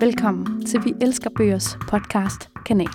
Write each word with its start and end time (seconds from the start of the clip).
Velkommen 0.00 0.64
til 0.66 0.80
Vi 0.84 0.94
Elsker 1.00 1.30
Bøgers 1.36 1.78
podcast 1.88 2.50
kanal. 2.66 2.88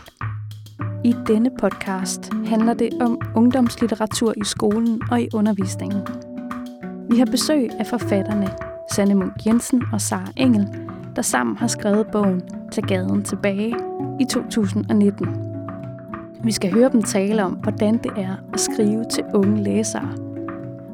I 1.03 1.15
denne 1.28 1.49
podcast 1.59 2.33
handler 2.46 2.73
det 2.73 2.89
om 3.01 3.21
ungdomslitteratur 3.35 4.33
i 4.37 4.43
skolen 4.43 5.01
og 5.12 5.21
i 5.21 5.28
undervisningen. 5.33 6.01
Vi 7.10 7.17
har 7.17 7.26
besøg 7.26 7.69
af 7.79 7.87
forfatterne 7.87 8.49
Sanne 8.94 9.15
Munk 9.15 9.33
Jensen 9.46 9.83
og 9.94 10.01
Sara 10.01 10.31
Engel, 10.37 10.67
der 11.15 11.21
sammen 11.21 11.57
har 11.57 11.67
skrevet 11.67 12.07
bogen 12.12 12.41
Til 12.71 12.83
gaden 12.83 13.24
tilbage 13.24 13.76
i 14.19 14.26
2019. 14.26 15.28
Vi 16.44 16.52
skal 16.52 16.73
høre 16.73 16.90
dem 16.91 17.03
tale 17.03 17.44
om, 17.44 17.53
hvordan 17.53 17.98
det 17.98 18.12
er 18.17 18.35
at 18.53 18.59
skrive 18.59 19.05
til 19.12 19.23
unge 19.34 19.63
læsere. 19.63 20.09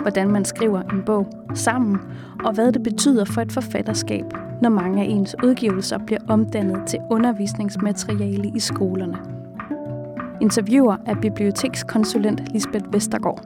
Hvordan 0.02 0.28
man 0.30 0.46
skriver 0.46 0.81
en 0.81 1.03
bog 1.05 1.27
sammen, 1.53 1.98
og 2.45 2.53
hvad 2.53 2.71
det 2.71 2.84
betyder 2.84 3.25
for 3.25 3.41
et 3.41 3.52
forfatterskab, 3.52 4.25
når 4.61 4.70
mange 4.70 5.03
af 5.03 5.07
ens 5.07 5.35
udgivelser 5.43 5.97
bliver 5.97 6.20
omdannet 6.27 6.88
til 6.88 6.99
undervisningsmateriale 7.11 8.51
i 8.55 8.59
skolerne. 8.59 9.17
Interviewer 10.41 10.97
af 11.05 11.21
bibliotekskonsulent 11.21 12.41
Lisbeth 12.53 12.93
Vestergaard. 12.93 13.45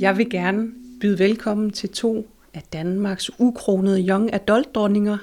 Jeg 0.00 0.16
vil 0.18 0.30
gerne 0.30 0.68
byde 1.00 1.18
velkommen 1.18 1.70
til 1.70 1.88
to 1.88 2.26
af 2.54 2.62
Danmarks 2.72 3.30
ukronede 3.38 4.06
young 4.08 4.34
adult 4.34 4.74
dronninger, 4.74 5.18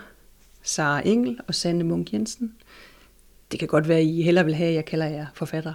Sara 0.64 1.02
Engel 1.06 1.40
og 1.48 1.56
Sanne 1.56 1.84
Munk 1.84 2.14
Jensen. 2.14 2.54
Det 3.52 3.60
kan 3.60 3.68
godt 3.68 3.88
være, 3.88 3.98
at 3.98 4.04
I 4.06 4.22
hellere 4.22 4.46
vil 4.46 4.56
have, 4.56 4.70
at 4.70 4.76
jeg 4.76 4.86
kalder 4.86 5.06
jer 5.06 5.26
forfatter. 5.34 5.74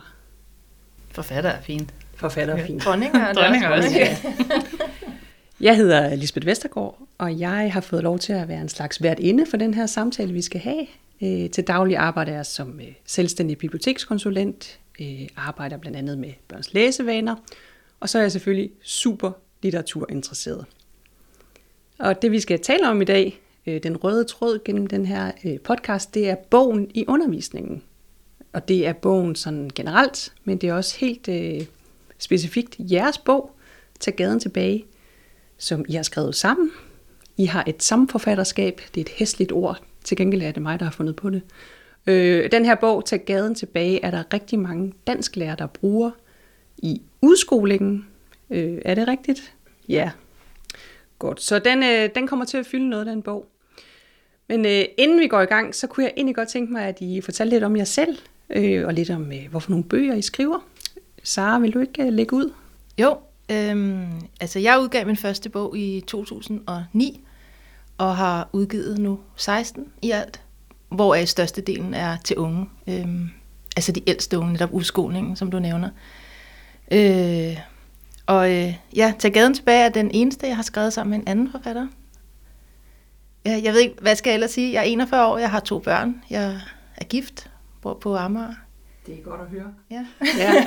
Forfatter 1.11 1.51
er 1.51 1.61
fint. 1.61 1.95
Forfatter 2.17 2.55
er 2.57 2.67
fint. 2.67 2.85
Dronninger 2.85 3.21
er 3.21 3.33
Dronninger 3.33 3.69
også. 3.69 3.89
også, 3.89 3.99
Ja. 3.99 4.17
Jeg 5.63 5.77
hedder 5.77 6.15
Lisbeth 6.15 6.47
Vestergaard, 6.47 6.99
og 7.19 7.39
jeg 7.41 7.73
har 7.73 7.81
fået 7.81 8.03
lov 8.03 8.19
til 8.19 8.33
at 8.33 8.49
være 8.49 8.61
en 8.61 8.69
slags 8.69 9.03
vært 9.03 9.19
inde 9.19 9.47
for 9.47 9.57
den 9.57 9.75
her 9.75 9.87
samtale, 9.87 10.33
vi 10.33 10.43
skal 10.43 10.61
have. 10.61 10.87
Øh, 11.23 11.51
Til 11.51 11.65
daglig 11.65 11.97
arbejder 11.97 12.33
jeg 12.33 12.47
som 12.47 12.81
øh, 12.81 12.87
selvstændig 13.07 13.59
bibliotekskonsulent, 13.59 14.81
øh, 15.01 15.29
arbejder 15.37 15.77
blandt 15.77 15.99
andet 15.99 16.19
med 16.19 16.33
børns 16.49 16.75
læsevaner, 16.75 17.37
og 18.01 18.09
så 18.09 18.19
er 18.19 18.23
jeg 18.23 18.33
selvfølgelig 18.33 18.71
super 18.83 19.31
litteraturinteresseret. 19.63 20.65
Og 21.99 22.23
det 22.23 22.33
vi 22.33 22.41
skal 22.41 22.61
tale 22.61 22.89
om 22.89 23.03
i 23.03 23.05
dag, 23.05 23.41
øh, 23.67 23.83
den 23.83 23.97
røde 23.97 24.25
tråd 24.25 24.65
gennem 24.65 24.87
den 24.87 25.07
her 25.07 25.33
øh, 25.45 25.59
podcast, 25.59 26.15
det 26.15 26.31
er 26.31 26.35
bogen 26.35 26.91
i 26.95 27.05
undervisningen. 27.09 27.83
Og 28.53 28.69
det 28.69 28.87
er 28.87 28.93
bogen 28.93 29.35
sådan 29.35 29.71
generelt, 29.75 30.33
men 30.45 30.59
det 30.59 30.69
er 30.69 30.75
også 30.75 30.99
helt 30.99 31.29
øh, 31.29 31.67
specifikt 32.19 32.77
jeres 32.79 33.19
bog, 33.19 33.57
Tag 34.01 34.15
gaden 34.15 34.41
tilbage, 34.41 34.85
som 35.63 35.85
I 35.89 35.93
har 35.93 36.03
skrevet 36.03 36.35
sammen. 36.35 36.71
I 37.37 37.45
har 37.45 37.65
et 37.67 37.83
samforfatterskab, 37.83 38.81
det 38.95 39.01
er 39.01 39.05
et 39.05 39.09
hæsligt 39.09 39.53
ord, 39.53 39.81
til 40.05 40.17
gengæld 40.17 40.43
er 40.43 40.53
det 40.53 40.63
mig, 40.63 40.79
der 40.79 40.85
har 40.85 40.93
fundet 40.93 41.17
på 41.17 41.31
det. 41.31 41.43
Øh, 42.07 42.53
den 42.53 42.65
her 42.65 42.75
bog, 42.75 43.05
Tag 43.05 43.21
gaden 43.25 43.55
tilbage, 43.55 44.05
er 44.05 44.11
der 44.11 44.23
rigtig 44.33 44.59
mange 44.59 44.93
dansklærer, 45.07 45.55
der 45.55 45.67
bruger 45.67 46.11
i 46.79 47.03
udskolingen. 47.21 48.07
Øh, 48.51 48.79
er 48.85 48.95
det 48.95 49.09
rigtigt? 49.09 49.55
Ja. 49.89 50.11
Godt, 51.19 51.43
så 51.43 51.59
den, 51.59 51.83
øh, 51.83 52.11
den 52.15 52.27
kommer 52.27 52.45
til 52.45 52.57
at 52.57 52.67
fylde 52.67 52.89
noget, 52.89 53.07
den 53.07 53.23
bog. 53.23 53.47
Men 54.49 54.67
øh, 54.67 54.85
inden 54.99 55.21
vi 55.21 55.27
går 55.27 55.41
i 55.41 55.45
gang, 55.45 55.75
så 55.75 55.87
kunne 55.87 56.05
jeg 56.05 56.13
egentlig 56.17 56.37
godt 56.37 56.49
tænke 56.49 56.73
mig, 56.73 56.83
at 56.83 57.01
I 57.01 57.21
fortalte 57.21 57.55
lidt 57.55 57.65
om 57.65 57.77
jer 57.77 57.85
selv, 57.85 58.19
øh, 58.51 58.87
og 58.87 58.93
lidt 58.93 59.11
om, 59.11 59.33
øh, 59.33 59.51
hvorfor 59.51 59.71
nogle 59.71 59.85
bøger 59.85 60.15
I 60.15 60.23
skriver. 60.23 60.59
Sara, 61.23 61.59
vil 61.59 61.75
du 61.75 61.81
ikke 61.81 62.03
øh, 62.03 62.13
lægge 62.13 62.37
ud? 62.37 62.53
Jo, 62.99 63.17
øhm, 63.53 64.21
altså 64.41 64.59
jeg 64.59 64.81
udgav 64.81 65.07
min 65.07 65.17
første 65.17 65.49
bog 65.49 65.79
i 65.79 66.01
2009, 66.07 67.25
og 67.99 68.17
har 68.17 68.49
udgivet 68.53 68.99
nu 68.99 69.19
16 69.37 69.87
i 70.03 70.11
alt, 70.11 70.43
hvoraf 70.89 71.29
størstedelen 71.29 71.95
er 71.95 72.17
til 72.25 72.37
unge. 72.37 72.67
Øhm, 72.87 73.31
altså 73.77 73.93
de 73.93 74.01
ældste 74.07 74.39
unge, 74.39 74.53
netop 74.53 74.73
udskolingen, 74.73 75.37
som 75.37 75.51
du 75.51 75.59
nævner. 75.59 75.91
Øh, 76.93 77.59
og 78.27 78.53
øh, 78.53 78.75
ja, 78.97 79.13
Tag 79.19 79.33
gaden 79.33 79.55
tilbage 79.55 79.85
er 79.85 79.89
den 79.89 80.11
eneste, 80.11 80.47
jeg 80.47 80.57
har 80.57 80.63
skrevet 80.63 80.93
sammen 80.93 81.11
med 81.11 81.19
en 81.19 81.29
anden 81.29 81.51
forfatter. 81.51 81.87
Ja, 83.47 83.61
jeg 83.63 83.73
ved 83.73 83.81
ikke, 83.81 83.95
hvad 84.01 84.17
skal 84.17 84.31
jeg 84.31 84.35
ellers 84.35 84.51
sige? 84.51 84.73
Jeg 84.73 84.79
er 84.79 84.83
41 84.83 85.27
år, 85.27 85.39
jeg 85.39 85.51
har 85.51 85.61
to 85.61 85.79
børn, 85.79 86.23
jeg 86.31 86.61
er 86.97 87.05
gift, 87.05 87.51
bor 87.83 87.95
på 87.95 88.17
Amager. 88.17 88.55
Det 89.07 89.19
er 89.19 89.23
godt 89.23 89.41
at 89.41 89.47
høre. 89.47 89.75
Ja. 89.91 90.07
Ja. 90.39 90.65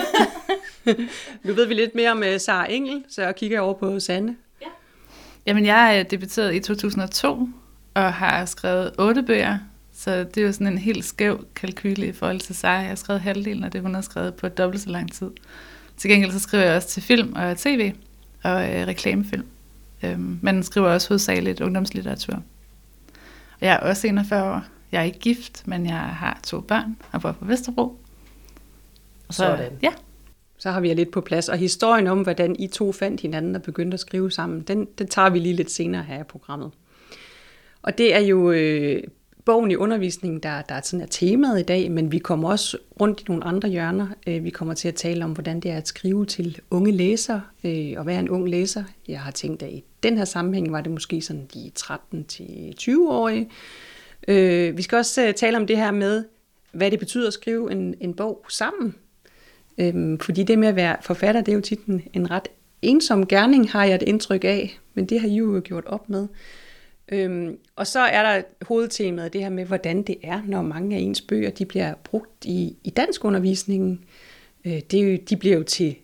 nu 1.48 1.54
ved 1.54 1.68
vi 1.68 1.74
lidt 1.74 1.96
mere 1.96 2.12
om 2.12 2.20
uh, 2.20 2.38
Sara 2.40 2.72
Engel, 2.72 3.04
så 3.10 3.22
jeg 3.22 3.36
kigger 3.36 3.60
over 3.60 3.74
på 3.74 4.00
Sanne. 4.00 4.36
Jamen, 5.46 5.66
jeg 5.66 6.00
er 6.00 6.04
debuteret 6.04 6.56
i 6.56 6.60
2002 6.60 7.50
og 7.94 8.14
har 8.14 8.46
skrevet 8.46 8.92
otte 9.00 9.24
bøger, 9.24 9.58
så 9.94 10.24
det 10.24 10.38
er 10.38 10.46
jo 10.46 10.52
sådan 10.52 10.68
en 10.68 10.78
helt 10.78 11.06
skæv 11.06 11.46
kalkyle 11.56 12.08
i 12.08 12.12
forhold 12.12 12.40
til 12.40 12.56
sig. 12.56 12.68
Jeg 12.68 12.88
har 12.88 12.96
skrevet 12.96 13.22
halvdelen 13.22 13.64
af 13.64 13.72
det, 13.72 13.82
hun 13.82 13.96
har 13.96 14.02
skrevet 14.02 14.34
på 14.34 14.50
dobbelt 14.50 14.84
så 14.84 14.90
lang 14.90 15.12
tid. 15.12 15.32
Til 15.98 16.10
gengæld 16.10 16.32
så 16.32 16.40
skriver 16.40 16.64
jeg 16.64 16.76
også 16.76 16.88
til 16.88 17.04
film 17.04 17.34
og 17.36 17.58
tv 17.58 17.94
og 18.44 18.76
øh, 18.76 18.88
reklamefilm, 18.88 19.48
øhm, 20.04 20.40
men 20.42 20.64
skriver 20.64 20.90
også 20.90 21.08
hovedsageligt 21.08 21.62
ungdomslitteratur. 21.62 22.34
Og 23.60 23.62
jeg 23.62 23.74
er 23.74 23.80
også 23.80 24.08
41 24.08 24.44
år. 24.44 24.62
Jeg 24.92 25.00
er 25.00 25.06
ikke 25.06 25.20
gift, 25.20 25.68
men 25.68 25.86
jeg 25.86 25.98
har 25.98 26.40
to 26.44 26.60
børn 26.60 26.98
og 27.12 27.22
bor 27.22 27.32
på 27.32 27.46
Vesterbro. 27.46 28.00
Så, 29.30 29.38
Sådan. 29.38 29.72
Ja, 29.82 29.94
Så 30.58 30.72
har 30.72 30.82
vi 30.82 30.88
jer 30.88 30.96
lidt 30.96 31.12
på 31.12 31.22
plads. 31.22 31.50
Og 31.50 31.58
historien 31.58 32.08
om, 32.08 32.22
hvordan 32.22 32.56
I 32.60 32.68
to 32.68 32.92
fandt 32.92 33.22
hinanden 33.22 33.56
og 33.56 33.62
begyndte 33.62 33.96
at 33.96 34.00
skrive 34.00 34.32
sammen, 34.32 34.62
den, 34.62 34.88
den 34.98 35.08
tager 35.08 35.30
vi 35.30 35.40
lige 35.40 35.56
lidt 35.56 35.72
senere 35.72 36.04
her 36.04 36.20
i 36.20 36.24
programmet. 36.24 36.72
Og 37.82 37.98
det 37.98 38.16
er 38.16 38.20
jo 38.20 38.52
øh, 38.52 39.04
bogen 39.46 39.72
i 39.72 39.76
undervisningen, 39.76 40.40
der, 40.40 40.62
der 40.62 40.82
sådan 40.82 41.02
er 41.02 41.08
temaet 41.08 41.60
i 41.60 41.64
dag, 41.64 41.92
men 41.92 42.12
vi 42.12 42.20
kommer 42.20 42.50
også 42.50 42.78
rundt 43.02 43.22
i 43.22 43.24
nogle 43.28 43.44
andre 43.44 43.70
hjørner. 43.70 44.08
Øh, 44.28 44.44
vi 44.44 44.50
kommer 44.50 44.74
til 44.74 44.88
at 44.88 44.96
tale 44.96 45.24
om, 45.24 45.32
hvordan 45.32 45.60
det 45.60 45.72
er 45.72 45.78
at 45.78 45.88
skrive 45.88 46.26
til 46.26 46.60
unge 46.70 46.92
læsere, 46.92 47.42
øh, 47.64 47.94
og 47.98 48.06
være 48.06 48.20
en 48.20 48.30
ung 48.30 48.50
læser. 48.50 48.84
Jeg 49.08 49.20
har 49.20 49.32
tænkt, 49.32 49.64
at 49.64 49.72
i 49.72 49.84
den 50.04 50.18
her 50.18 50.26
sammenhæng 50.26 50.72
var 50.72 50.82
det 50.82 50.92
måske 50.92 51.22
sådan 51.22 51.48
de 51.54 51.72
13-20-årige. 51.80 53.50
Øh, 54.28 54.78
vi 54.78 54.82
skal 54.82 54.98
også 54.98 55.28
øh, 55.28 55.34
tale 55.34 55.58
om 55.58 55.68
det 55.68 55.78
her 55.78 55.92
med, 55.92 56.24
hvad 56.72 56.92
det 56.92 57.00
betyder 57.00 57.28
at 57.28 57.34
skrive 57.34 57.72
en, 57.72 57.96
en 58.00 58.14
bog 58.14 58.46
sammen. 58.50 58.96
Øhm, 59.78 60.20
fordi 60.20 60.44
det 60.44 60.60
med 60.60 60.68
at 60.68 60.76
være 60.76 60.98
forfatter, 61.02 61.42
det 61.42 61.52
er 61.52 61.56
jo 61.56 61.62
tit 61.62 61.86
en, 61.86 62.04
en 62.14 62.32
ret 62.32 62.48
ensom 62.82 63.28
gerning, 63.28 63.72
har 63.72 63.86
jeg 63.86 63.96
et 63.96 64.02
indtryk 64.02 64.44
af, 64.44 64.80
men 64.94 65.06
det 65.06 65.20
har 65.20 65.28
I 65.28 65.36
jo 65.36 65.62
gjort 65.64 65.86
op 65.86 66.10
med. 66.10 66.28
Øhm, 67.12 67.58
og 67.76 67.88
så 67.88 68.00
er 68.00 68.24
der 68.24 68.44
hovedtemaet, 68.62 69.34
det 69.34 69.42
her 69.42 69.50
med, 69.50 69.66
hvordan 69.66 70.02
det 70.02 70.16
er, 70.24 70.42
når 70.48 70.62
mange 70.62 70.96
af 70.96 71.00
ens 71.00 71.22
bøger 71.22 71.50
de 71.50 71.66
bliver 71.66 71.94
brugt 72.04 72.46
i, 72.46 72.76
i 72.84 72.90
dansk 72.90 73.26
undervisningen. 73.26 74.04
Øh, 74.66 74.80
det 74.92 74.94
er 74.94 75.12
jo, 75.12 75.18
de 75.30 75.38
bliver 75.38 75.58
jo 75.58 75.64
til, 75.64 75.96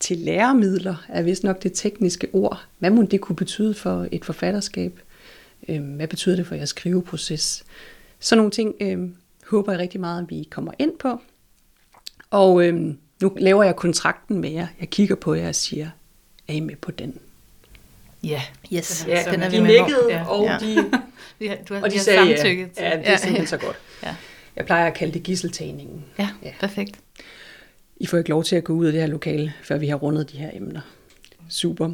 til 0.00 0.18
læremidler, 0.18 1.04
er 1.08 1.22
vist 1.22 1.44
nok 1.44 1.62
det 1.62 1.72
tekniske 1.74 2.28
ord. 2.32 2.66
Hvad 2.78 2.90
må 2.90 3.02
det 3.02 3.20
kunne 3.20 3.36
betyde 3.36 3.74
for 3.74 4.06
et 4.12 4.24
forfatterskab? 4.24 5.00
Øhm, 5.68 5.94
hvad 5.94 6.08
betyder 6.08 6.36
det 6.36 6.46
for 6.46 6.54
jeres 6.54 6.68
skriveproces? 6.68 7.64
Sådan 8.20 8.38
nogle 8.38 8.50
ting 8.50 8.74
øhm, 8.80 9.14
håber 9.46 9.72
jeg 9.72 9.78
rigtig 9.78 10.00
meget, 10.00 10.22
at 10.22 10.30
vi 10.30 10.48
kommer 10.50 10.72
ind 10.78 10.92
på. 10.98 11.20
Og 12.30 12.66
øhm, 12.66 12.98
nu 13.22 13.32
laver 13.36 13.64
jeg 13.64 13.76
kontrakten 13.76 14.38
med 14.40 14.50
jer. 14.50 14.66
Jeg 14.80 14.90
kigger 14.90 15.14
på 15.14 15.34
jer 15.34 15.48
og 15.48 15.54
siger, 15.54 15.90
er 16.48 16.52
I 16.52 16.60
med 16.60 16.76
på 16.76 16.90
den? 16.90 17.18
Ja, 18.22 18.42
yes, 18.74 19.04
Ja, 19.08 19.24
den 19.30 19.42
er 19.42 19.50
vi 19.50 19.56
de 19.56 19.62
med 19.62 19.68
nikkede, 19.70 20.00
på. 20.02 20.08
Ja. 20.10 20.24
og 20.28 20.44
Ja. 20.44 20.56
de, 20.60 20.74
har, 21.48 21.56
du 21.68 21.74
har, 21.74 21.82
og 21.82 21.90
de 21.90 21.96
har 21.96 22.02
sagde 22.04 22.36
samtykket 22.36 22.62
ja. 22.64 22.68
til- 22.68 22.84
ja, 22.84 22.96
det 22.98 23.08
er 23.08 23.16
simpelthen 23.16 23.46
så 23.46 23.56
godt. 23.56 23.76
Ja. 24.02 24.14
Jeg 24.56 24.66
plejer 24.66 24.86
at 24.86 24.94
kalde 24.94 25.14
det 25.14 25.22
gisseltagningen. 25.22 26.04
Ja, 26.18 26.22
Ja. 26.42 26.48
ja, 26.48 26.52
perfekt. 26.60 26.96
I 27.96 28.06
får 28.06 28.18
ikke 28.18 28.30
lov 28.30 28.44
til 28.44 28.56
at 28.56 28.64
gå 28.64 28.72
ud 28.72 28.86
af 28.86 28.92
det 28.92 29.00
her 29.00 29.08
lokale, 29.08 29.52
før 29.62 29.78
vi 29.78 29.88
har 29.88 29.96
rundet 29.96 30.32
de 30.32 30.36
her 30.36 30.50
emner. 30.52 30.80
Super. 31.48 31.90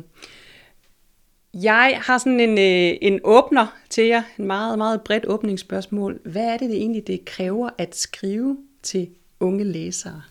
Jeg 1.55 2.01
har 2.03 2.19
sådan 2.19 2.41
en, 2.41 2.59
øh, 2.59 2.99
en 3.03 3.21
åbner 3.25 3.67
til 3.91 4.05
jer, 4.05 4.23
en 4.39 4.47
meget, 4.47 4.79
meget 4.79 5.01
bredt 5.03 5.27
åbningsspørgsmål. 5.27 6.21
Hvad 6.25 6.43
er 6.45 6.57
det, 6.57 6.71
det 6.71 6.77
egentlig, 6.77 7.07
det 7.07 7.25
kræver 7.25 7.71
at 7.79 7.97
skrive 7.97 8.59
til 8.83 9.09
unge 9.41 9.65
læsere? 9.65 10.23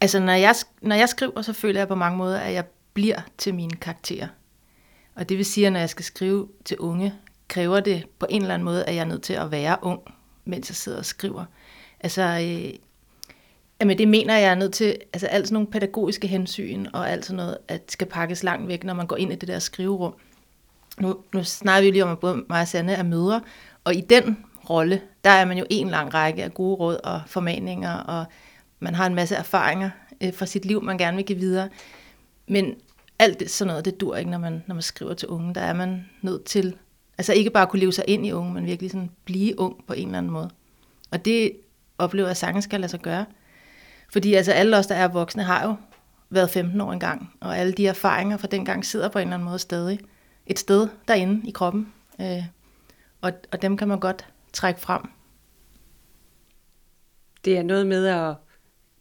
Altså, 0.00 0.20
når 0.20 0.32
jeg, 0.32 0.54
når 0.82 0.96
jeg 0.96 1.08
skriver, 1.08 1.42
så 1.42 1.52
føler 1.52 1.80
jeg 1.80 1.88
på 1.88 1.94
mange 1.94 2.18
måder, 2.18 2.38
at 2.38 2.52
jeg 2.52 2.64
bliver 2.94 3.20
til 3.38 3.54
mine 3.54 3.76
karakterer. 3.76 4.28
Og 5.14 5.28
det 5.28 5.36
vil 5.36 5.44
sige, 5.44 5.66
at 5.66 5.72
når 5.72 5.80
jeg 5.80 5.90
skal 5.90 6.04
skrive 6.04 6.48
til 6.64 6.78
unge, 6.78 7.14
kræver 7.48 7.80
det 7.80 8.06
på 8.18 8.26
en 8.30 8.42
eller 8.42 8.54
anden 8.54 8.64
måde, 8.64 8.84
at 8.84 8.94
jeg 8.94 9.00
er 9.00 9.04
nødt 9.04 9.22
til 9.22 9.32
at 9.32 9.50
være 9.50 9.76
ung, 9.82 10.00
mens 10.44 10.70
jeg 10.70 10.76
sidder 10.76 10.98
og 10.98 11.04
skriver. 11.04 11.44
Altså, 12.00 12.22
øh, 12.22 12.74
jamen 13.80 13.98
det 13.98 14.08
mener 14.08 14.34
jeg, 14.34 14.42
jeg 14.42 14.50
er 14.50 14.54
nødt 14.54 14.72
til, 14.72 14.96
altså 15.12 15.26
alt 15.26 15.46
sådan 15.46 15.54
nogle 15.54 15.70
pædagogiske 15.70 16.26
hensyn 16.26 16.86
og 16.92 17.10
alt 17.10 17.24
sådan 17.24 17.36
noget, 17.36 17.58
at 17.68 17.92
skal 17.92 18.06
pakkes 18.06 18.42
langt 18.42 18.68
væk, 18.68 18.84
når 18.84 18.94
man 18.94 19.06
går 19.06 19.16
ind 19.16 19.32
i 19.32 19.36
det 19.36 19.48
der 19.48 19.58
skriverum. 19.58 20.14
Nu, 21.00 21.16
nu 21.32 21.44
snakker 21.44 21.80
vi 21.80 21.86
jo 21.86 21.92
lige 21.92 22.04
om, 22.04 22.10
at 22.10 22.18
både 22.18 22.44
mig 22.48 22.60
og 22.60 22.68
Sanne 22.68 22.92
er 22.92 23.02
mødre, 23.02 23.40
og 23.84 23.94
i 23.94 24.00
den 24.00 24.44
rolle, 24.70 25.02
der 25.24 25.30
er 25.30 25.44
man 25.44 25.58
jo 25.58 25.66
en 25.70 25.88
lang 25.88 26.14
række 26.14 26.44
af 26.44 26.54
gode 26.54 26.76
råd 26.76 26.96
og 27.04 27.20
formaninger, 27.26 27.92
og 27.92 28.24
man 28.80 28.94
har 28.94 29.06
en 29.06 29.14
masse 29.14 29.34
erfaringer 29.34 29.90
øh, 30.20 30.34
fra 30.34 30.46
sit 30.46 30.64
liv, 30.64 30.82
man 30.82 30.98
gerne 30.98 31.16
vil 31.16 31.26
give 31.26 31.38
videre. 31.38 31.68
Men 32.48 32.74
alt 33.18 33.40
det, 33.40 33.50
sådan 33.50 33.68
noget, 33.68 33.84
det 33.84 34.00
dur 34.00 34.16
ikke, 34.16 34.30
når 34.30 34.38
man, 34.38 34.62
når 34.66 34.74
man 34.74 34.82
skriver 34.82 35.14
til 35.14 35.28
unge. 35.28 35.54
Der 35.54 35.60
er 35.60 35.72
man 35.72 36.06
nødt 36.22 36.44
til 36.44 36.76
Altså 37.18 37.32
ikke 37.32 37.50
bare 37.50 37.66
kunne 37.66 37.80
leve 37.80 37.92
sig 37.92 38.04
ind 38.08 38.26
i 38.26 38.32
unge, 38.32 38.54
men 38.54 38.66
virkelig 38.66 38.90
sådan 38.90 39.10
blive 39.24 39.60
ung 39.60 39.84
på 39.86 39.92
en 39.92 40.06
eller 40.06 40.18
anden 40.18 40.32
måde. 40.32 40.50
Og 41.10 41.24
det 41.24 41.52
oplever 41.98 42.26
jeg, 42.26 42.36
sangen 42.36 42.62
skal 42.62 42.80
lade 42.80 42.90
sig 42.90 43.00
gøre. 43.00 43.26
Fordi 44.12 44.34
altså 44.34 44.52
alle 44.52 44.76
os, 44.76 44.86
der 44.86 44.94
er 44.94 45.08
voksne, 45.08 45.42
har 45.42 45.66
jo 45.66 45.76
været 46.30 46.50
15 46.50 46.80
år 46.80 46.92
engang, 46.92 47.32
og 47.40 47.58
alle 47.58 47.72
de 47.72 47.86
erfaringer 47.86 48.36
fra 48.36 48.46
dengang 48.46 48.84
sidder 48.84 49.08
på 49.08 49.18
en 49.18 49.22
eller 49.22 49.34
anden 49.34 49.48
måde 49.48 49.58
stadig 49.58 50.00
et 50.46 50.58
sted 50.58 50.88
derinde 51.08 51.48
i 51.48 51.50
kroppen. 51.50 51.92
Øh, 52.20 52.44
og, 53.20 53.32
og 53.52 53.62
dem 53.62 53.76
kan 53.76 53.88
man 53.88 54.00
godt 54.00 54.26
trække 54.52 54.80
frem. 54.80 55.02
Det 57.44 57.58
er 57.58 57.62
noget 57.62 57.86
med 57.86 58.06
at 58.06 58.34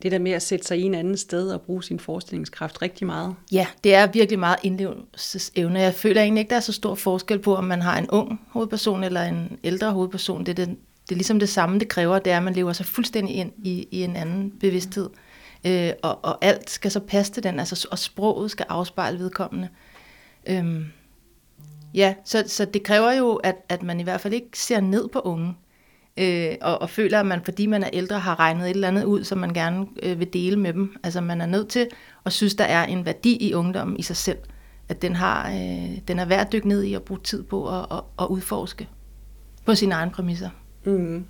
det 0.03 0.12
der 0.12 0.19
med 0.19 0.31
at 0.31 0.42
sætte 0.42 0.65
sig 0.65 0.80
i 0.80 0.81
en 0.81 0.94
anden 0.94 1.18
sted 1.18 1.51
og 1.51 1.62
bruge 1.62 1.83
sin 1.83 2.00
forestillingskraft 2.00 2.81
rigtig 2.81 3.07
meget. 3.07 3.36
Ja, 3.51 3.68
det 3.83 3.95
er 3.95 4.07
virkelig 4.07 4.39
meget 4.39 4.57
indlevelsesevne. 4.63 5.80
Jeg 5.80 5.94
føler 5.94 6.21
egentlig 6.21 6.39
ikke, 6.39 6.50
der 6.50 6.56
er 6.56 6.59
så 6.59 6.74
stor 6.74 6.95
forskel 6.95 7.39
på, 7.39 7.56
om 7.56 7.63
man 7.63 7.81
har 7.81 7.97
en 7.97 8.09
ung 8.09 8.42
hovedperson 8.50 9.03
eller 9.03 9.24
en 9.24 9.59
ældre 9.63 9.92
hovedperson. 9.92 10.45
Det 10.45 10.59
er, 10.59 10.65
det, 10.65 10.77
det 11.03 11.12
er 11.12 11.15
ligesom 11.15 11.39
det 11.39 11.50
samme, 11.50 11.80
det 11.80 11.88
kræver, 11.88 12.19
det 12.19 12.33
er, 12.33 12.38
at 12.38 12.44
man 12.44 12.53
lever 12.53 12.74
sig 12.74 12.86
fuldstændig 12.86 13.36
ind 13.36 13.51
i, 13.63 13.88
i 13.92 14.03
en 14.03 14.15
anden 14.15 14.51
bevidsthed. 14.59 15.09
Øh, 15.65 15.92
og, 16.03 16.25
og 16.25 16.45
alt 16.45 16.69
skal 16.69 16.91
så 16.91 17.00
passe 17.00 17.33
til 17.33 17.44
den, 17.44 17.59
altså, 17.59 17.88
og 17.91 18.00
sproget 18.00 18.51
skal 18.51 18.65
afspejle 18.69 19.19
vedkommende. 19.19 19.69
Øhm, 20.48 20.86
ja, 21.94 22.15
så, 22.25 22.44
så 22.48 22.65
det 22.65 22.83
kræver 22.83 23.12
jo, 23.12 23.36
at, 23.36 23.56
at 23.69 23.83
man 23.83 24.00
i 24.00 24.03
hvert 24.03 24.21
fald 24.21 24.33
ikke 24.33 24.59
ser 24.59 24.80
ned 24.80 25.07
på 25.07 25.19
unge 25.19 25.56
øh, 26.17 26.56
og, 26.62 26.81
og 26.81 26.89
føler, 26.89 27.19
at 27.19 27.25
man, 27.25 27.41
fordi 27.45 27.65
man 27.65 27.83
er 27.83 27.89
ældre, 27.94 28.19
har 28.19 28.39
regnet 28.39 28.69
et 28.69 28.69
eller 28.69 28.88
andet 28.88 29.03
ud, 29.03 29.23
som 29.23 29.38
man 29.38 29.53
gerne 29.53 29.85
øh, 30.03 30.19
vil 30.19 30.33
dele 30.33 30.59
med 30.59 30.73
dem. 30.73 30.95
Altså 31.03 31.21
man 31.21 31.41
er 31.41 31.45
nødt 31.45 31.67
til 31.67 31.88
at 32.25 32.33
synes, 32.33 32.56
der 32.56 32.63
er 32.63 32.85
en 32.85 33.06
værdi 33.06 33.38
i 33.38 33.53
ungdommen 33.53 34.00
i 34.00 34.01
sig 34.01 34.15
selv. 34.15 34.38
At 34.89 35.01
den, 35.01 35.15
har, 35.15 35.50
øh, 35.50 35.97
den 36.07 36.19
er 36.19 36.25
værd 36.25 36.45
at 36.45 36.51
dykke 36.51 36.67
ned 36.67 36.83
i 36.83 36.94
og 36.94 37.03
bruge 37.03 37.19
tid 37.23 37.44
på 37.44 37.69
at, 37.79 37.85
at, 37.91 38.01
at 38.19 38.27
udforske 38.29 38.88
på 39.65 39.75
sine 39.75 39.95
egne 39.95 40.12
præmisser. 40.12 40.50
Mm. 40.83 41.25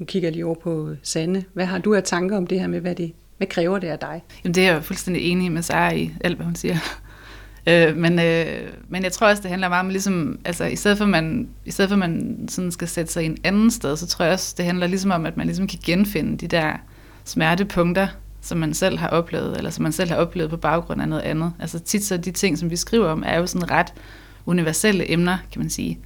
Nu 0.00 0.06
kigger 0.06 0.26
jeg 0.28 0.32
lige 0.32 0.46
over 0.46 0.54
på 0.54 0.94
Sanne. 1.02 1.44
Hvad 1.52 1.66
har 1.66 1.78
du 1.78 1.94
af 1.94 2.02
tanker 2.02 2.36
om 2.36 2.46
det 2.46 2.60
her 2.60 2.66
med, 2.66 2.80
hvad 2.80 2.94
det 2.94 3.12
hvad 3.36 3.46
kræver 3.46 3.78
det 3.78 3.86
af 3.86 3.98
dig? 3.98 4.22
Jamen 4.44 4.54
det 4.54 4.66
er 4.66 4.72
jeg 4.72 4.84
fuldstændig 4.84 5.22
enig 5.22 5.52
med 5.52 5.62
Sara 5.62 5.94
i, 5.94 6.12
alt 6.24 6.36
hvad 6.36 6.44
hun 6.44 6.54
siger. 6.54 6.76
Øh, 7.66 7.96
men, 7.96 8.18
øh, 8.18 8.46
men 8.88 9.02
jeg 9.02 9.12
tror 9.12 9.28
også, 9.28 9.42
det 9.42 9.50
handler 9.50 9.68
meget 9.68 9.84
om, 9.84 9.88
ligesom, 9.88 10.38
altså, 10.44 10.64
i 10.64 10.76
stedet 10.76 10.98
for, 10.98 11.04
man, 11.04 11.48
i 11.64 11.70
stedet 11.70 11.88
for, 11.88 11.96
man 11.96 12.38
sådan 12.48 12.72
skal 12.72 12.88
sætte 12.88 13.12
sig 13.12 13.22
i 13.22 13.26
en 13.26 13.36
anden 13.44 13.70
sted, 13.70 13.96
så 13.96 14.06
tror 14.06 14.24
jeg 14.24 14.34
også, 14.34 14.54
det 14.56 14.64
handler 14.64 14.86
ligesom 14.86 15.10
om, 15.10 15.26
at 15.26 15.36
man 15.36 15.46
ligesom 15.46 15.66
kan 15.66 15.78
genfinde 15.84 16.36
de 16.36 16.46
der 16.46 16.72
smertepunkter, 17.24 18.08
som 18.40 18.58
man 18.58 18.74
selv 18.74 18.98
har 18.98 19.08
oplevet, 19.08 19.56
eller 19.56 19.70
som 19.70 19.82
man 19.82 19.92
selv 19.92 20.10
har 20.10 20.16
oplevet 20.16 20.50
på 20.50 20.56
baggrund 20.56 21.02
af 21.02 21.08
noget 21.08 21.22
andet. 21.22 21.52
Altså 21.60 21.78
tit 21.78 22.04
så 22.04 22.16
de 22.16 22.30
ting, 22.30 22.58
som 22.58 22.70
vi 22.70 22.76
skriver 22.76 23.08
om, 23.08 23.22
er 23.26 23.38
jo 23.38 23.46
sådan 23.46 23.70
ret 23.70 23.92
universelle 24.46 25.12
emner, 25.12 25.38
kan 25.52 25.60
man 25.60 25.70
sige, 25.70 25.98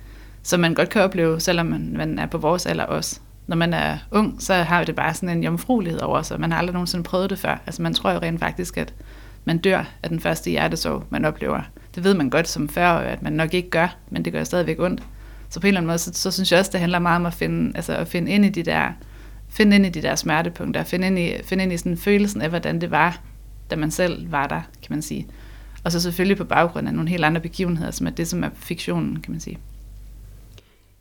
som 0.42 0.60
man 0.60 0.74
godt 0.74 0.88
kan 0.88 1.02
opleve, 1.02 1.40
selvom 1.40 1.66
man, 1.66 1.94
man 1.96 2.18
er 2.18 2.26
på 2.26 2.38
vores 2.38 2.66
alder 2.66 2.84
også. 2.84 3.20
Når 3.46 3.56
man 3.56 3.74
er 3.74 3.98
ung, 4.10 4.42
så 4.42 4.54
har 4.54 4.84
det 4.84 4.94
bare 4.94 5.14
sådan 5.14 5.36
en 5.36 5.44
jomfruelighed 5.44 6.00
over 6.00 6.22
sig. 6.22 6.40
Man 6.40 6.52
har 6.52 6.58
aldrig 6.58 6.72
nogensinde 6.72 7.04
prøvet 7.04 7.30
det 7.30 7.38
før. 7.38 7.62
Altså 7.66 7.82
man 7.82 7.94
tror 7.94 8.12
jo 8.12 8.18
rent 8.18 8.40
faktisk, 8.40 8.76
at 8.76 8.94
man 9.44 9.58
dør 9.58 9.84
af 10.02 10.08
den 10.08 10.20
første 10.20 10.50
hjertesorg, 10.50 11.04
man 11.10 11.24
oplever. 11.24 11.62
Det 11.94 12.04
ved 12.04 12.14
man 12.14 12.30
godt 12.30 12.48
som 12.48 12.68
40 12.68 13.06
at 13.06 13.22
man 13.22 13.32
nok 13.32 13.54
ikke 13.54 13.70
gør, 13.70 13.96
men 14.10 14.24
det 14.24 14.32
gør 14.32 14.44
stadigvæk 14.44 14.80
ondt. 14.80 15.02
Så 15.48 15.60
på 15.60 15.66
en 15.66 15.68
eller 15.68 15.80
anden 15.80 15.86
måde, 15.86 15.98
så, 15.98 16.10
så 16.14 16.30
synes 16.30 16.52
jeg 16.52 16.58
også, 16.58 16.70
det 16.72 16.80
handler 16.80 16.98
meget 16.98 17.16
om 17.16 17.26
at 17.26 17.34
finde, 17.34 17.72
altså 17.76 17.96
at 17.96 18.08
finde 18.08 18.32
ind 18.32 18.44
i 18.44 18.48
de 18.48 18.62
der, 18.62 18.92
finde 19.48 19.76
ind 19.76 19.86
i 19.86 19.88
de 19.88 20.02
der 20.02 20.14
smertepunkter, 20.14 20.84
finde 20.84 21.06
ind 21.06 21.18
i, 21.18 21.32
finde 21.44 21.64
ind 21.64 21.72
i 21.72 21.76
sådan 21.76 21.96
følelsen 21.96 22.42
af, 22.42 22.48
hvordan 22.48 22.80
det 22.80 22.90
var, 22.90 23.20
da 23.70 23.76
man 23.76 23.90
selv 23.90 24.32
var 24.32 24.46
der, 24.46 24.60
kan 24.82 24.88
man 24.90 25.02
sige. 25.02 25.26
Og 25.84 25.92
så 25.92 26.00
selvfølgelig 26.00 26.36
på 26.36 26.44
baggrund 26.44 26.88
af 26.88 26.94
nogle 26.94 27.08
helt 27.08 27.24
andre 27.24 27.40
begivenheder, 27.40 27.90
som 27.90 28.06
er 28.06 28.10
det, 28.10 28.28
som 28.28 28.44
er 28.44 28.50
fiktionen, 28.54 29.20
kan 29.20 29.32
man 29.32 29.40
sige. 29.40 29.58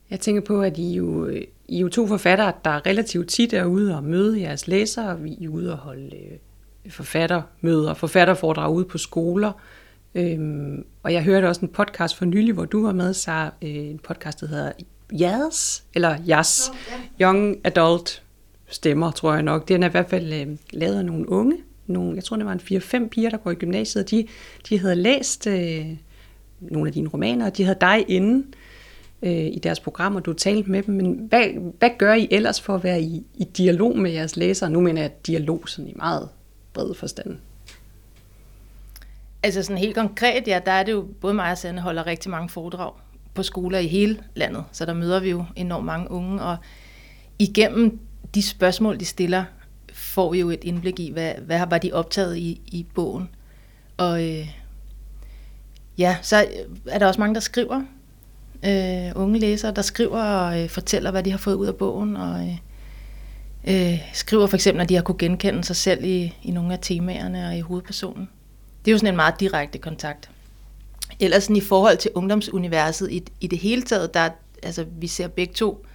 Jeg 0.09 0.19
tænker 0.19 0.41
på, 0.41 0.61
at 0.61 0.77
I 0.77 0.93
jo, 0.93 1.29
I 1.67 1.79
jo 1.79 1.89
to 1.89 2.07
forfattere, 2.07 2.53
der 2.65 2.85
relativt 2.85 3.27
tit 3.27 3.53
er 3.53 3.65
ude 3.65 3.97
og 3.97 4.03
møde 4.03 4.41
jeres 4.41 4.67
læsere. 4.67 5.19
Vi 5.19 5.37
er 5.43 5.49
ude 5.49 5.71
og 5.71 5.77
holde 5.77 6.15
øh, 6.15 6.37
forfattermøder, 6.89 7.93
forfatterforedrag 7.93 8.73
ude 8.73 8.85
på 8.85 8.97
skoler. 8.97 9.51
Øhm, 10.15 10.85
og 11.03 11.13
jeg 11.13 11.23
hørte 11.23 11.45
også 11.45 11.61
en 11.61 11.67
podcast 11.67 12.15
for 12.15 12.25
nylig, 12.25 12.53
hvor 12.53 12.65
du 12.65 12.85
var 12.85 12.93
med, 12.93 13.13
så 13.13 13.49
øh, 13.61 13.69
en 13.69 13.99
podcast, 13.99 14.41
der 14.41 14.47
hedder 14.47 14.71
Jazz, 15.19 15.81
eller 15.93 16.17
Jazz, 16.27 16.69
Young 17.21 17.57
Adult 17.63 18.23
Stemmer, 18.67 19.11
tror 19.11 19.33
jeg 19.33 19.43
nok. 19.43 19.67
Den 19.67 19.83
er 19.83 19.87
i 19.87 19.91
hvert 19.91 20.09
fald 20.09 20.33
øh, 20.33 20.47
lavet 20.71 20.97
af 20.97 21.05
nogle 21.05 21.29
unge, 21.29 21.57
nogle, 21.87 22.15
jeg 22.15 22.23
tror 22.23 22.37
det 22.37 22.45
var 22.45 22.51
en 22.51 23.05
4-5 23.05 23.07
piger, 23.07 23.29
der 23.29 23.37
går 23.37 23.51
i 23.51 23.55
gymnasiet, 23.55 24.11
de, 24.11 24.27
de 24.69 24.79
havde 24.79 24.95
læst 24.95 25.47
øh, 25.47 25.85
nogle 26.59 26.87
af 26.87 26.93
dine 26.93 27.09
romaner, 27.09 27.45
og 27.45 27.57
de 27.57 27.63
havde 27.63 27.77
dig 27.81 28.05
inde 28.07 28.45
øh, 29.21 29.31
i 29.31 29.59
deres 29.63 29.79
program, 29.79 30.15
og 30.15 30.25
du 30.25 30.33
talte 30.33 30.71
med 30.71 30.83
dem. 30.83 30.95
Men 30.95 31.25
hvad, 31.29 31.45
hvad 31.79 31.89
gør 31.97 32.13
I 32.13 32.27
ellers 32.31 32.61
for 32.61 32.75
at 32.75 32.83
være 32.83 33.01
i, 33.01 33.25
i 33.35 33.43
dialog 33.43 33.97
med 33.97 34.11
jeres 34.11 34.37
læsere? 34.37 34.69
Nu 34.69 34.81
mener 34.81 35.01
jeg 35.01 35.11
dialog 35.27 35.69
sådan 35.69 35.87
i 35.87 35.93
meget 35.95 36.29
bred 36.79 36.93
forstand. 36.93 37.37
Altså 39.43 39.63
sådan 39.63 39.77
helt 39.77 39.95
konkret, 39.95 40.47
ja, 40.47 40.59
der 40.65 40.71
er 40.71 40.83
det 40.83 40.91
jo, 40.91 41.07
både 41.21 41.33
mig 41.33 41.51
og 41.51 41.57
Sande 41.57 41.81
holder 41.81 42.05
rigtig 42.05 42.31
mange 42.31 42.49
foredrag 42.49 42.93
på 43.33 43.43
skoler 43.43 43.79
i 43.79 43.87
hele 43.87 44.23
landet, 44.35 44.63
så 44.71 44.85
der 44.85 44.93
møder 44.93 45.19
vi 45.19 45.29
jo 45.29 45.45
enormt 45.55 45.85
mange 45.85 46.11
unge, 46.11 46.41
og 46.41 46.57
igennem 47.39 47.99
de 48.35 48.41
spørgsmål, 48.41 48.99
de 48.99 49.05
stiller, 49.05 49.43
får 49.93 50.31
vi 50.31 50.39
jo 50.39 50.49
et 50.49 50.63
indblik 50.63 50.99
i, 50.99 51.11
hvad, 51.11 51.33
hvad 51.33 51.67
var 51.69 51.77
de 51.77 51.93
optaget 51.93 52.37
i, 52.37 52.61
i 52.67 52.85
bogen. 52.95 53.29
Og 53.97 54.23
øh, 54.27 54.49
ja, 55.97 56.17
så 56.21 56.45
er 56.87 56.99
der 56.99 57.07
også 57.07 57.19
mange, 57.19 57.35
der 57.35 57.41
skriver, 57.41 57.81
øh, 58.65 59.11
unge 59.15 59.39
læsere, 59.39 59.71
der 59.71 59.81
skriver 59.81 60.21
og 60.21 60.63
øh, 60.63 60.69
fortæller, 60.69 61.11
hvad 61.11 61.23
de 61.23 61.31
har 61.31 61.37
fået 61.37 61.55
ud 61.55 61.67
af 61.67 61.75
bogen, 61.75 62.17
og 62.17 62.47
øh, 62.47 62.57
øh, 63.67 63.99
skriver 64.13 64.47
for 64.47 64.57
eksempel, 64.57 64.81
at 64.81 64.89
de 64.89 64.95
har 64.95 65.01
kunne 65.01 65.17
genkende 65.17 65.63
sig 65.63 65.75
selv 65.75 66.03
i, 66.03 66.33
i 66.43 66.51
nogle 66.51 66.73
af 66.73 66.79
temaerne 66.81 67.47
og 67.47 67.57
i 67.57 67.61
hovedpersonen. 67.61 68.29
Det 68.85 68.91
er 68.91 68.93
jo 68.93 68.97
sådan 68.97 69.13
en 69.13 69.15
meget 69.15 69.39
direkte 69.39 69.77
kontakt. 69.77 70.29
Ellers 71.19 71.43
sådan 71.43 71.55
i 71.55 71.61
forhold 71.61 71.97
til 71.97 72.11
ungdomsuniverset 72.15 73.11
i, 73.11 73.23
i 73.41 73.47
det 73.47 73.59
hele 73.59 73.81
taget, 73.81 74.13
der, 74.13 74.29
altså, 74.63 74.85
vi 74.99 75.07
ser 75.07 75.27
begge 75.27 75.53
to, 75.53 75.85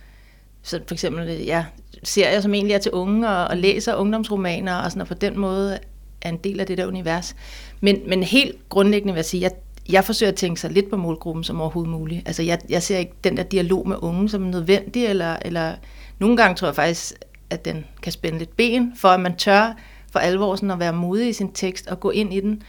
så 0.62 0.80
for 0.86 0.94
eksempel 0.94 1.44
ja, 1.44 1.64
serier, 2.02 2.40
som 2.40 2.54
egentlig 2.54 2.74
er 2.74 2.78
til 2.78 2.92
unge, 2.92 3.28
og, 3.28 3.44
og 3.44 3.56
læser 3.56 3.94
ungdomsromaner, 3.94 4.74
og, 4.74 4.90
sådan, 4.90 5.00
og 5.00 5.08
på 5.08 5.14
den 5.14 5.38
måde 5.38 5.78
er 6.22 6.28
en 6.28 6.36
del 6.36 6.60
af 6.60 6.66
det 6.66 6.78
der 6.78 6.86
univers. 6.86 7.36
Men, 7.80 8.00
men 8.06 8.22
helt 8.22 8.68
grundlæggende 8.68 9.12
vil 9.12 9.18
jeg 9.18 9.24
sige, 9.24 9.42
jeg, 9.42 9.50
jeg 9.88 10.04
forsøger 10.04 10.32
at 10.32 10.38
tænke 10.38 10.60
så 10.60 10.68
lidt 10.68 10.90
på 10.90 10.96
målgruppen 10.96 11.44
som 11.44 11.60
overhovedet 11.60 11.92
muligt. 11.92 12.28
Altså 12.28 12.42
jeg, 12.42 12.58
jeg 12.68 12.82
ser 12.82 12.98
ikke 12.98 13.12
den 13.24 13.36
der 13.36 13.42
dialog 13.42 13.88
med 13.88 13.96
unge 14.02 14.28
som 14.28 14.42
nødvendig, 14.42 15.06
eller, 15.06 15.36
eller 15.42 15.74
nogle 16.18 16.36
gange 16.36 16.56
tror 16.56 16.68
jeg 16.68 16.74
faktisk, 16.74 17.14
at 17.54 17.64
den 17.64 17.84
kan 18.02 18.12
spænde 18.12 18.38
lidt 18.38 18.56
ben, 18.56 18.92
for 18.96 19.08
at 19.08 19.20
man 19.20 19.36
tør 19.36 19.72
for 20.12 20.18
alvor 20.18 20.56
sådan 20.56 20.70
at 20.70 20.78
være 20.78 20.92
modig 20.92 21.28
i 21.28 21.32
sin 21.32 21.52
tekst 21.52 21.86
og 21.86 22.00
gå 22.00 22.10
ind 22.10 22.34
i 22.34 22.40
den. 22.40 22.62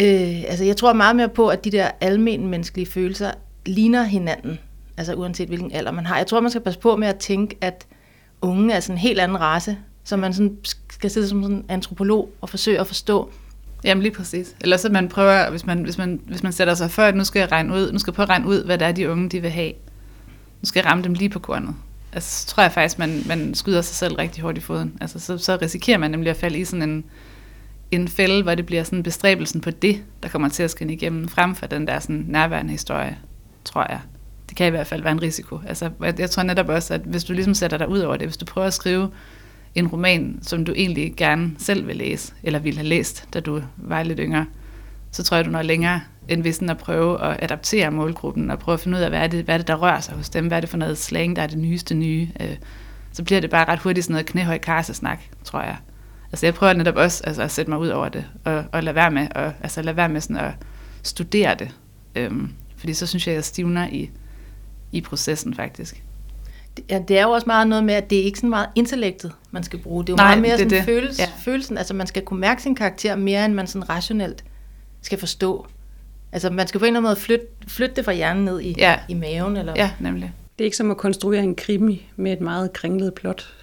Øh, 0.00 0.44
altså 0.48 0.64
jeg 0.64 0.76
tror 0.76 0.92
meget 0.92 1.16
mere 1.16 1.28
på, 1.28 1.48
at 1.48 1.64
de 1.64 1.70
der 1.70 1.90
almen 2.00 2.46
menneskelige 2.46 2.86
følelser 2.86 3.30
ligner 3.66 4.02
hinanden, 4.02 4.58
altså 4.96 5.14
uanset 5.14 5.48
hvilken 5.48 5.72
alder 5.72 5.90
man 5.90 6.06
har. 6.06 6.16
Jeg 6.16 6.26
tror, 6.26 6.40
man 6.40 6.50
skal 6.50 6.62
passe 6.62 6.80
på 6.80 6.96
med 6.96 7.08
at 7.08 7.16
tænke, 7.16 7.56
at 7.60 7.86
unge 8.42 8.74
er 8.74 8.80
sådan 8.80 8.94
en 8.94 8.98
helt 8.98 9.20
anden 9.20 9.40
race, 9.40 9.78
som 10.04 10.18
man 10.18 10.34
sådan 10.34 10.56
skal 10.90 11.10
sidde 11.10 11.28
som 11.28 11.42
sådan 11.42 11.56
en 11.56 11.64
antropolog 11.68 12.30
og 12.40 12.48
forsøge 12.48 12.80
at 12.80 12.86
forstå. 12.86 13.30
Jamen 13.84 14.02
lige 14.02 14.12
præcis. 14.12 14.56
Eller 14.60 14.76
så 14.76 14.88
man 14.88 15.08
prøver, 15.08 15.50
hvis 15.50 15.66
man, 15.66 15.82
hvis 15.82 15.98
man, 15.98 16.20
hvis 16.26 16.42
man 16.42 16.52
sætter 16.52 16.74
sig 16.74 16.90
for, 16.90 17.02
at 17.02 17.16
nu 17.16 17.24
skal 17.24 17.40
jeg 17.40 17.52
regne 17.52 17.74
ud, 17.74 17.92
nu 17.92 17.98
skal 17.98 18.10
jeg 18.10 18.14
prøve 18.14 18.24
at 18.24 18.30
regne 18.30 18.46
ud, 18.46 18.64
hvad 18.64 18.78
det 18.78 18.86
er, 18.86 18.92
de 18.92 19.10
unge 19.10 19.28
de 19.28 19.40
vil 19.40 19.50
have. 19.50 19.72
Nu 20.62 20.66
skal 20.66 20.80
jeg 20.80 20.90
ramme 20.90 21.04
dem 21.04 21.14
lige 21.14 21.28
på 21.28 21.38
kornet 21.38 21.74
altså, 22.14 22.40
så 22.40 22.46
tror 22.46 22.62
jeg 22.62 22.72
faktisk, 22.72 22.98
man, 22.98 23.22
man 23.26 23.54
skyder 23.54 23.82
sig 23.82 23.96
selv 23.96 24.14
rigtig 24.14 24.42
hårdt 24.42 24.58
i 24.58 24.60
foden. 24.60 24.98
Altså, 25.00 25.18
så, 25.18 25.38
så 25.38 25.58
risikerer 25.62 25.98
man 25.98 26.10
nemlig 26.10 26.30
at 26.30 26.36
falde 26.36 26.58
i 26.58 26.64
sådan 26.64 26.90
en, 26.90 27.04
en 27.90 28.08
fælde, 28.08 28.42
hvor 28.42 28.54
det 28.54 28.66
bliver 28.66 28.82
sådan 28.82 29.02
bestræbelsen 29.02 29.60
på 29.60 29.70
det, 29.70 30.02
der 30.22 30.28
kommer 30.28 30.48
til 30.48 30.62
at 30.62 30.70
skinne 30.70 30.92
igennem, 30.92 31.28
frem 31.28 31.54
for 31.54 31.66
den 31.66 31.86
der 31.86 31.98
sådan 31.98 32.24
nærværende 32.28 32.70
historie, 32.70 33.18
tror 33.64 33.86
jeg. 33.88 34.00
Det 34.48 34.56
kan 34.56 34.66
i 34.66 34.70
hvert 34.70 34.86
fald 34.86 35.02
være 35.02 35.12
en 35.12 35.22
risiko. 35.22 35.60
Altså, 35.66 35.90
jeg, 36.00 36.20
jeg 36.20 36.30
tror 36.30 36.42
netop 36.42 36.68
også, 36.68 36.94
at 36.94 37.00
hvis 37.00 37.24
du 37.24 37.32
ligesom 37.32 37.54
sætter 37.54 37.78
dig 37.78 37.88
ud 37.88 37.98
over 37.98 38.16
det, 38.16 38.26
hvis 38.26 38.36
du 38.36 38.44
prøver 38.44 38.66
at 38.66 38.74
skrive 38.74 39.10
en 39.74 39.86
roman, 39.86 40.38
som 40.42 40.64
du 40.64 40.72
egentlig 40.76 41.14
gerne 41.16 41.50
selv 41.58 41.86
vil 41.86 41.96
læse, 41.96 42.34
eller 42.42 42.58
ville 42.58 42.78
have 42.78 42.88
læst, 42.88 43.28
da 43.34 43.40
du 43.40 43.62
var 43.76 44.02
lidt 44.02 44.20
yngre, 44.22 44.46
så 45.10 45.22
tror 45.22 45.36
jeg, 45.36 45.44
du 45.44 45.50
når 45.50 45.62
længere 45.62 46.00
end 46.28 46.40
hvis 46.40 46.62
at 46.62 46.78
prøve 46.78 47.24
at 47.24 47.36
adaptere 47.42 47.90
målgruppen, 47.90 48.50
og 48.50 48.58
prøve 48.58 48.74
at 48.74 48.80
finde 48.80 48.98
ud 48.98 49.02
af, 49.02 49.08
hvad 49.08 49.20
er, 49.20 49.26
det, 49.26 49.44
hvad 49.44 49.54
er 49.54 49.58
det, 49.58 49.68
der 49.68 49.74
rører 49.74 50.00
sig 50.00 50.14
hos 50.14 50.28
dem, 50.28 50.46
hvad 50.46 50.56
er 50.56 50.60
det 50.60 50.70
for 50.70 50.76
noget 50.76 50.98
slang, 50.98 51.36
der 51.36 51.42
er 51.42 51.46
det 51.46 51.58
nyeste 51.58 51.94
nye. 51.94 52.28
Øh, 52.40 52.56
så 53.12 53.22
bliver 53.24 53.40
det 53.40 53.50
bare 53.50 53.68
ret 53.68 53.78
hurtigt 53.78 54.04
sådan 54.04 54.12
noget 54.12 54.26
knæhøj 54.26 54.58
karsesnak, 54.58 55.18
tror 55.44 55.60
jeg. 55.60 55.76
Altså 56.32 56.46
jeg 56.46 56.54
prøver 56.54 56.72
netop 56.72 56.96
også 56.96 57.24
altså, 57.26 57.42
at 57.42 57.50
sætte 57.50 57.70
mig 57.70 57.78
ud 57.78 57.88
over 57.88 58.08
det, 58.08 58.24
og, 58.44 58.64
og 58.72 58.82
lade 58.82 58.94
være 58.94 59.10
med, 59.10 59.28
og, 59.34 59.52
altså 59.62 59.82
lade 59.82 59.96
være 59.96 60.08
med 60.08 60.20
sådan 60.20 60.36
at 60.36 60.52
studere 61.02 61.54
det. 61.54 61.70
Øhm, 62.14 62.52
fordi 62.76 62.94
så 62.94 63.06
synes 63.06 63.26
jeg, 63.26 63.34
jeg 63.34 63.44
stivner 63.44 63.88
i, 63.88 64.10
i 64.92 65.00
processen 65.00 65.54
faktisk. 65.54 66.02
Ja, 66.90 67.00
det 67.08 67.18
er 67.18 67.22
jo 67.22 67.30
også 67.30 67.46
meget 67.46 67.68
noget 67.68 67.84
med, 67.84 67.94
at 67.94 68.10
det 68.10 68.18
er 68.18 68.22
ikke 68.22 68.38
sådan 68.38 68.50
meget 68.50 68.68
intellektet, 68.74 69.32
man 69.50 69.62
skal 69.62 69.78
bruge. 69.78 70.04
Det 70.04 70.08
er 70.08 70.12
jo 70.12 70.16
Nej, 70.16 70.26
meget 70.26 70.42
mere 70.42 70.52
det, 70.52 70.58
sådan 70.58 70.78
det. 70.78 70.84
Følelse, 70.84 71.22
ja. 71.22 71.28
følelsen, 71.38 71.78
altså 71.78 71.94
man 71.94 72.06
skal 72.06 72.22
kunne 72.22 72.40
mærke 72.40 72.62
sin 72.62 72.74
karakter 72.74 73.16
mere, 73.16 73.44
end 73.44 73.54
man 73.54 73.66
sådan 73.66 73.90
rationelt 73.90 74.44
skal 75.02 75.18
forstå 75.18 75.66
Altså 76.34 76.50
man 76.50 76.66
skal 76.66 76.78
på 76.78 76.84
en 76.84 76.86
eller 76.88 77.00
anden 77.00 77.08
måde 77.08 77.16
flytte, 77.20 77.46
flytte 77.68 77.96
det 77.96 78.04
fra 78.04 78.12
hjernen 78.12 78.44
ned 78.44 78.60
i, 78.60 78.74
Ja. 78.78 78.98
i 79.08 79.14
maven. 79.14 79.56
Eller, 79.56 79.72
Ja, 79.76 79.90
nemlig. 80.00 80.32
Det 80.58 80.64
er 80.64 80.66
ikke 80.66 80.76
som 80.76 80.90
at 80.90 80.96
konstruere 80.96 81.42
en 81.42 81.54
krimi 81.54 82.06
med 82.16 82.32
et 82.32 82.40
meget 82.40 82.72
kringlet 82.72 83.14
plot. 83.14 83.54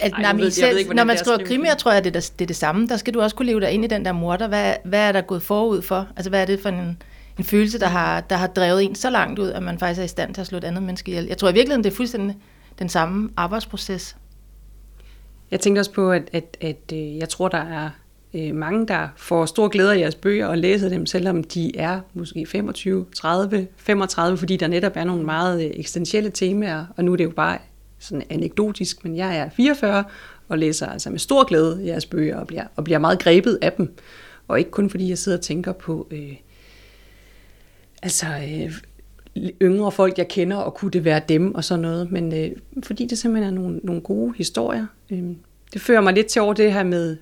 At, 0.00 0.12
Ej, 0.12 0.18
nej, 0.18 0.26
jeg 0.26 0.34
men 0.36 0.44
ved- 0.44 0.50
selv, 0.50 0.78
ikke, 0.78 0.94
når 0.94 1.04
man 1.04 1.16
er 1.16 1.20
skriver 1.20 1.36
skrive 1.36 1.48
krimier, 1.48 1.74
tror 1.74 1.92
jeg, 1.92 2.04
det 2.04 2.16
er, 2.16 2.30
det 2.38 2.44
er 2.44 2.46
det 2.46 2.56
samme. 2.56 2.86
Der 2.86 2.96
skal 2.96 3.14
du 3.14 3.20
også 3.20 3.36
kunne 3.36 3.46
leve 3.46 3.60
dig 3.60 3.70
ind 3.70 3.84
i 3.84 3.88
den 3.88 4.04
der 4.04 4.12
morder. 4.12 4.48
Hvad, 4.48 4.74
hvad 4.84 5.00
er 5.08 5.12
der 5.12 5.20
gået 5.20 5.42
forud 5.42 5.82
for? 5.82 6.08
Altså, 6.16 6.30
hvad 6.30 6.40
er 6.42 6.44
det 6.46 6.60
for 6.60 6.68
en, 6.68 7.02
en 7.38 7.44
følelse, 7.44 7.78
der 7.80 7.86
har, 7.86 8.20
der 8.20 8.36
har 8.36 8.46
drevet 8.46 8.84
en 8.84 8.94
så 8.94 9.10
langt 9.10 9.38
ud, 9.38 9.48
at 9.50 9.62
man 9.62 9.78
faktisk 9.78 10.00
er 10.00 10.04
i 10.04 10.08
stand 10.08 10.34
til 10.34 10.40
at 10.40 10.46
slå 10.46 10.58
et 10.58 10.64
andet 10.64 10.82
menneske 10.82 11.10
ihjel? 11.10 11.24
Jeg 11.26 11.38
tror 11.38 11.48
i 11.48 11.52
virkeligheden, 11.52 11.84
det 11.84 11.92
er 11.92 11.96
fuldstændig 11.96 12.36
den 12.78 12.88
samme 12.88 13.30
arbejdsproces. 13.36 14.16
Jeg 15.50 15.60
tænkte 15.60 15.80
også 15.80 15.92
på, 15.92 16.12
at, 16.12 16.22
at, 16.32 16.56
at 16.60 16.92
øh, 16.92 17.16
jeg 17.16 17.28
tror, 17.28 17.48
der 17.48 17.58
er 17.58 17.90
øh, 18.34 18.54
mange, 18.54 18.86
der 18.86 19.08
får 19.16 19.46
stor 19.46 19.68
glæde 19.68 19.94
af 19.94 19.98
jeres 19.98 20.14
bøger 20.14 20.46
og 20.46 20.58
læser 20.58 20.88
dem, 20.88 21.06
selvom 21.06 21.44
de 21.44 21.76
er 21.76 22.00
måske 22.14 22.46
25, 22.46 23.06
30, 23.14 23.66
35, 23.76 24.38
fordi 24.38 24.56
der 24.56 24.66
netop 24.66 24.92
er 24.94 25.04
nogle 25.04 25.24
meget 25.24 25.64
øh, 25.64 25.70
eksistentielle 25.74 26.30
temaer, 26.30 26.86
og 26.96 27.04
nu 27.04 27.12
er 27.12 27.16
det 27.16 27.24
jo 27.24 27.30
bare 27.30 27.58
sådan 27.98 28.22
anekdotisk, 28.30 29.04
men 29.04 29.16
jeg 29.16 29.38
er 29.38 29.50
44 29.50 30.04
og 30.48 30.58
læser 30.58 30.86
altså 30.86 31.10
med 31.10 31.18
stor 31.18 31.44
glæde 31.44 31.86
jeres 31.86 32.06
bøger 32.06 32.36
og 32.36 32.46
bliver, 32.46 32.64
og 32.76 32.84
bliver 32.84 32.98
meget 32.98 33.18
grebet 33.18 33.58
af 33.62 33.72
dem. 33.72 33.94
Og 34.48 34.58
ikke 34.58 34.70
kun 34.70 34.90
fordi 34.90 35.08
jeg 35.08 35.18
sidder 35.18 35.38
og 35.38 35.44
tænker 35.44 35.72
på 35.72 36.08
øh, 36.10 36.36
altså 38.02 38.26
øh, 38.26 38.72
yngre 39.62 39.92
folk, 39.92 40.18
jeg 40.18 40.28
kender, 40.28 40.56
og 40.56 40.74
kunne 40.74 40.90
det 40.90 41.04
være 41.04 41.20
dem 41.28 41.54
og 41.54 41.64
sådan 41.64 41.82
noget, 41.82 42.10
men 42.10 42.34
øh, 42.34 42.50
fordi 42.82 43.06
det 43.06 43.18
simpelthen 43.18 43.54
er 43.54 43.60
nogle, 43.60 43.80
nogle 43.82 44.00
gode 44.00 44.34
historier. 44.36 44.86
Øh, 45.10 45.24
det 45.72 45.80
fører 45.80 46.00
mig 46.00 46.14
lidt 46.14 46.26
til 46.26 46.42
over 46.42 46.52
det 46.54 46.72
her 46.72 46.82
med, 46.82 47.16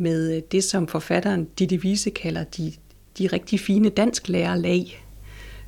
med 0.00 0.36
øh, 0.36 0.42
det, 0.52 0.64
som 0.64 0.86
forfatteren 0.86 1.44
Ditte 1.58 1.76
Wiese 1.76 2.10
kalder 2.10 2.44
de, 2.44 2.72
de 3.18 3.26
rigtig 3.26 3.60
fine 3.60 3.88
dansklærerlag. 3.88 5.04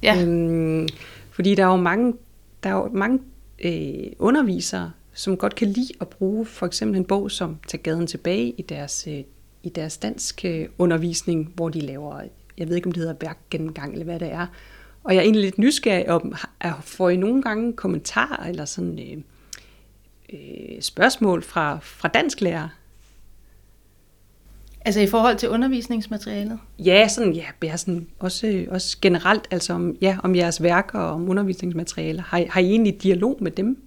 Ja. 0.03 0.23
Øhm, 0.23 0.89
fordi 1.31 1.55
der 1.55 1.62
er 1.62 1.71
jo 1.71 1.77
mange, 1.77 2.15
der 2.62 2.71
er 2.71 2.75
jo 2.75 2.89
mange 2.93 3.19
øh, 3.65 4.12
undervisere, 4.19 4.93
som 5.15 5.37
godt 5.37 5.55
kan 5.55 5.69
lide 5.69 5.93
at 6.01 6.09
bruge 6.09 6.47
for 6.47 6.67
eksempel 6.67 6.97
en 6.99 7.05
bog 7.05 7.31
som 7.31 7.57
Tag 7.69 7.81
gaden 7.81 8.07
tilbage 8.07 8.51
i 8.59 8.62
deres, 8.62 9.07
øh, 9.11 9.21
i 9.62 9.69
deres 9.69 9.99
dansk 9.99 10.45
øh, 10.45 10.69
undervisning, 10.79 11.53
hvor 11.55 11.69
de 11.69 11.81
laver, 11.81 12.21
jeg 12.59 12.69
ved 12.69 12.77
ikke 12.77 12.87
om 12.87 12.93
det 12.93 13.01
hedder 13.01 13.15
værkgennemgang 13.21 13.93
eller 13.93 14.05
hvad 14.05 14.21
det 14.21 14.33
er. 14.33 14.47
Og 15.05 15.15
jeg 15.15 15.19
er 15.19 15.23
egentlig 15.25 15.43
lidt 15.43 15.59
nysgerrig 15.59 16.09
om, 16.11 16.35
har- 16.61 16.81
får 16.85 17.09
I 17.11 17.17
nogle 17.17 17.43
gange 17.43 17.73
kommentarer 17.73 18.47
eller 18.49 18.65
sådan 18.65 18.99
øh, 18.99 19.17
øh, 20.33 20.81
spørgsmål 20.83 21.43
fra, 21.43 21.79
fra 21.83 22.09
dansklærere? 22.09 22.69
Altså 24.85 25.01
i 25.01 25.07
forhold 25.07 25.37
til 25.37 25.49
undervisningsmaterialet. 25.49 26.59
Ja, 26.79 27.09
sådan, 27.09 27.33
ja, 27.33 27.45
ja 27.62 27.77
sådan, 27.77 28.07
også, 28.19 28.65
også 28.71 28.97
generelt, 29.03 29.49
altså 29.51 29.73
om, 29.73 29.97
ja, 30.01 30.17
om 30.23 30.35
jeres 30.37 30.62
værker 30.62 30.99
og 30.99 31.15
om 31.15 31.29
undervisningsmaterialer. 31.29 32.23
Har, 32.23 32.45
har 32.51 32.61
I 32.61 32.71
egentlig 32.71 33.03
dialog 33.03 33.39
med 33.41 33.51
dem? 33.51 33.79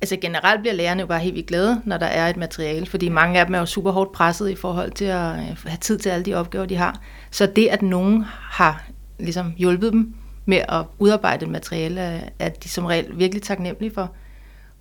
Altså 0.00 0.16
generelt 0.16 0.60
bliver 0.60 0.74
lærerne 0.74 1.00
jo 1.00 1.06
bare 1.06 1.18
helt 1.18 1.34
vildt 1.34 1.48
glade, 1.48 1.82
når 1.84 1.96
der 1.96 2.06
er 2.06 2.28
et 2.28 2.36
materiale, 2.36 2.86
fordi 2.86 3.08
mange 3.08 3.40
af 3.40 3.46
dem 3.46 3.54
er 3.54 3.58
jo 3.58 3.66
super 3.66 3.90
hårdt 3.90 4.12
presset 4.12 4.50
i 4.50 4.54
forhold 4.54 4.90
til 4.90 5.04
at 5.04 5.28
øh, 5.34 5.56
have 5.66 5.78
tid 5.80 5.98
til 5.98 6.08
alle 6.10 6.24
de 6.24 6.34
opgaver, 6.34 6.66
de 6.66 6.76
har. 6.76 7.00
Så 7.30 7.46
det, 7.46 7.68
at 7.68 7.82
nogen 7.82 8.24
har 8.32 8.86
ligesom 9.18 9.52
hjulpet 9.56 9.92
dem 9.92 10.14
med 10.46 10.60
at 10.68 10.84
udarbejde 10.98 11.44
et 11.46 11.52
materiale, 11.52 12.00
er- 12.38 12.48
de 12.48 12.68
som 12.68 12.84
regel 12.84 13.18
virkelig 13.18 13.42
taknemmelige 13.42 13.94
for. 13.94 14.12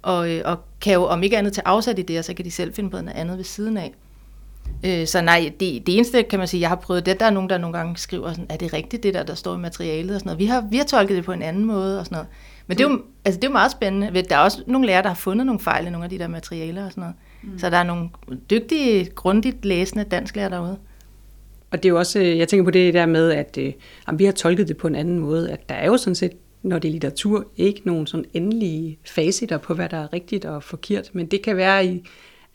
Og, 0.02 0.32
øh, 0.32 0.42
og 0.46 0.58
kan 0.82 0.94
jo 0.94 1.04
om 1.04 1.24
ikke 1.24 1.38
andet 1.38 1.54
til 1.54 1.64
afsat 1.66 2.00
i 2.00 2.02
det, 2.02 2.20
og 2.20 2.26
så 2.26 2.34
kan 2.34 2.46
de 2.46 2.52
selv 2.52 2.74
finde 2.74 2.90
på 2.90 3.02
noget 3.02 3.18
andet 3.18 3.38
ved 3.38 3.44
siden 3.46 3.78
af. 3.78 3.94
Øh, 4.86 5.08
Så 5.08 5.22
nej, 5.22 5.52
det, 5.60 5.88
det 5.88 5.96
eneste, 5.96 6.24
kan 6.24 6.40
man 6.40 6.48
sige, 6.48 6.62
jeg 6.62 6.70
har 6.70 6.76
prøvet 6.76 7.06
det, 7.06 7.20
der 7.20 7.26
er 7.26 7.30
nogen, 7.30 7.50
der 7.50 7.58
nogle 7.58 7.78
gange 7.78 7.98
skriver 7.98 8.30
sådan, 8.30 8.46
er 8.50 8.58
det 8.58 8.74
rigtigt, 8.74 9.04
det 9.04 9.14
der, 9.14 9.24
der 9.24 9.36
står 9.36 9.56
i 9.56 9.58
materialet 9.58 10.16
og 10.16 10.20
sådan 10.20 10.28
noget. 10.28 10.40
Vi 10.40 10.46
har, 10.46 10.68
vi 10.72 10.78
har 10.78 10.84
tolket 10.84 11.18
det 11.18 11.26
på 11.26 11.32
en 11.32 11.42
anden 11.42 11.66
måde 11.66 12.00
og 12.00 12.06
sådan 12.06 12.16
noget. 12.16 12.28
Men 12.68 12.78
det 12.78 12.84
er, 12.84 12.90
jo, 12.90 13.02
altså, 13.26 13.40
det 13.40 13.44
er 13.44 13.50
jo 13.50 13.54
meget 13.54 13.72
spændende. 13.72 14.22
Der 14.22 14.36
er 14.36 14.40
også 14.40 14.64
nogle 14.68 14.88
lærere, 14.88 15.02
der 15.04 15.08
har 15.08 15.16
fundet 15.16 15.46
nogle 15.46 15.60
fejl 15.60 15.88
i 15.88 15.90
nogle 15.90 16.04
af 16.04 16.10
de 16.10 16.20
der 16.20 16.28
materialer 16.28 16.86
og 16.86 16.92
sådan 16.92 17.02
noget. 17.02 17.16
Mm. 17.44 17.60
Så 17.60 17.70
der 17.70 17.78
er 17.78 17.84
nogle 17.84 18.10
dygtige, 18.50 19.06
grundigt 19.06 19.66
læsende 19.66 20.04
dansklærer 20.04 20.50
derude. 20.50 20.78
Og 21.72 21.84
det 21.84 21.86
er 21.86 21.90
jo 21.90 21.98
også, 21.98 22.20
øh, 22.20 22.38
jeg 22.38 22.48
tænker 22.48 22.64
på 22.64 22.72
det 22.72 22.94
der 22.94 23.06
med, 23.06 23.32
at 23.32 23.58
øh, 23.58 23.74
vi 24.14 24.26
har 24.26 24.32
tolket 24.32 24.68
det 24.68 24.78
på 24.78 24.88
en 24.88 24.96
anden 24.96 25.20
måde, 25.20 25.52
at 25.52 25.70
der 25.70 25.76
er 25.76 25.86
jo 25.86 25.98
sådan 25.98 26.16
set, 26.16 26.32
når 26.64 26.80
det 26.80 26.88
er 26.88 26.92
litteratur, 26.92 27.46
ikke 27.58 27.82
nogen 27.86 28.08
sådan 28.08 28.26
endelige 28.34 28.98
facitter 29.06 29.58
på, 29.58 29.74
hvad 29.74 29.90
der 29.90 29.98
er 29.98 30.14
rigtigt 30.14 30.46
og 30.46 30.64
forkert, 30.64 31.10
men 31.14 31.26
det 31.26 31.42
kan 31.42 31.58
være 31.58 31.86
i, 31.86 32.04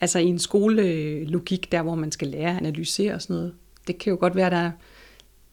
altså 0.02 0.18
i 0.18 0.24
en 0.24 0.38
skolelogik, 0.38 1.72
der 1.72 1.82
hvor 1.82 1.94
man 1.94 2.12
skal 2.12 2.28
lære 2.28 2.50
at 2.50 2.56
analysere 2.56 3.14
og 3.14 3.22
sådan 3.22 3.36
noget. 3.36 3.54
Det 3.86 3.98
kan 3.98 4.10
jo 4.10 4.16
godt 4.20 4.36
være, 4.36 4.50
der 4.50 4.56
er 4.56 4.70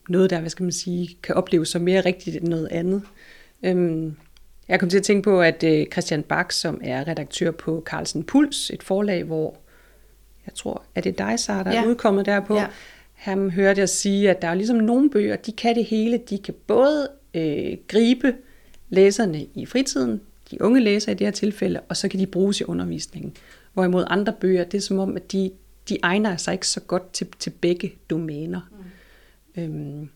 noget, 0.09 0.29
der, 0.29 0.39
hvad 0.39 0.49
skal 0.49 0.63
man 0.63 0.71
sige, 0.71 1.17
kan 1.23 1.35
opleves 1.35 1.69
som 1.69 1.81
mere 1.81 2.01
rigtigt 2.01 2.35
end 2.35 2.47
noget 2.47 2.67
andet. 2.71 3.01
Øhm, 3.63 4.15
jeg 4.67 4.79
kom 4.79 4.89
til 4.89 4.97
at 4.97 5.03
tænke 5.03 5.23
på, 5.23 5.41
at 5.41 5.63
øh, 5.63 5.85
Christian 5.91 6.23
Bak, 6.23 6.51
som 6.51 6.81
er 6.83 7.07
redaktør 7.07 7.51
på 7.51 7.83
Carlsen 7.85 8.23
Puls, 8.23 8.69
et 8.69 8.83
forlag, 8.83 9.23
hvor 9.23 9.57
jeg 10.45 10.53
tror, 10.55 10.83
er 10.95 11.01
det 11.01 11.17
dig, 11.17 11.39
Sara, 11.39 11.63
der. 11.63 11.71
Ja. 11.71 11.83
er 11.83 11.87
udkommet 11.87 12.25
derpå? 12.25 12.55
Ja. 12.55 12.67
Han 13.13 13.49
hørte 13.49 13.79
jeg 13.79 13.89
sige, 13.89 14.29
at 14.29 14.41
der 14.41 14.47
er 14.47 14.55
ligesom 14.55 14.77
nogle 14.77 15.09
bøger, 15.09 15.35
de 15.35 15.51
kan 15.51 15.75
det 15.75 15.85
hele. 15.85 16.19
De 16.29 16.37
kan 16.37 16.53
både 16.67 17.09
øh, 17.33 17.77
gribe 17.87 18.35
læserne 18.89 19.45
i 19.55 19.65
fritiden, 19.65 20.21
de 20.51 20.61
unge 20.61 20.79
læsere 20.79 21.15
i 21.15 21.17
det 21.17 21.27
her 21.27 21.31
tilfælde, 21.31 21.79
og 21.79 21.97
så 21.97 22.07
kan 22.07 22.19
de 22.19 22.27
bruges 22.27 22.61
i 22.61 22.63
undervisningen. 22.63 23.33
Hvorimod 23.73 24.05
andre 24.07 24.33
bøger, 24.41 24.63
det 24.63 24.77
er 24.77 24.81
som 24.81 24.99
om, 24.99 25.15
at 25.15 25.31
de, 25.31 25.51
de 25.89 25.97
egner 26.03 26.37
sig 26.37 26.53
ikke 26.53 26.67
så 26.67 26.79
godt 26.79 27.11
til, 27.13 27.27
til 27.39 27.49
begge 27.49 27.93
domæner. 28.09 28.61
Mm. 29.55 29.61
Øhm. 29.61 30.09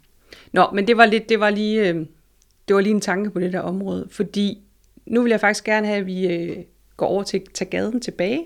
Nå, 0.51 0.67
men 0.73 0.87
det 0.87 0.97
var, 0.97 1.05
lidt, 1.05 1.29
det, 1.29 1.39
var 1.39 1.49
lige, 1.49 1.89
øh, 1.89 1.95
det 2.67 2.75
var 2.75 2.81
lige 2.81 2.93
en 2.95 3.01
tanke 3.01 3.29
på 3.29 3.39
det 3.39 3.53
der 3.53 3.59
område, 3.59 4.07
fordi 4.11 4.61
nu 5.05 5.21
vil 5.21 5.29
jeg 5.29 5.39
faktisk 5.39 5.63
gerne 5.63 5.87
have, 5.87 5.99
at 5.99 6.05
vi 6.05 6.27
øh, 6.27 6.57
går 6.97 7.05
over 7.05 7.23
til 7.23 7.41
Tag 7.53 7.69
gaden 7.69 8.01
tilbage, 8.01 8.43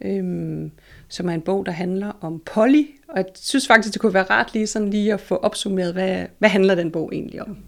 øhm, 0.00 0.70
som 1.08 1.28
er 1.28 1.32
en 1.32 1.42
bog, 1.42 1.66
der 1.66 1.72
handler 1.72 2.12
om 2.20 2.42
Polly, 2.46 2.84
og 3.08 3.16
jeg 3.16 3.26
synes 3.34 3.66
faktisk, 3.66 3.92
det 3.92 4.00
kunne 4.00 4.14
være 4.14 4.22
rart 4.22 4.54
lige 4.54 4.66
sådan 4.66 4.90
lige 4.90 5.12
at 5.12 5.20
få 5.20 5.36
opsummeret, 5.36 5.92
hvad, 5.92 6.26
hvad 6.38 6.48
handler 6.48 6.74
den 6.74 6.90
bog 6.90 7.10
egentlig 7.12 7.42
om? 7.42 7.58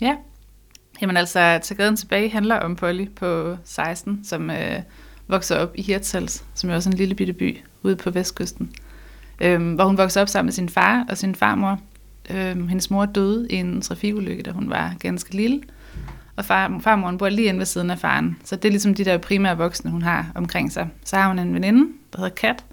Ja. 0.00 0.16
Jamen 1.02 1.16
altså, 1.16 1.58
Tag 1.62 1.76
gaden 1.76 1.96
tilbage 1.96 2.28
handler 2.28 2.56
om 2.56 2.76
Polly 2.76 3.08
på 3.16 3.56
16, 3.64 4.24
som 4.24 4.50
øh, 4.50 4.82
vokser 5.28 5.56
op 5.56 5.72
i 5.74 5.82
Hirtshals, 5.82 6.44
som 6.54 6.70
er 6.70 6.74
også 6.74 6.90
en 6.90 6.96
lille 6.96 7.14
bitte 7.14 7.32
by 7.32 7.58
ude 7.82 7.96
på 7.96 8.10
vestkysten. 8.10 8.70
Øhm, 9.40 9.74
hvor 9.74 9.84
hun 9.84 9.98
vokser 9.98 10.20
op 10.20 10.28
sammen 10.28 10.46
med 10.46 10.52
sin 10.52 10.68
far 10.68 11.06
og 11.08 11.18
sin 11.18 11.34
farmor. 11.34 11.80
Øhm, 12.30 12.68
hendes 12.68 12.90
mor 12.90 13.06
døde 13.06 13.46
i 13.50 13.54
en 13.54 13.80
trafikulykke, 13.80 14.42
da 14.42 14.50
hun 14.50 14.70
var 14.70 14.94
ganske 15.00 15.34
lille. 15.34 15.60
Og 16.36 16.44
far, 16.44 16.80
farmoren 16.80 17.18
bor 17.18 17.28
lige 17.28 17.48
inde 17.48 17.58
ved 17.58 17.66
siden 17.66 17.90
af 17.90 17.98
faren. 17.98 18.36
Så 18.44 18.56
det 18.56 18.64
er 18.64 18.70
ligesom 18.70 18.94
de 18.94 19.04
der 19.04 19.18
primære 19.18 19.56
voksne, 19.56 19.90
hun 19.90 20.02
har 20.02 20.32
omkring 20.34 20.72
sig. 20.72 20.88
Så 21.04 21.16
har 21.16 21.28
hun 21.28 21.38
en 21.38 21.54
veninde, 21.54 21.92
der 22.12 22.18
hedder 22.18 22.34
Kat. 22.34 22.64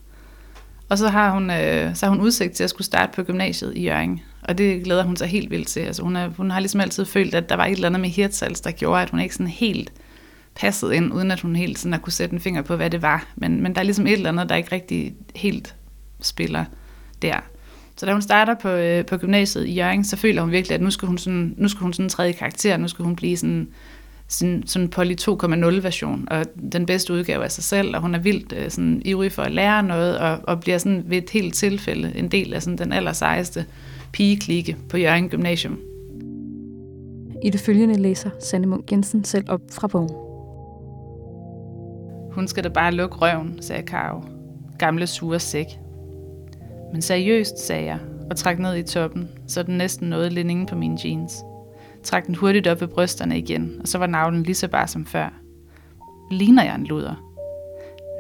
Og 0.90 0.98
så 0.98 1.08
har 1.08 1.32
hun, 1.32 1.50
øh, 1.50 1.96
så 1.96 2.06
har 2.06 2.10
hun 2.10 2.22
udsigt 2.22 2.54
til 2.54 2.64
at 2.64 2.70
skulle 2.70 2.86
starte 2.86 3.12
på 3.16 3.24
gymnasiet 3.24 3.78
i 3.78 3.84
Jørgen. 3.84 4.22
Og 4.44 4.58
det 4.58 4.84
glæder 4.84 5.04
hun 5.04 5.16
sig 5.16 5.28
helt 5.28 5.52
vildt 5.52 5.68
til. 5.68 5.80
Altså 5.80 6.04
hun, 6.04 6.16
er, 6.16 6.28
hun 6.28 6.52
har 6.52 6.60
ligesom 6.60 6.82
altid 6.82 7.06
følt, 7.06 7.36
at 7.36 7.50
der 7.50 7.56
var 7.56 7.66
et 7.66 7.72
eller 7.72 7.88
andet 7.88 8.02
med 8.02 8.10
Hirtshals, 8.10 8.62
der 8.62 8.72
gjorde, 8.72 9.02
at 9.02 9.10
hun 9.10 9.20
ikke 9.20 9.36
sådan 9.36 9.48
helt 9.48 9.92
passede 10.62 10.96
ind, 10.96 11.14
uden 11.14 11.32
at 11.32 11.42
hun 11.42 11.56
helt 11.56 11.80
sådan 11.80 11.94
har 11.94 12.00
kunne 12.00 12.14
sætte 12.14 12.34
en 12.34 12.40
finger 12.40 12.62
på, 12.62 12.76
hvad 12.76 12.90
det 12.90 13.02
var. 13.02 13.28
Men, 13.36 13.64
men 13.64 13.76
der 13.76 13.80
er 13.80 13.84
ligesom 13.84 14.08
et 14.08 14.14
eller 14.14 14.30
andet, 14.30 14.50
der 14.50 14.56
ikke 14.56 14.72
rigtig 14.72 15.14
helt 15.36 15.76
spiller 16.22 16.66
der. 17.22 17.36
Så 17.96 18.06
da 18.06 18.12
hun 18.12 18.22
starter 18.22 18.56
på, 18.62 18.70
øh, 18.70 19.06
på 19.06 19.18
gymnasiet 19.18 19.68
i 19.68 19.74
Jørgen, 19.74 20.04
så 20.04 20.18
føler 20.18 20.42
hun 20.42 20.52
virkelig, 20.52 20.76
at 20.76 20.82
nu 20.82 20.92
skal 20.92 21.08
hun 21.08 21.18
sådan, 21.18 21.54
nu 21.58 21.68
skal 21.68 21.82
hun 21.82 21.94
sådan 21.94 22.10
træde 22.10 22.30
i 22.30 22.34
karakter, 22.34 22.78
nu 22.78 22.88
skal 22.88 23.06
hun 23.06 23.16
blive 23.16 23.38
sådan, 23.38 23.68
sin 24.28 24.68
sådan 24.68 24.88
Polly 24.88 25.16
2.0 25.22 25.66
version, 25.66 26.28
og 26.32 26.46
den 26.72 26.86
bedste 26.86 27.14
udgave 27.14 27.44
af 27.44 27.52
sig 27.52 27.64
selv, 27.64 27.96
og 27.96 28.02
hun 28.02 28.16
er 28.16 28.20
vildt 28.20 28.54
øh, 28.58 28.70
sådan, 28.70 29.02
ivrig 29.06 29.32
for 29.32 29.42
at 29.42 29.52
lære 29.52 29.84
noget, 29.84 30.18
og, 30.18 30.40
og 30.44 30.60
bliver 30.60 30.78
sådan 30.78 31.04
ved 31.06 31.18
et 31.18 31.30
helt 31.30 31.54
tilfælde 31.54 32.12
en 32.16 32.28
del 32.28 32.54
af 32.54 32.62
sådan, 32.62 32.78
den 32.78 32.94
allersejeste 32.94 33.66
pigeklikke 34.12 34.78
på 34.90 34.98
Jørgen 34.98 35.30
Gymnasium. 35.30 35.80
I 37.44 37.50
det 37.50 37.62
følgende 37.62 37.98
læser 37.98 38.30
Sanne 38.40 38.68
Munk 38.68 38.92
Jensen 38.92 39.24
selv 39.24 39.46
op 39.50 39.62
fra 39.72 39.88
bogen. 39.88 40.31
Hun 42.32 42.48
skal 42.48 42.64
da 42.64 42.70
bare 42.70 42.92
lukke 42.92 43.16
røven, 43.16 43.62
sagde 43.62 43.84
Karo. 43.84 44.22
Gamle 44.78 45.08
sure 45.08 45.40
sæk. 45.40 45.68
Men 46.92 47.02
seriøst, 47.02 47.60
sagde 47.60 47.86
jeg, 47.86 48.00
og 48.30 48.36
trak 48.36 48.60
ned 48.60 48.76
i 48.76 48.84
toppen, 48.84 49.30
så 49.48 49.64
den 49.64 49.78
næsten 49.78 50.10
nåede 50.10 50.30
linningen 50.30 50.66
på 50.66 50.76
mine 50.76 50.98
jeans. 51.06 51.44
Trak 52.04 52.28
den 52.28 52.36
hurtigt 52.36 52.68
op 52.68 52.82
ved 52.82 52.88
brysterne 52.88 53.38
igen, 53.38 53.72
og 53.82 53.88
så 53.88 53.98
var 53.98 54.08
navlen 54.08 54.44
lige 54.44 54.56
så 54.56 54.68
bare 54.68 54.88
som 54.88 55.06
før. 55.06 55.34
Ligner 56.32 56.64
jeg 56.64 56.76
en 56.76 56.84
luder? 56.84 57.32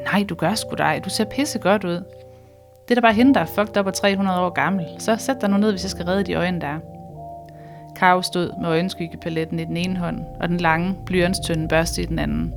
Nej, 0.03 0.25
du 0.29 0.35
gør 0.35 0.55
sgu 0.55 0.75
dig. 0.77 1.01
Du 1.05 1.09
ser 1.09 1.25
pisse 1.25 1.59
godt 1.59 1.83
ud. 1.83 2.03
Det 2.87 2.91
er 2.91 2.95
da 2.95 3.01
bare 3.01 3.13
hende, 3.13 3.33
der 3.33 3.39
er 3.39 3.45
fucked 3.45 3.77
op 3.77 3.85
og 3.85 3.93
300 3.93 4.39
år 4.39 4.49
gammel. 4.49 4.85
Så 4.99 5.15
sæt 5.15 5.41
dig 5.41 5.49
nu 5.49 5.57
ned, 5.57 5.71
hvis 5.71 5.83
jeg 5.83 5.91
skal 5.91 6.05
redde 6.05 6.23
de 6.23 6.33
øjne 6.33 6.61
der. 6.61 6.79
Karo 7.95 8.21
stod 8.21 8.61
med 8.61 8.69
øjenskyggepaletten 8.69 9.59
i 9.59 9.65
den 9.65 9.77
ene 9.77 9.97
hånd, 9.97 10.19
og 10.39 10.49
den 10.49 10.57
lange, 10.57 10.95
blyantstynde 11.05 11.67
børste 11.67 12.01
i 12.01 12.05
den 12.05 12.19
anden. 12.19 12.53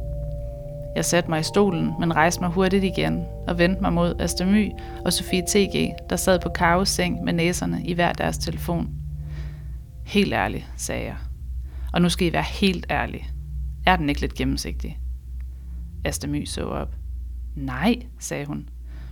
Jeg 0.96 1.04
satte 1.04 1.30
mig 1.30 1.40
i 1.40 1.42
stolen, 1.42 1.92
men 2.00 2.16
rejste 2.16 2.40
mig 2.40 2.50
hurtigt 2.50 2.84
igen 2.84 3.24
og 3.48 3.58
vendte 3.58 3.82
mig 3.82 3.92
mod 3.92 4.14
Astammy 4.20 4.70
og 5.04 5.12
Sofie 5.12 5.42
TG, 5.48 5.92
der 6.10 6.16
sad 6.16 6.40
på 6.40 6.48
Karos 6.48 6.88
seng 6.88 7.24
med 7.24 7.32
næserne 7.32 7.82
i 7.84 7.92
hver 7.92 8.12
deres 8.12 8.38
telefon. 8.38 8.88
Helt 10.04 10.32
ærlig, 10.32 10.66
sagde 10.76 11.04
jeg. 11.04 11.16
Og 11.92 12.02
nu 12.02 12.08
skal 12.08 12.26
I 12.26 12.32
være 12.32 12.42
helt 12.42 12.86
ærlig. 12.90 13.30
Er 13.86 13.96
den 13.96 14.08
ikke 14.08 14.20
lidt 14.20 14.34
gennemsigtig? 14.34 14.98
Astammy 16.04 16.44
så 16.44 16.64
op. 16.64 16.94
Nej, 17.56 17.96
sagde 18.18 18.46
hun, 18.46 18.68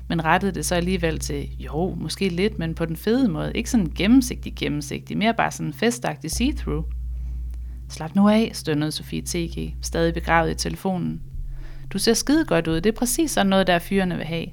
men 0.09 0.25
rettede 0.25 0.53
det 0.53 0.67
så 0.67 0.75
alligevel 0.75 1.19
til, 1.19 1.49
jo, 1.59 1.95
måske 1.95 2.29
lidt, 2.29 2.59
men 2.59 2.75
på 2.75 2.87
den 2.87 2.97
fede 2.97 3.29
måde. 3.29 3.53
Ikke 3.55 3.71
sådan 3.71 3.93
gennemsigtig 3.95 4.55
gennemsigtig, 4.57 5.19
mere 5.19 5.35
bare 5.35 5.51
sådan 5.51 5.73
festagtig 5.73 6.31
see-through. 6.31 6.85
Slap 7.89 8.15
nu 8.15 8.29
af, 8.29 8.51
stønnede 8.53 8.93
Sofie 8.93 9.23
TG, 9.23 9.75
stadig 9.83 10.15
begravet 10.15 10.51
i 10.51 10.55
telefonen. 10.55 11.23
Du 11.93 11.99
ser 11.99 12.15
skide 12.15 12.45
godt 12.45 12.69
ud, 12.69 12.81
det 12.81 12.87
er 12.87 12.99
præcis 12.99 13.31
sådan 13.31 13.47
noget, 13.47 13.67
der 13.67 13.79
fyrene 13.79 14.17
vil 14.17 14.25
have. 14.25 14.47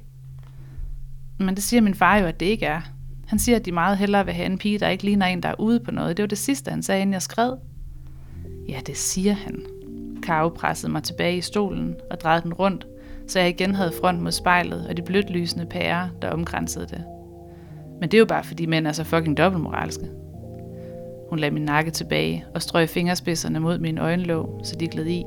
Men 1.38 1.54
det 1.54 1.62
siger 1.62 1.80
min 1.80 1.94
far 1.94 2.16
jo, 2.16 2.26
at 2.26 2.40
det 2.40 2.46
ikke 2.46 2.66
er. 2.66 2.80
Han 3.26 3.38
siger, 3.38 3.56
at 3.56 3.64
de 3.64 3.72
meget 3.72 3.98
hellere 3.98 4.24
vil 4.24 4.34
have 4.34 4.46
en 4.46 4.58
pige, 4.58 4.78
der 4.78 4.88
ikke 4.88 5.04
ligner 5.04 5.26
en, 5.26 5.42
der 5.42 5.48
er 5.48 5.60
ude 5.60 5.80
på 5.80 5.90
noget. 5.90 6.16
Det 6.16 6.22
var 6.22 6.26
det 6.26 6.38
sidste, 6.38 6.70
han 6.70 6.82
sagde, 6.82 7.02
inden 7.02 7.12
jeg 7.12 7.22
skred. 7.22 7.52
Ja, 8.68 8.80
det 8.86 8.96
siger 8.96 9.32
han. 9.32 9.62
Karo 10.22 10.48
pressede 10.48 10.92
mig 10.92 11.02
tilbage 11.02 11.36
i 11.36 11.40
stolen 11.40 11.96
og 12.10 12.20
drejede 12.20 12.42
den 12.42 12.54
rundt, 12.54 12.86
så 13.28 13.38
jeg 13.38 13.48
igen 13.48 13.74
havde 13.74 13.92
front 14.00 14.22
mod 14.22 14.32
spejlet 14.32 14.86
og 14.88 14.96
de 14.96 15.02
blødt 15.02 15.30
lysende 15.30 15.66
pærer, 15.66 16.08
der 16.22 16.30
omkransede 16.30 16.86
det. 16.86 17.04
Men 18.00 18.10
det 18.10 18.14
er 18.14 18.18
jo 18.18 18.26
bare, 18.26 18.44
fordi 18.44 18.66
mænd 18.66 18.86
er 18.86 18.92
så 18.92 19.04
fucking 19.04 19.36
dobbeltmoralske. 19.36 20.06
Hun 21.30 21.38
lagde 21.38 21.54
min 21.54 21.64
nakke 21.64 21.90
tilbage 21.90 22.44
og 22.54 22.62
strøg 22.62 22.88
fingerspidserne 22.88 23.60
mod 23.60 23.78
mine 23.78 24.00
øjenlåg, 24.00 24.60
så 24.64 24.76
de 24.76 24.88
gled 24.88 25.06
i. 25.06 25.24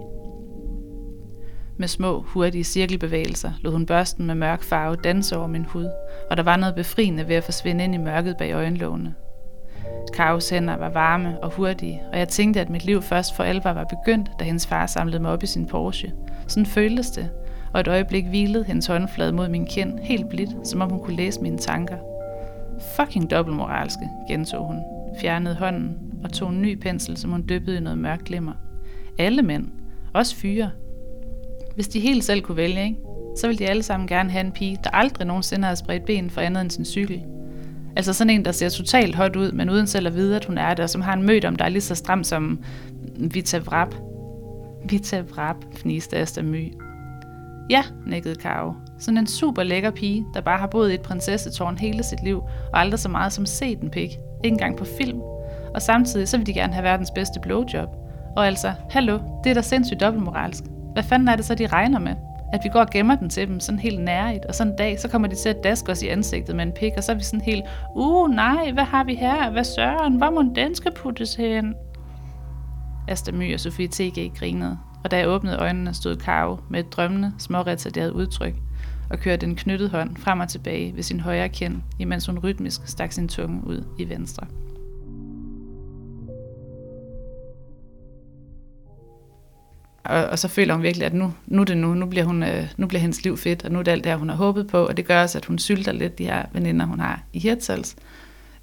Med 1.77 1.87
små, 1.87 2.21
hurtige 2.21 2.63
cirkelbevægelser 2.63 3.51
lod 3.61 3.71
hun 3.71 3.85
børsten 3.85 4.25
med 4.25 4.35
mørk 4.35 4.63
farve 4.63 4.95
danse 4.95 5.37
over 5.37 5.47
min 5.47 5.65
hud, 5.65 5.89
og 6.29 6.37
der 6.37 6.43
var 6.43 6.57
noget 6.57 6.75
befriende 6.75 7.27
ved 7.27 7.35
at 7.35 7.43
forsvinde 7.43 7.83
ind 7.83 7.95
i 7.95 7.97
mørket 7.97 8.37
bag 8.37 8.53
øjenlågene. 8.53 9.13
Karos 10.13 10.49
hænder 10.49 10.77
var 10.77 10.89
varme 10.89 11.43
og 11.43 11.51
hurtige, 11.51 12.01
og 12.11 12.19
jeg 12.19 12.29
tænkte, 12.29 12.61
at 12.61 12.69
mit 12.69 12.85
liv 12.85 13.01
først 13.01 13.35
for 13.35 13.43
alvor 13.43 13.73
var 13.73 13.83
begyndt, 13.83 14.29
da 14.39 14.43
hendes 14.43 14.67
far 14.67 14.85
samlede 14.85 15.19
mig 15.19 15.31
op 15.31 15.43
i 15.43 15.47
sin 15.47 15.65
Porsche. 15.65 16.11
Sådan 16.47 16.65
føltes 16.65 17.09
det, 17.09 17.29
og 17.73 17.79
et 17.79 17.87
øjeblik 17.87 18.25
hvilede 18.25 18.63
hendes 18.63 18.87
håndflade 18.87 19.31
mod 19.31 19.49
min 19.49 19.65
kind, 19.65 19.99
helt 19.99 20.29
blidt, 20.29 20.67
som 20.67 20.81
om 20.81 20.89
hun 20.89 20.99
kunne 20.99 21.17
læse 21.17 21.41
mine 21.41 21.57
tanker. 21.57 21.97
Fucking 22.95 23.31
dobbeltmoralske, 23.31 24.09
gentog 24.27 24.67
hun, 24.67 24.79
fjernede 25.21 25.55
hånden 25.55 25.97
og 26.23 26.33
tog 26.33 26.49
en 26.49 26.61
ny 26.61 26.79
pensel, 26.79 27.17
som 27.17 27.31
hun 27.31 27.45
dyppede 27.49 27.77
i 27.77 27.79
noget 27.79 27.97
mørkt 27.97 28.23
glimmer. 28.23 28.53
Alle 29.19 29.41
mænd, 29.41 29.67
også 30.13 30.35
fyre. 30.35 30.69
Hvis 31.75 31.87
de 31.87 31.99
helt 31.99 32.23
selv 32.23 32.41
kunne 32.41 32.57
vælge, 32.57 32.83
ikke? 32.83 32.97
så 33.35 33.47
ville 33.47 33.59
de 33.59 33.69
alle 33.69 33.83
sammen 33.83 34.07
gerne 34.07 34.31
have 34.31 34.45
en 34.45 34.51
pige, 34.51 34.77
der 34.83 34.89
aldrig 34.89 35.27
nogensinde 35.27 35.65
havde 35.65 35.75
spredt 35.75 36.05
ben 36.05 36.29
for 36.29 36.41
andet 36.41 36.61
end 36.61 36.71
sin 36.71 36.85
cykel. 36.85 37.23
Altså 37.95 38.13
sådan 38.13 38.29
en, 38.29 38.45
der 38.45 38.51
ser 38.51 38.69
totalt 38.69 39.15
hot 39.15 39.35
ud, 39.35 39.51
men 39.51 39.69
uden 39.69 39.87
selv 39.87 40.07
at 40.07 40.15
vide, 40.15 40.35
at 40.35 40.45
hun 40.45 40.57
er 40.57 40.73
der, 40.73 40.87
som 40.87 41.01
har 41.01 41.13
en 41.13 41.23
mødt 41.23 41.45
om, 41.45 41.55
der 41.55 41.65
er 41.65 41.69
lige 41.69 41.81
så 41.81 41.95
stram 41.95 42.23
som 42.23 42.59
Vita 43.17 43.57
Vrap. 43.57 43.95
Vita 44.89 45.21
Vrap, 45.21 45.55
fniste 45.75 46.17
Asta 46.17 46.41
My. 46.41 46.73
Ja, 47.69 47.83
nikkede 48.07 48.35
Karo. 48.35 48.73
Sådan 48.99 49.17
en 49.17 49.27
super 49.27 49.63
lækker 49.63 49.91
pige, 49.91 50.25
der 50.33 50.41
bare 50.41 50.57
har 50.57 50.67
boet 50.67 50.91
i 50.91 50.93
et 50.93 51.01
prinsessetårn 51.01 51.77
hele 51.77 52.03
sit 52.03 52.23
liv, 52.23 52.37
og 52.73 52.79
aldrig 52.79 52.99
så 52.99 53.09
meget 53.09 53.33
som 53.33 53.45
set 53.45 53.79
en 53.79 53.89
pik. 53.89 54.09
Ikke 54.43 54.53
engang 54.53 54.77
på 54.77 54.85
film. 54.97 55.19
Og 55.75 55.81
samtidig 55.81 56.27
så 56.27 56.37
vil 56.37 56.45
de 56.45 56.53
gerne 56.53 56.73
have 56.73 56.83
verdens 56.83 57.11
bedste 57.15 57.39
blowjob. 57.41 57.89
Og 58.35 58.47
altså, 58.47 58.73
hallo, 58.89 59.19
det 59.43 59.49
er 59.49 59.53
da 59.53 59.61
sindssygt 59.61 59.99
dobbeltmoralsk. 59.99 60.63
Hvad 60.93 61.03
fanden 61.03 61.27
er 61.27 61.35
det 61.35 61.45
så, 61.45 61.55
de 61.55 61.67
regner 61.67 61.99
med? 61.99 62.15
At 62.53 62.59
vi 62.63 62.69
går 62.69 62.79
og 62.79 62.89
gemmer 62.89 63.15
den 63.15 63.29
til 63.29 63.47
dem 63.47 63.59
sådan 63.59 63.79
helt 63.79 64.01
nærigt, 64.01 64.45
og 64.45 64.55
sådan 64.55 64.73
en 64.73 64.77
dag, 64.77 64.99
så 64.99 65.07
kommer 65.07 65.27
de 65.27 65.35
til 65.35 65.49
at 65.49 65.63
daske 65.63 65.91
os 65.91 66.01
i 66.01 66.07
ansigtet 66.07 66.55
med 66.55 66.65
en 66.65 66.71
pik, 66.71 66.91
og 66.97 67.03
så 67.03 67.11
er 67.11 67.15
vi 67.15 67.23
sådan 67.23 67.41
helt, 67.41 67.63
uh 67.95 68.29
nej, 68.29 68.71
hvad 68.71 68.83
har 68.83 69.03
vi 69.03 69.15
her? 69.15 69.51
Hvad 69.51 69.63
søren? 69.63 70.15
Hvor 70.15 70.29
må 70.29 70.43
den 70.55 70.75
skal 70.75 70.91
puttes 70.95 71.35
hen? 71.35 71.75
Asta 73.07 73.31
My 73.31 73.53
og 73.53 73.59
Sofie 73.59 73.87
T.G. 73.87 74.31
grinede, 74.35 74.77
og 75.03 75.11
da 75.11 75.17
jeg 75.17 75.27
åbnede 75.27 75.57
øjnene, 75.57 75.93
stod 75.93 76.15
Karo 76.15 76.57
med 76.69 76.79
et 76.79 76.91
drømmende, 76.91 77.33
småretarderet 77.39 78.11
udtryk 78.11 78.53
og 79.09 79.19
kørte 79.19 79.45
en 79.45 79.55
knyttet 79.55 79.89
hånd 79.89 80.17
frem 80.17 80.39
og 80.39 80.49
tilbage 80.49 80.95
ved 80.95 81.03
sin 81.03 81.19
højre 81.19 81.49
kind, 81.49 81.81
imens 81.99 82.25
hun 82.25 82.39
rytmisk 82.39 82.87
stak 82.87 83.11
sin 83.11 83.27
tunge 83.27 83.67
ud 83.67 83.85
i 83.99 84.09
venstre. 84.09 84.47
Og, 90.03 90.25
og 90.25 90.39
så 90.39 90.47
føler 90.47 90.73
hun 90.73 90.83
virkelig, 90.83 91.05
at 91.05 91.13
nu, 91.13 91.33
nu 91.47 91.61
er 91.61 91.65
det 91.65 91.77
nu, 91.77 91.93
nu 91.93 92.05
bliver, 92.05 92.25
hun, 92.25 92.43
øh, 92.43 92.67
nu 92.77 92.87
bliver 92.87 93.01
hendes 93.01 93.23
liv 93.23 93.37
fedt, 93.37 93.65
og 93.65 93.71
nu 93.71 93.79
er 93.79 93.83
det 93.83 93.91
alt 93.91 94.03
det 94.03 94.11
her, 94.11 94.17
hun 94.17 94.29
har 94.29 94.35
håbet 94.35 94.67
på, 94.67 94.85
og 94.85 94.97
det 94.97 95.05
gør 95.05 95.21
også, 95.21 95.37
at 95.37 95.45
hun 95.45 95.59
sylter 95.59 95.91
lidt 95.91 96.17
de 96.17 96.25
her 96.25 96.45
veninder, 96.53 96.85
hun 96.85 96.99
har 96.99 97.21
i 97.33 97.39
Hirtshals. 97.39 97.95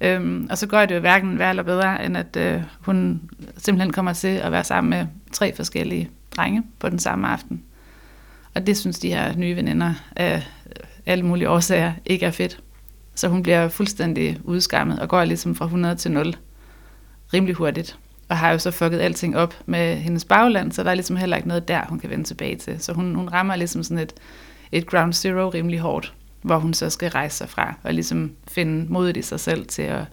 Øhm, 0.01 0.47
og 0.49 0.57
så 0.57 0.67
gør 0.67 0.85
det 0.85 0.95
jo 0.95 0.99
hverken 0.99 1.39
værre 1.39 1.49
eller 1.49 1.63
bedre, 1.63 2.05
end 2.05 2.17
at 2.17 2.37
øh, 2.37 2.61
hun 2.79 3.21
simpelthen 3.57 3.93
kommer 3.93 4.13
til 4.13 4.27
at 4.27 4.51
være 4.51 4.63
sammen 4.63 4.89
med 4.89 5.05
tre 5.31 5.55
forskellige 5.55 6.09
drenge 6.35 6.63
på 6.79 6.89
den 6.89 6.99
samme 6.99 7.27
aften. 7.27 7.63
Og 8.53 8.67
det 8.67 8.77
synes 8.77 8.99
de 8.99 9.09
her 9.09 9.35
nye 9.35 9.55
veninder 9.55 9.93
af 10.15 10.35
øh, 10.35 10.41
alle 11.05 11.25
mulige 11.25 11.49
årsager 11.49 11.93
ikke 12.05 12.25
er 12.25 12.31
fedt. 12.31 12.59
Så 13.15 13.27
hun 13.27 13.43
bliver 13.43 13.67
fuldstændig 13.67 14.39
udskammet 14.43 14.99
og 14.99 15.09
går 15.09 15.23
ligesom 15.23 15.55
fra 15.55 15.65
100 15.65 15.95
til 15.95 16.11
0 16.11 16.35
rimelig 17.33 17.55
hurtigt. 17.55 17.97
Og 18.31 18.37
har 18.37 18.51
jo 18.51 18.57
så 18.57 18.71
fucket 18.71 18.99
alting 18.99 19.37
op 19.37 19.55
med 19.65 19.95
hendes 19.95 20.25
bagland, 20.25 20.71
så 20.71 20.83
der 20.83 20.89
er 20.89 20.93
ligesom 20.93 21.15
heller 21.15 21.37
ikke 21.37 21.47
noget 21.47 21.67
der, 21.67 21.81
hun 21.89 21.99
kan 21.99 22.09
vende 22.09 22.23
tilbage 22.23 22.55
til. 22.55 22.75
Så 22.79 22.93
hun, 22.93 23.15
hun 23.15 23.29
rammer 23.29 23.55
ligesom 23.55 23.83
sådan 23.83 23.97
et, 23.97 24.13
et 24.71 24.85
ground 24.85 25.13
zero 25.13 25.49
rimelig 25.49 25.79
hårdt, 25.79 26.13
hvor 26.41 26.57
hun 26.57 26.73
så 26.73 26.89
skal 26.89 27.09
rejse 27.09 27.37
sig 27.37 27.49
fra 27.49 27.73
og 27.83 27.93
ligesom 27.93 28.31
finde 28.47 28.93
modet 28.93 29.17
i 29.17 29.21
sig 29.21 29.39
selv 29.39 29.65
til 29.65 29.81
at 29.81 30.03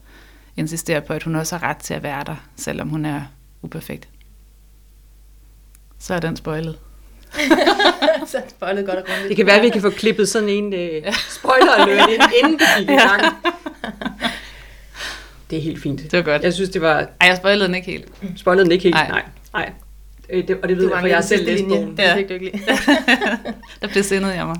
insistere 0.56 1.00
på, 1.00 1.12
at 1.12 1.22
hun 1.22 1.34
også 1.34 1.56
har 1.56 1.68
ret 1.68 1.76
til 1.76 1.94
at 1.94 2.02
være 2.02 2.24
der, 2.24 2.36
selvom 2.56 2.88
hun 2.88 3.04
er 3.04 3.22
uperfekt. 3.62 4.08
Så 5.98 6.14
er 6.14 6.20
den 6.20 6.36
spoilet. 6.36 6.78
så 8.26 8.42
spoilet 8.48 8.86
godt 8.86 8.98
og 8.98 9.04
grundigt. 9.04 9.28
Det 9.28 9.36
kan 9.36 9.46
være, 9.46 9.56
at 9.56 9.62
vi 9.62 9.68
kan 9.68 9.82
få 9.82 9.90
klippet 9.90 10.28
sådan 10.28 10.48
en 10.48 10.66
uh, 10.66 11.14
spoiler 11.28 11.72
alert 11.72 12.08
ind, 12.08 12.22
inden 12.42 12.60
vi 12.60 12.64
gik 12.78 12.90
i 12.90 12.92
gang. 12.92 13.22
Det 15.50 15.58
er 15.58 15.62
helt 15.62 15.82
fint. 15.82 16.00
Det 16.02 16.12
var 16.12 16.22
godt. 16.22 16.42
Jeg 16.42 16.54
synes, 16.54 16.70
det 16.70 16.80
var... 16.82 16.94
Ej, 17.20 17.28
jeg 17.28 17.36
spoilede 17.36 17.66
den 17.66 17.74
ikke 17.74 17.90
helt. 17.90 18.12
Spoilede 18.36 18.64
den 18.64 18.72
ikke 18.72 18.82
helt? 18.82 18.94
Nej. 18.94 19.08
Nej. 19.08 19.22
Nej. 19.52 19.72
Øh, 20.30 20.48
Det, 20.48 20.56
og 20.62 20.68
det 20.68 20.76
ved 20.76 20.90
jeg, 20.90 21.00
for 21.00 21.06
jeg 21.06 21.16
har 21.16 21.22
selv 21.22 21.46
læst 21.46 21.64
bogen. 21.68 21.96
Det 21.96 22.04
fik 22.16 22.28
du 22.28 22.32
ikke 22.34 22.44
lige. 22.46 22.62
Der 23.82 23.88
blev 23.88 24.02
sindet 24.02 24.34
jeg 24.34 24.46
mig. 24.46 24.56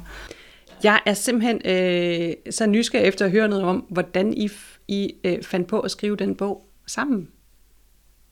Jeg 0.85 1.01
er 1.07 1.14
simpelthen 1.14 1.61
øh, 1.64 2.33
så 2.51 2.66
nysgerrig 2.66 3.07
efter 3.07 3.24
at 3.24 3.31
høre 3.31 3.48
noget 3.48 3.64
om, 3.64 3.85
hvordan 3.90 4.35
I, 4.35 4.51
I 4.88 5.12
øh, 5.24 5.42
fandt 5.42 5.68
på 5.68 5.81
at 5.81 5.90
skrive 5.90 6.16
den 6.16 6.35
bog 6.35 6.62
sammen. 6.87 7.29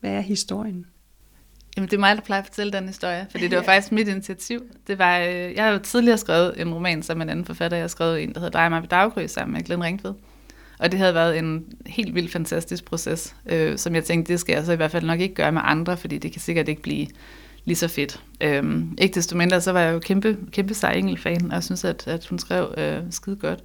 Hvad 0.00 0.10
er 0.10 0.20
historien? 0.20 0.86
Jamen, 1.76 1.90
det 1.90 1.96
er 1.96 2.00
mig, 2.00 2.16
der 2.16 2.22
plejer 2.22 2.42
at 2.42 2.46
fortælle 2.46 2.72
den 2.72 2.86
historie, 2.86 3.26
fordi 3.30 3.48
det 3.48 3.56
var 3.56 3.62
faktisk 3.72 3.92
mit 3.92 4.08
initiativ. 4.08 4.62
Det 4.86 4.98
var, 4.98 5.18
øh, 5.18 5.54
jeg 5.54 5.64
har 5.64 5.70
jo 5.70 5.78
tidligere 5.78 6.18
skrevet 6.18 6.60
en 6.60 6.74
roman 6.74 7.02
sammen 7.02 7.18
med 7.18 7.26
en 7.26 7.30
anden 7.30 7.46
forfatter. 7.46 7.76
Jeg 7.76 7.82
har 7.82 7.88
skrevet 7.88 8.22
en, 8.22 8.34
der 8.34 8.40
hedder 8.40 8.58
Dig 8.58 8.64
og 8.64 8.70
mig 8.70 8.82
ved 8.82 8.88
daggry 8.88 9.26
sammen 9.26 9.52
med 9.54 9.62
Glenn 9.62 9.82
Ringtved. 9.84 10.14
Og 10.78 10.92
det 10.92 11.00
havde 11.00 11.14
været 11.14 11.38
en 11.38 11.64
helt 11.86 12.14
vildt 12.14 12.32
fantastisk 12.32 12.84
proces, 12.84 13.36
øh, 13.46 13.78
som 13.78 13.94
jeg 13.94 14.04
tænkte, 14.04 14.32
det 14.32 14.40
skal 14.40 14.52
jeg 14.52 14.64
så 14.64 14.72
i 14.72 14.76
hvert 14.76 14.90
fald 14.90 15.06
nok 15.06 15.20
ikke 15.20 15.34
gøre 15.34 15.52
med 15.52 15.60
andre, 15.64 15.96
fordi 15.96 16.18
det 16.18 16.32
kan 16.32 16.40
sikkert 16.40 16.68
ikke 16.68 16.82
blive 16.82 17.06
lige 17.64 17.76
så 17.76 17.88
fedt. 17.88 18.22
Øhm, 18.40 18.98
ikke 19.00 19.14
desto 19.14 19.36
mindre, 19.36 19.60
så 19.60 19.72
var 19.72 19.80
jeg 19.80 19.94
jo 19.94 19.98
kæmpe, 19.98 20.36
kæmpe 20.52 20.74
sej 20.74 20.92
Engel-fan, 20.92 21.46
og 21.46 21.54
jeg 21.54 21.64
synes, 21.64 21.84
at, 21.84 22.06
at 22.06 22.26
hun 22.26 22.38
skrev 22.38 22.74
øh, 22.78 22.98
skide 23.10 23.36
godt. 23.36 23.64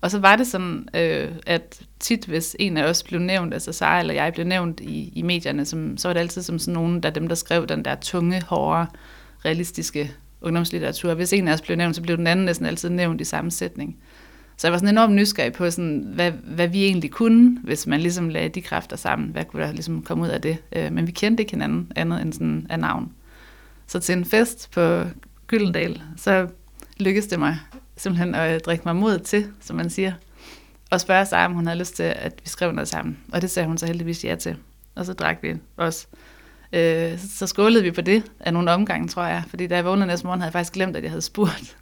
Og 0.00 0.10
så 0.10 0.18
var 0.18 0.36
det 0.36 0.46
sådan, 0.46 0.88
øh, 0.94 1.28
at 1.46 1.80
tit, 2.00 2.24
hvis 2.24 2.56
en 2.58 2.76
af 2.76 2.84
os 2.84 3.02
blev 3.02 3.20
nævnt, 3.20 3.54
altså 3.54 3.72
Sara 3.72 4.00
eller 4.00 4.14
jeg 4.14 4.32
blev 4.32 4.46
nævnt 4.46 4.80
i, 4.80 5.12
i 5.14 5.22
medierne, 5.22 5.64
som, 5.64 5.96
så 5.96 6.08
var 6.08 6.12
det 6.12 6.20
altid 6.20 6.42
som 6.42 6.58
sådan 6.58 6.74
nogen, 6.74 7.02
der 7.02 7.10
dem, 7.10 7.28
der 7.28 7.34
skrev 7.34 7.66
den 7.66 7.84
der 7.84 7.94
tunge, 7.94 8.42
hårde, 8.42 8.86
realistiske 9.44 10.12
ungdomslitteratur. 10.40 11.14
Hvis 11.14 11.32
en 11.32 11.48
af 11.48 11.52
os 11.52 11.60
blev 11.60 11.76
nævnt, 11.76 11.96
så 11.96 12.02
blev 12.02 12.16
den 12.16 12.26
anden 12.26 12.44
næsten 12.44 12.66
altid 12.66 12.88
nævnt 12.88 13.20
i 13.20 13.24
samme 13.24 13.50
sætning. 13.50 13.96
Så 14.60 14.66
jeg 14.66 14.72
var 14.72 14.78
sådan 14.78 14.94
enormt 14.94 15.14
nysgerrig 15.14 15.52
på, 15.52 15.70
sådan, 15.70 16.10
hvad, 16.14 16.30
hvad 16.30 16.68
vi 16.68 16.84
egentlig 16.84 17.10
kunne, 17.10 17.58
hvis 17.64 17.86
man 17.86 18.00
ligesom 18.00 18.28
lagde 18.28 18.48
de 18.48 18.62
kræfter 18.62 18.96
sammen. 18.96 19.28
Hvad 19.28 19.44
kunne 19.44 19.62
der 19.62 19.72
ligesom 19.72 20.02
komme 20.02 20.24
ud 20.24 20.28
af 20.28 20.40
det? 20.40 20.58
Øh, 20.72 20.92
men 20.92 21.06
vi 21.06 21.12
kendte 21.12 21.42
ikke 21.42 21.52
hinanden 21.52 21.92
andet 21.96 22.22
end 22.22 22.32
sådan 22.32 22.66
af 22.70 22.78
navn. 22.78 23.12
Så 23.86 23.98
til 23.98 24.12
en 24.12 24.24
fest 24.24 24.70
på 24.70 25.02
Gyldendal, 25.46 26.02
så 26.16 26.48
lykkedes 26.96 27.26
det 27.26 27.38
mig 27.38 27.58
simpelthen 27.96 28.34
at 28.34 28.66
drikke 28.66 28.82
mig 28.86 28.96
mod 28.96 29.18
til, 29.18 29.46
som 29.60 29.76
man 29.76 29.90
siger, 29.90 30.12
og 30.90 31.00
spørge 31.00 31.26
sig, 31.26 31.44
om 31.44 31.52
hun 31.52 31.66
havde 31.66 31.78
lyst 31.78 31.96
til, 31.96 32.02
at 32.02 32.32
vi 32.42 32.48
skrev 32.48 32.72
noget 32.72 32.88
sammen. 32.88 33.18
Og 33.32 33.42
det 33.42 33.50
sagde 33.50 33.66
hun 33.66 33.78
så 33.78 33.86
heldigvis 33.86 34.24
ja 34.24 34.34
til. 34.34 34.56
Og 34.94 35.06
så 35.06 35.12
drak 35.12 35.38
vi 35.42 35.54
også. 35.76 36.06
Øh, 36.72 37.18
så 37.18 37.46
skålede 37.46 37.82
vi 37.82 37.90
på 37.90 38.00
det 38.00 38.22
af 38.40 38.52
nogle 38.52 38.70
omgange, 38.70 39.08
tror 39.08 39.24
jeg. 39.24 39.42
Fordi 39.48 39.66
da 39.66 39.74
jeg 39.74 39.84
vågnede 39.84 40.06
næste 40.06 40.26
morgen, 40.26 40.40
havde 40.40 40.48
jeg 40.48 40.52
faktisk 40.52 40.72
glemt, 40.72 40.96
at 40.96 41.02
jeg 41.02 41.10
havde 41.10 41.22
spurgt. 41.22 41.76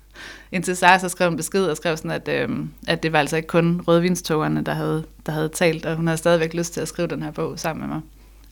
Indtil 0.53 0.77
Sara 0.77 0.99
så 0.99 1.09
skrev 1.09 1.29
en 1.29 1.37
besked 1.37 1.65
og 1.65 1.77
skrev 1.77 1.97
sådan, 1.97 2.11
at, 2.11 2.29
øh, 2.29 2.49
at 2.87 3.03
det 3.03 3.13
var 3.13 3.19
altså 3.19 3.37
ikke 3.37 3.49
kun 3.49 3.81
rødvinstogerne, 3.89 4.63
der 4.65 4.73
havde, 4.75 5.05
der 5.27 5.33
havde 5.33 5.49
talt, 5.49 5.87
og 5.87 5.97
hun 5.97 6.07
havde 6.07 6.19
stadigvæk 6.19 6.55
lyst 6.55 6.75
til 6.75 6.81
at 6.81 6.89
skrive 6.89 7.09
den 7.09 7.23
her 7.23 7.31
bog 7.31 7.59
sammen 7.59 7.81
med 7.87 7.95
mig. 7.95 8.03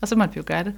Og 0.01 0.09
så 0.09 0.17
måtte 0.17 0.35
vi 0.35 0.39
jo 0.39 0.45
gøre 0.47 0.65
det. 0.65 0.75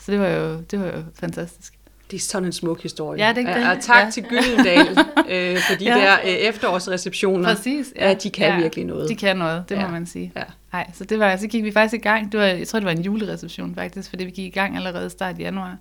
Så 0.00 0.12
det 0.12 0.20
var 0.20 0.28
jo, 0.28 0.60
det 0.70 0.80
var 0.80 0.86
jo 0.86 1.02
fantastisk. 1.20 1.72
Det 2.10 2.16
er 2.16 2.20
sådan 2.20 2.46
en 2.46 2.52
smuk 2.52 2.82
historie. 2.82 3.26
Ja, 3.26 3.32
det 3.32 3.48
er 3.48 3.58
det. 3.58 3.68
Og 3.70 3.76
tak 3.80 4.04
Ja. 4.04 4.10
til 4.10 4.22
Gyldendal 4.22 4.88
øh, 5.30 5.58
for 5.68 5.74
de 5.78 5.84
Ja. 5.84 5.94
der 5.94 6.16
øh, 6.24 6.28
efterårsreceptioner. 6.30 7.54
Præcis. 7.54 7.92
Ja, 7.96 8.14
de 8.14 8.30
kan 8.30 8.62
virkelig 8.62 8.84
noget. 8.84 9.08
De 9.08 9.14
kan 9.16 9.36
noget, 9.36 9.64
det 9.68 9.74
Ja. 9.76 9.82
må 9.86 9.88
man 9.92 10.06
sige. 10.06 10.32
Ja. 10.36 10.42
Nej, 10.72 10.90
så 10.94 11.04
det 11.04 11.18
var, 11.18 11.36
så 11.36 11.46
gik 11.46 11.64
vi 11.64 11.72
faktisk 11.72 11.94
i 11.94 12.08
gang. 12.08 12.32
Det 12.32 12.40
var, 12.40 12.46
jeg 12.46 12.68
tror, 12.68 12.78
det 12.78 12.86
var 12.86 12.92
en 12.92 13.02
julereception 13.02 13.74
faktisk, 13.74 14.10
fordi 14.10 14.24
vi 14.24 14.30
gik 14.30 14.46
i 14.46 14.58
gang 14.58 14.76
allerede 14.76 15.10
start 15.10 15.38
i 15.38 15.42
januar 15.42 15.76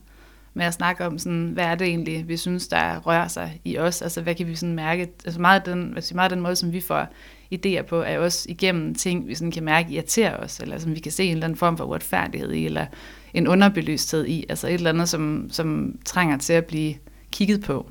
med 0.54 0.66
at 0.66 0.74
snakke 0.74 1.06
om, 1.06 1.18
sådan, 1.18 1.52
hvad 1.54 1.66
er 1.66 1.76
det 1.76 1.88
egentlig, 1.88 2.28
vi 2.28 2.38
synes, 2.38 2.68
der 2.68 3.00
rører 3.00 3.28
sig 3.28 3.62
i 3.66 3.78
os? 3.78 4.02
Altså, 4.02 4.22
hvad 4.22 4.36
kan 4.36 4.48
vi 4.48 4.56
sådan 4.56 4.76
mærke? 4.76 5.02
Altså, 5.26 5.42
meget 5.42 5.66
den, 5.66 5.94
altså, 5.96 6.16
meget 6.16 6.32
den 6.32 6.42
måde, 6.42 6.56
som 6.56 6.74
vi 6.74 6.82
får 6.82 7.08
idéer 7.56 7.82
på, 7.82 8.02
er 8.02 8.20
også 8.20 8.46
igennem 8.50 8.96
ting, 8.96 9.28
vi 9.28 9.36
sådan 9.36 9.52
kan 9.52 9.64
mærke 9.64 9.94
irriterer 9.94 10.38
os, 10.38 10.60
eller 10.60 10.78
som 10.78 10.96
vi 10.96 11.00
kan 11.00 11.12
se 11.12 11.24
en 11.24 11.32
eller 11.32 11.46
anden 11.46 11.58
form 11.58 11.78
for 11.78 11.86
uretfærdighed 11.86 12.52
i, 12.52 12.66
eller 12.66 12.86
en 13.34 13.48
underbelysthed 13.48 14.26
i, 14.26 14.46
altså 14.50 14.68
et 14.68 14.74
eller 14.74 14.90
andet, 14.90 15.10
som, 15.10 15.48
som 15.52 16.00
trænger 16.06 16.38
til 16.38 16.54
at 16.54 16.66
blive 16.66 16.96
kigget 17.32 17.62
på. 17.62 17.90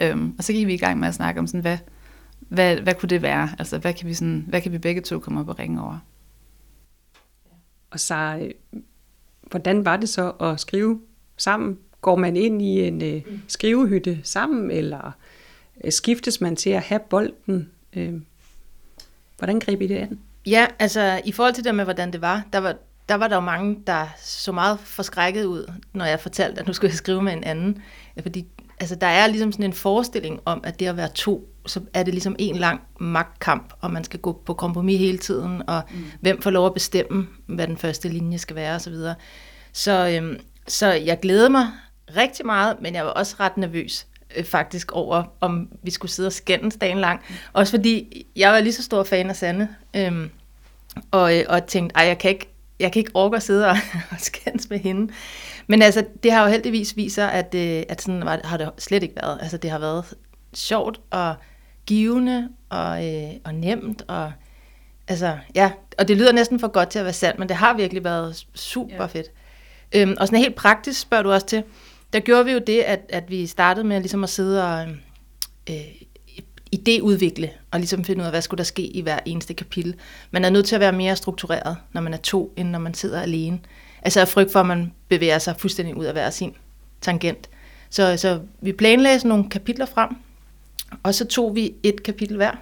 Øhm, 0.00 0.34
og 0.38 0.44
så 0.44 0.52
gik 0.52 0.66
vi 0.66 0.74
i 0.74 0.78
gang 0.78 1.00
med 1.00 1.08
at 1.08 1.14
snakke 1.14 1.40
om, 1.40 1.46
sådan, 1.46 1.60
hvad, 1.60 1.78
hvad, 2.38 2.76
hvad 2.76 2.94
kunne 2.94 3.08
det 3.08 3.22
være? 3.22 3.48
Altså, 3.58 3.78
hvad 3.78 3.94
kan 3.94 4.08
vi, 4.08 4.14
sådan, 4.14 4.44
hvad 4.48 4.60
kan 4.60 4.72
vi 4.72 4.78
begge 4.78 5.00
to 5.00 5.18
komme 5.18 5.40
op 5.40 5.48
og 5.48 5.58
ringe 5.58 5.82
over? 5.82 5.98
Og 7.90 8.00
så, 8.00 8.38
øh, 8.42 8.80
hvordan 9.50 9.84
var 9.84 9.96
det 9.96 10.08
så 10.08 10.30
at 10.30 10.60
skrive 10.60 11.00
sammen? 11.36 11.78
Går 12.00 12.16
man 12.16 12.36
ind 12.36 12.62
i 12.62 12.86
en 12.86 13.02
øh, 13.02 13.22
skrivehytte 13.48 14.18
sammen, 14.22 14.70
eller 14.70 15.12
øh, 15.84 15.92
skiftes 15.92 16.40
man 16.40 16.56
til 16.56 16.70
at 16.70 16.82
have 16.82 17.00
bolden? 17.10 17.70
Øh, 17.92 18.14
hvordan 19.38 19.60
greb 19.60 19.82
I 19.82 19.86
det 19.86 19.96
an? 19.96 20.18
Ja, 20.46 20.66
altså 20.78 21.20
i 21.24 21.32
forhold 21.32 21.54
til 21.54 21.64
det 21.64 21.74
med, 21.74 21.84
hvordan 21.84 22.12
det 22.12 22.20
var, 22.20 22.44
der 22.52 22.58
var, 22.58 22.74
der 23.08 23.14
var 23.14 23.28
der 23.28 23.36
jo 23.36 23.40
mange, 23.40 23.78
der 23.86 24.06
så 24.18 24.52
meget 24.52 24.80
forskrækket 24.80 25.44
ud, 25.44 25.72
når 25.92 26.04
jeg 26.04 26.20
fortalte, 26.20 26.60
at 26.60 26.66
nu 26.66 26.72
skulle 26.72 26.90
jeg 26.90 26.96
skrive 26.96 27.22
med 27.22 27.32
en 27.32 27.44
anden. 27.44 27.82
Fordi 28.22 28.46
altså, 28.80 28.94
der 28.94 29.06
er 29.06 29.26
ligesom 29.26 29.52
sådan 29.52 29.64
en 29.64 29.72
forestilling 29.72 30.40
om, 30.44 30.60
at 30.64 30.80
det 30.80 30.86
at 30.86 30.96
være 30.96 31.08
to, 31.08 31.48
så 31.66 31.80
er 31.94 32.02
det 32.02 32.14
ligesom 32.14 32.36
en 32.38 32.56
lang 32.56 32.80
magtkamp, 33.00 33.72
og 33.80 33.90
man 33.90 34.04
skal 34.04 34.20
gå 34.20 34.42
på 34.46 34.54
kompromis 34.54 34.98
hele 34.98 35.18
tiden, 35.18 35.62
og 35.68 35.82
mm. 35.90 36.04
hvem 36.20 36.42
får 36.42 36.50
lov 36.50 36.66
at 36.66 36.74
bestemme, 36.74 37.26
hvad 37.46 37.66
den 37.66 37.76
første 37.76 38.08
linje 38.08 38.38
skal 38.38 38.56
være 38.56 38.74
osv. 38.74 38.94
Så, 38.94 39.14
så, 39.72 40.08
øhm, 40.08 40.40
så 40.68 40.86
jeg 40.86 41.20
glæder 41.20 41.48
mig 41.48 41.68
rigtig 42.16 42.46
meget, 42.46 42.76
men 42.80 42.94
jeg 42.94 43.04
var 43.04 43.10
også 43.10 43.36
ret 43.40 43.56
nervøs 43.56 44.06
øh, 44.36 44.44
faktisk 44.44 44.92
over, 44.92 45.24
om 45.40 45.68
vi 45.82 45.90
skulle 45.90 46.12
sidde 46.12 46.26
og 46.26 46.32
skændes 46.32 46.76
dagen 46.76 46.98
lang. 46.98 47.20
Også 47.52 47.70
fordi 47.70 48.26
jeg 48.36 48.52
var 48.52 48.60
lige 48.60 48.72
så 48.72 48.82
stor 48.82 49.04
fan 49.04 49.30
af 49.30 49.36
Sanne, 49.36 49.68
øhm, 49.96 50.30
og, 51.10 51.38
øh, 51.38 51.44
og 51.48 51.66
tænkte, 51.66 51.96
ej, 51.96 52.02
jeg 52.02 52.18
kan 52.18 52.30
ikke, 52.30 52.48
jeg 52.80 52.92
kan 52.92 53.00
ikke 53.00 53.10
orke 53.14 53.36
at 53.36 53.42
sidde 53.42 53.66
og, 53.66 53.76
og 54.10 54.16
skændes 54.18 54.70
med 54.70 54.78
hende. 54.78 55.12
Men 55.66 55.82
altså, 55.82 56.04
det 56.22 56.32
har 56.32 56.42
jo 56.42 56.50
heldigvis 56.50 56.96
vist 56.96 57.14
sig, 57.14 57.32
at, 57.32 57.54
øh, 57.54 57.82
at 57.88 58.02
sådan 58.02 58.24
var, 58.24 58.40
har 58.44 58.56
det 58.56 58.70
slet 58.78 59.02
ikke 59.02 59.16
været. 59.22 59.38
Altså, 59.42 59.56
det 59.56 59.70
har 59.70 59.78
været 59.78 60.04
sjovt 60.54 61.00
og 61.10 61.34
givende 61.86 62.48
og, 62.68 63.06
øh, 63.06 63.30
og 63.44 63.54
nemt. 63.54 64.02
Og, 64.08 64.32
altså, 65.08 65.38
ja, 65.54 65.70
og 65.98 66.08
det 66.08 66.16
lyder 66.16 66.32
næsten 66.32 66.60
for 66.60 66.68
godt 66.68 66.88
til 66.88 66.98
at 66.98 67.04
være 67.04 67.14
sandt, 67.14 67.38
men 67.38 67.48
det 67.48 67.56
har 67.56 67.74
virkelig 67.74 68.04
været 68.04 68.46
super 68.54 68.96
ja. 68.96 69.06
fedt. 69.06 69.30
Øhm, 69.94 70.16
og 70.20 70.26
sådan 70.26 70.38
helt 70.38 70.54
praktisk 70.54 71.00
spørger 71.00 71.22
du 71.22 71.32
også 71.32 71.46
til, 71.46 71.62
der 72.12 72.20
gjorde 72.20 72.44
vi 72.44 72.52
jo 72.52 72.60
det, 72.66 72.80
at, 72.80 73.00
at 73.08 73.30
vi 73.30 73.46
startede 73.46 73.86
med 73.86 74.00
ligesom 74.00 74.24
at 74.24 74.30
sidde 74.30 74.64
og 74.64 74.82
øhm, 74.82 74.98
øh, 75.70 75.86
idéudvikle, 76.76 77.48
og 77.70 77.78
ligesom 77.78 78.04
finde 78.04 78.20
ud 78.20 78.24
af, 78.24 78.32
hvad 78.32 78.42
skulle 78.42 78.58
der 78.58 78.64
ske 78.64 78.82
i 78.82 79.00
hver 79.00 79.18
eneste 79.26 79.54
kapitel. 79.54 79.94
Man 80.30 80.44
er 80.44 80.50
nødt 80.50 80.66
til 80.66 80.74
at 80.74 80.80
være 80.80 80.92
mere 80.92 81.16
struktureret, 81.16 81.76
når 81.92 82.00
man 82.00 82.14
er 82.14 82.18
to, 82.18 82.52
end 82.56 82.68
når 82.68 82.78
man 82.78 82.94
sidder 82.94 83.20
alene. 83.20 83.58
Altså 84.02 84.20
af 84.20 84.28
frygt 84.28 84.52
for, 84.52 84.60
at 84.60 84.66
man 84.66 84.92
bevæger 85.08 85.38
sig 85.38 85.54
fuldstændig 85.58 85.96
ud 85.96 86.04
af 86.04 86.12
hver 86.12 86.30
sin 86.30 86.54
tangent. 87.00 87.48
Så, 87.90 88.16
så 88.16 88.40
vi 88.60 88.72
planlagde 88.72 89.18
sådan 89.18 89.28
nogle 89.28 89.50
kapitler 89.50 89.86
frem, 89.86 90.08
og 91.02 91.14
så 91.14 91.24
tog 91.24 91.54
vi 91.54 91.74
et 91.82 92.02
kapitel 92.02 92.36
hver. 92.36 92.52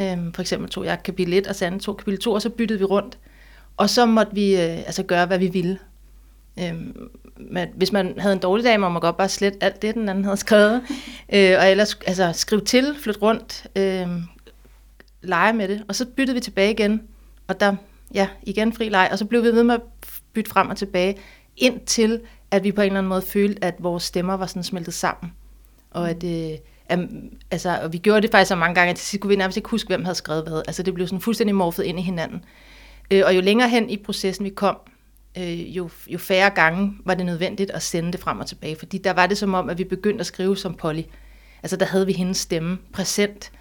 Øhm, 0.00 0.32
for 0.32 0.42
eksempel 0.42 0.70
tog 0.70 0.84
jeg 0.84 1.02
kapitel 1.02 1.32
1, 1.32 1.46
og 1.46 1.56
Sande 1.56 1.78
tog 1.78 1.96
kapitel 1.96 2.20
2, 2.20 2.32
og 2.32 2.42
så 2.42 2.50
byttede 2.50 2.78
vi 2.78 2.84
rundt. 2.84 3.18
Og 3.76 3.90
så 3.90 4.06
måtte 4.06 4.34
vi 4.34 4.54
øh, 4.54 4.78
altså 4.78 5.02
gøre, 5.02 5.26
hvad 5.26 5.38
vi 5.38 5.48
ville. 5.48 5.78
Øhm, 6.62 7.10
man, 7.36 7.68
hvis 7.74 7.92
man 7.92 8.14
havde 8.18 8.32
en 8.32 8.40
dårlig 8.40 8.64
dag, 8.64 8.80
må 8.80 8.88
man 8.88 9.00
godt 9.00 9.16
bare 9.16 9.28
slette 9.28 9.64
alt 9.64 9.82
det, 9.82 9.94
den 9.94 10.08
anden 10.08 10.24
havde 10.24 10.36
skrevet. 10.36 10.82
øh, 11.32 11.56
og 11.58 11.70
ellers 11.70 11.98
altså, 12.06 12.32
skrive 12.32 12.60
til, 12.60 12.94
flytte 13.02 13.20
rundt, 13.20 13.66
øh, 13.76 14.08
lege 15.22 15.52
med 15.52 15.68
det. 15.68 15.84
Og 15.88 15.94
så 15.94 16.06
byttede 16.06 16.34
vi 16.34 16.40
tilbage 16.40 16.70
igen. 16.70 17.02
Og 17.46 17.60
der, 17.60 17.76
ja, 18.14 18.28
igen 18.42 18.72
fri 18.72 18.88
leg. 18.88 19.08
Og 19.12 19.18
så 19.18 19.24
blev 19.24 19.42
vi 19.42 19.48
ved 19.48 19.62
med 19.62 19.74
at 19.74 19.80
bytte 20.32 20.50
frem 20.50 20.68
og 20.68 20.76
tilbage, 20.76 21.16
indtil 21.56 22.20
at 22.50 22.64
vi 22.64 22.72
på 22.72 22.80
en 22.80 22.86
eller 22.86 22.98
anden 22.98 23.08
måde 23.08 23.22
følte, 23.22 23.64
at 23.64 23.74
vores 23.78 24.02
stemmer 24.02 24.34
var 24.34 24.46
sådan 24.46 24.62
smeltet 24.62 24.94
sammen. 24.94 25.32
Og 25.90 26.10
at, 26.10 26.24
øh, 26.24 26.58
at, 26.88 26.98
altså, 27.50 27.78
og 27.82 27.92
vi 27.92 27.98
gjorde 27.98 28.20
det 28.20 28.30
faktisk 28.30 28.48
så 28.48 28.56
mange 28.56 28.74
gange, 28.74 28.90
at 28.90 28.96
til 28.96 29.06
sidst 29.06 29.20
kunne 29.20 29.28
vi 29.28 29.36
nærmest 29.36 29.56
ikke 29.56 29.68
huske, 29.68 29.88
hvem 29.88 30.04
havde 30.04 30.14
skrevet 30.14 30.48
hvad. 30.48 30.62
Altså 30.66 30.82
det 30.82 30.94
blev 30.94 31.06
sådan 31.06 31.20
fuldstændig 31.20 31.54
morfet 31.54 31.82
ind 31.82 31.98
i 31.98 32.02
hinanden. 32.02 32.44
Øh, 33.10 33.22
og 33.26 33.36
jo 33.36 33.40
længere 33.40 33.68
hen 33.68 33.90
i 33.90 33.96
processen 33.96 34.44
vi 34.44 34.50
kom, 34.50 34.76
øh, 35.36 35.76
jo, 35.76 35.90
jo 36.08 36.18
færre 36.18 36.50
gange 36.50 36.92
var 37.04 37.14
det 37.14 37.26
nødvendigt 37.26 37.70
at 37.70 37.82
sende 37.82 38.12
det 38.12 38.20
frem 38.20 38.40
og 38.40 38.46
tilbage, 38.46 38.76
fordi 38.76 38.98
der 38.98 39.12
var 39.12 39.26
det 39.26 39.38
som 39.38 39.54
om, 39.54 39.68
at 39.70 39.78
vi 39.78 39.84
begyndte 39.84 40.20
at 40.20 40.26
skrive 40.26 40.56
som 40.56 40.74
Polly. 40.74 41.02
Altså 41.62 41.76
der 41.76 41.86
havde 41.86 42.06
vi 42.06 42.12
hendes 42.12 42.36
stemme 42.36 42.78
præsent. 42.92 43.52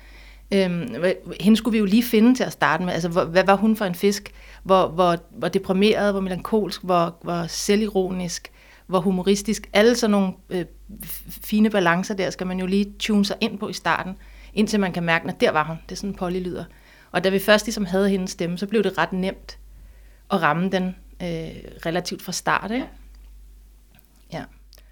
Øhm, 0.53 0.95
hende 1.41 1.57
skulle 1.57 1.71
vi 1.71 1.79
jo 1.79 1.85
lige 1.85 2.03
finde 2.03 2.35
til 2.35 2.43
at 2.43 2.51
starte 2.51 2.83
med. 2.83 2.93
Altså, 2.93 3.09
hvor, 3.09 3.23
hvad 3.23 3.43
var 3.45 3.55
hun 3.55 3.75
for 3.75 3.85
en 3.85 3.95
fisk? 3.95 4.31
Hvor, 4.63 4.87
hvor, 4.87 5.15
hvor 5.37 5.47
deprimeret, 5.47 6.13
hvor 6.13 6.21
melankolsk, 6.21 6.83
hvor, 6.83 7.17
hvor 7.21 7.47
selvironisk, 7.47 8.51
hvor 8.87 8.99
humoristisk. 8.99 9.69
Alle 9.73 9.95
sådan 9.95 10.11
nogle 10.11 10.33
øh, 10.49 10.65
fine 11.27 11.69
balancer 11.69 12.13
der 12.13 12.29
skal 12.29 12.47
man 12.47 12.59
jo 12.59 12.65
lige 12.65 12.93
tune 12.99 13.25
sig 13.25 13.35
ind 13.41 13.59
på 13.59 13.69
i 13.69 13.73
starten, 13.73 14.15
indtil 14.53 14.79
man 14.79 14.91
kan 14.91 15.03
mærke, 15.03 15.29
at 15.29 15.41
der 15.41 15.51
var 15.51 15.63
hun. 15.63 15.77
Det 15.89 15.91
er 15.91 15.95
sådan, 15.95 16.15
Polly 16.15 16.39
lyder. 16.39 16.65
Og 17.11 17.23
da 17.23 17.29
vi 17.29 17.39
først 17.39 17.65
ligesom 17.65 17.85
havde 17.85 18.09
hendes 18.09 18.31
stemme, 18.31 18.57
så 18.57 18.67
blev 18.67 18.83
det 18.83 18.97
ret 18.97 19.13
nemt 19.13 19.57
at 20.31 20.41
ramme 20.41 20.69
den 20.69 20.95
øh, 21.21 21.27
relativt 21.85 22.21
fra 22.21 22.31
start. 22.31 22.71
Ikke? 22.71 22.87
Ja. 24.33 24.43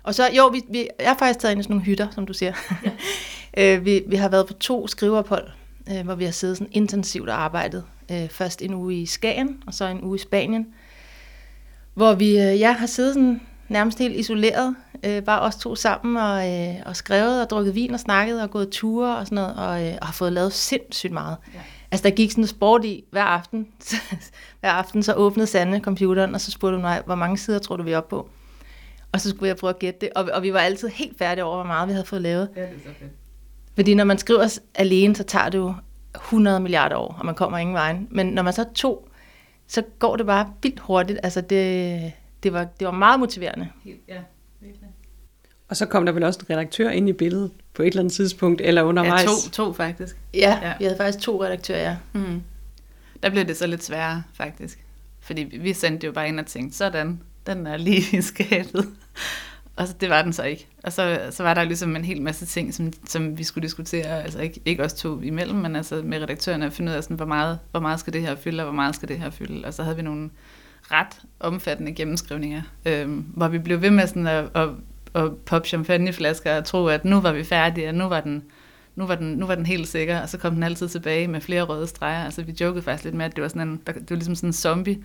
Og 0.03 0.15
så, 0.15 0.29
jo, 0.38 0.47
vi, 0.47 0.61
vi, 0.69 0.88
jeg 0.99 1.07
har 1.07 1.17
faktisk 1.17 1.39
taget 1.39 1.51
ind 1.51 1.59
i 1.59 1.63
sådan 1.63 1.73
nogle 1.73 1.85
hytter, 1.85 2.07
som 2.11 2.25
du 2.25 2.33
siger. 2.33 2.53
Ja. 2.83 2.91
øh, 3.75 3.85
vi, 3.85 4.03
vi 4.07 4.15
har 4.15 4.29
været 4.29 4.47
på 4.47 4.53
to 4.53 4.88
skriveophold, 4.88 5.47
øh, 5.91 6.05
hvor 6.05 6.15
vi 6.15 6.25
har 6.25 6.31
siddet 6.31 6.57
sådan 6.57 6.71
intensivt 6.73 7.29
og 7.29 7.41
arbejdet. 7.43 7.83
Øh, 8.11 8.29
først 8.29 8.61
en 8.61 8.73
uge 8.73 9.01
i 9.01 9.05
Skagen, 9.05 9.63
og 9.67 9.73
så 9.73 9.85
en 9.85 10.03
uge 10.03 10.15
i 10.15 10.19
Spanien. 10.19 10.67
Hvor 11.93 12.13
vi 12.13 12.29
øh, 12.29 12.59
ja, 12.59 12.71
har 12.71 12.88
siddet 12.88 13.13
sådan 13.13 13.41
nærmest 13.69 13.99
helt 13.99 14.15
isoleret, 14.15 14.75
øh, 15.03 15.23
bare 15.23 15.41
os 15.41 15.55
to 15.55 15.75
sammen, 15.75 16.17
og, 16.17 16.51
øh, 16.53 16.75
og 16.85 16.95
skrevet 16.95 17.41
og 17.41 17.49
drukket 17.49 17.75
vin 17.75 17.93
og 17.93 17.99
snakket 17.99 18.41
og 18.41 18.51
gået 18.51 18.69
ture 18.69 19.17
og 19.17 19.25
sådan 19.25 19.35
noget, 19.35 19.55
og, 19.55 19.88
øh, 19.88 19.97
og 20.01 20.07
har 20.07 20.13
fået 20.13 20.33
lavet 20.33 20.53
sindssygt 20.53 21.13
meget. 21.13 21.38
Ja. 21.53 21.59
Altså, 21.91 22.09
der 22.09 22.15
gik 22.15 22.31
sådan 22.31 22.47
sport 22.47 22.85
i 22.85 23.03
hver 23.11 23.23
aften. 23.23 23.67
hver 24.59 24.71
aften 24.71 25.03
så 25.03 25.13
åbnede 25.13 25.47
Sande 25.47 25.79
computeren, 25.79 26.35
og 26.35 26.41
så 26.41 26.51
spurgte 26.51 26.75
hun 26.75 26.81
mig, 26.81 27.01
hvor 27.05 27.15
mange 27.15 27.37
sider 27.37 27.59
tror 27.59 27.77
du, 27.77 27.83
vi 27.83 27.91
er 27.91 27.97
oppe 27.97 28.09
på? 28.09 28.29
Og 29.11 29.21
så 29.21 29.29
skulle 29.29 29.47
jeg 29.47 29.57
prøve 29.57 29.69
at 29.69 29.79
gætte 29.79 29.99
det. 30.01 30.09
Og, 30.15 30.29
og 30.33 30.43
vi 30.43 30.53
var 30.53 30.59
altid 30.59 30.87
helt 30.87 31.17
færdige 31.17 31.43
over, 31.43 31.55
hvor 31.55 31.65
meget 31.65 31.87
vi 31.87 31.93
havde 31.93 32.05
fået 32.05 32.21
lavet. 32.21 32.49
Ja, 32.55 32.61
det 32.61 32.69
er 32.69 32.79
så 32.79 32.89
fedt. 32.99 33.11
Fordi 33.75 33.93
når 33.93 34.03
man 34.03 34.17
skriver 34.17 34.59
alene, 34.75 35.15
så 35.15 35.23
tager 35.23 35.49
det 35.49 35.57
jo 35.57 35.73
100 36.15 36.59
milliarder 36.59 36.95
år, 36.95 37.15
og 37.19 37.25
man 37.25 37.35
kommer 37.35 37.57
ingen 37.57 37.73
vejen. 37.73 38.07
Men 38.11 38.25
når 38.25 38.41
man 38.41 38.53
så 38.53 38.65
to, 38.75 39.09
så 39.67 39.83
går 39.99 40.15
det 40.15 40.25
bare 40.25 40.53
vildt 40.61 40.79
hurtigt. 40.79 41.19
Altså, 41.23 41.41
det, 41.41 42.13
det, 42.43 42.53
var, 42.53 42.63
det 42.63 42.85
var 42.85 42.93
meget 42.93 43.19
motiverende. 43.19 43.67
Helt, 43.83 44.01
ja. 44.07 44.19
Og 45.69 45.78
så 45.78 45.86
kom 45.86 46.06
der 46.06 46.12
vel 46.12 46.23
også 46.23 46.39
en 46.49 46.56
redaktør 46.56 46.89
ind 46.89 47.10
i 47.10 47.13
billedet 47.13 47.51
på 47.73 47.84
et 47.84 47.88
eller 47.88 47.99
andet 47.99 48.13
tidspunkt, 48.13 48.62
eller 48.62 48.84
undervejs. 48.84 49.21
Ja, 49.23 49.28
to, 49.28 49.49
to 49.51 49.73
faktisk. 49.73 50.17
Ja, 50.34 50.60
Ja. 50.62 50.73
vi 50.80 50.84
havde 50.84 50.97
faktisk 50.97 51.19
to 51.25 51.43
redaktører, 51.43 51.89
ja. 51.89 51.97
Mm. 52.13 52.41
Der 53.23 53.30
blev 53.30 53.45
det 53.45 53.58
så 53.58 53.67
lidt 53.67 53.84
sværere, 53.84 54.23
faktisk. 54.34 54.80
Fordi 55.21 55.41
vi- 55.62 55.73
sendte 55.73 56.08
jo 56.08 56.12
bare 56.13 56.28
ind 56.28 56.39
og 56.39 56.45
tænkte, 56.45 56.78
sådan, 56.78 57.19
den 57.47 57.67
er 57.67 57.78
lige 57.78 58.17
i 58.17 58.21
skabet. 58.21 58.86
Og 59.78 59.88
så, 59.88 59.93
det 60.01 60.10
var 60.10 60.21
den 60.21 60.34
så 60.34 60.43
ikke. 60.43 60.67
Og 60.84 60.93
så, 60.93 61.19
så 61.32 61.43
var 61.43 61.54
der 61.54 61.63
ligesom 61.63 61.95
en 61.95 62.06
hel 62.06 62.21
masse 62.21 62.45
ting, 62.45 62.73
som, 62.73 62.93
som 63.08 63.38
vi 63.38 63.43
skulle 63.43 63.63
diskutere, 63.67 64.23
altså 64.23 64.39
ikke, 64.39 64.62
ikke 64.65 64.84
os 64.84 64.93
to 64.93 65.21
imellem, 65.21 65.58
men 65.60 65.75
altså 65.75 66.01
med 66.04 66.21
redaktørerne 66.21 66.65
at 66.65 66.73
finde 66.73 66.91
ud 66.91 66.95
af, 66.97 67.04
sådan, 67.04 67.17
hvor, 67.17 67.25
meget, 67.25 67.60
hvor 67.71 67.80
meget 67.80 67.99
skal 67.99 68.13
det 68.13 68.21
her 68.21 68.36
fylde, 68.36 68.62
og 68.63 68.65
hvor 68.65 68.75
meget 68.75 68.95
skal 68.95 69.10
det 69.10 69.19
her 69.19 69.30
fylde. 69.30 69.65
Og 69.67 69.73
så 69.73 69.84
havde 69.84 69.95
vi 69.95 70.01
nogle 70.01 70.30
ret 70.82 71.08
omfattende 71.39 71.93
gennemskrivninger, 71.93 72.62
øhm, 72.86 73.25
hvor 73.34 73.47
vi 73.47 73.58
blev 73.60 73.82
ved 73.82 73.91
med 73.91 74.08
sådan 74.08 74.28
at, 74.28 74.45
at, 74.56 74.69
at 75.15 75.32
poppe 75.45 75.67
champagneflasker 75.67 76.58
og 76.58 76.65
tro, 76.65 76.88
at 76.88 77.06
nu 77.06 77.19
var 77.19 77.32
vi 77.32 77.43
færdige, 77.43 77.89
og 77.89 77.95
nu 77.95 78.04
var 78.04 78.21
den 78.21 78.43
nu 78.95 79.06
var, 79.06 79.15
den, 79.15 79.28
nu 79.28 79.45
var 79.45 79.56
den 79.56 79.65
helt 79.65 79.88
sikker, 79.88 80.21
og 80.21 80.30
så 80.30 80.38
kom 80.38 80.54
den 80.54 80.63
altid 80.63 80.89
tilbage 80.89 81.28
med 81.28 81.41
flere 81.41 81.63
røde 81.63 81.88
streger. 81.88 82.23
Altså, 82.23 82.43
vi 82.43 82.56
jokede 82.62 82.84
faktisk 82.84 83.04
lidt 83.04 83.15
med, 83.15 83.25
at 83.25 83.36
det 83.36 83.41
var, 83.41 83.47
sådan 83.47 83.67
en, 83.67 83.82
der, 83.88 83.93
det 83.93 84.10
var 84.10 84.15
ligesom 84.15 84.36
sådan 84.36 84.49
en 84.49 84.54
zombie, 84.54 85.04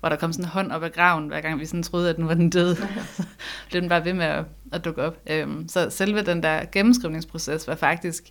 hvor 0.00 0.08
der 0.08 0.16
kom 0.16 0.32
sådan 0.32 0.44
en 0.44 0.48
hånd 0.48 0.72
op 0.72 0.82
ad 0.82 0.90
graven, 0.90 1.28
hver 1.28 1.40
gang 1.40 1.60
vi 1.60 1.66
sådan 1.66 1.82
troede, 1.82 2.10
at 2.10 2.18
nu 2.18 2.26
var 2.26 2.34
den 2.34 2.50
død. 2.50 2.76
Så 3.16 3.24
blev 3.70 3.80
den 3.80 3.88
bare 3.88 4.04
ved 4.04 4.12
med 4.12 4.26
at, 4.26 4.44
at 4.72 4.84
dukke 4.84 5.02
op. 5.02 5.16
Øhm, 5.30 5.68
så 5.68 5.90
selve 5.90 6.22
den 6.22 6.42
der 6.42 6.64
gennemskrivningsproces 6.72 7.68
var 7.68 7.74
faktisk 7.74 8.24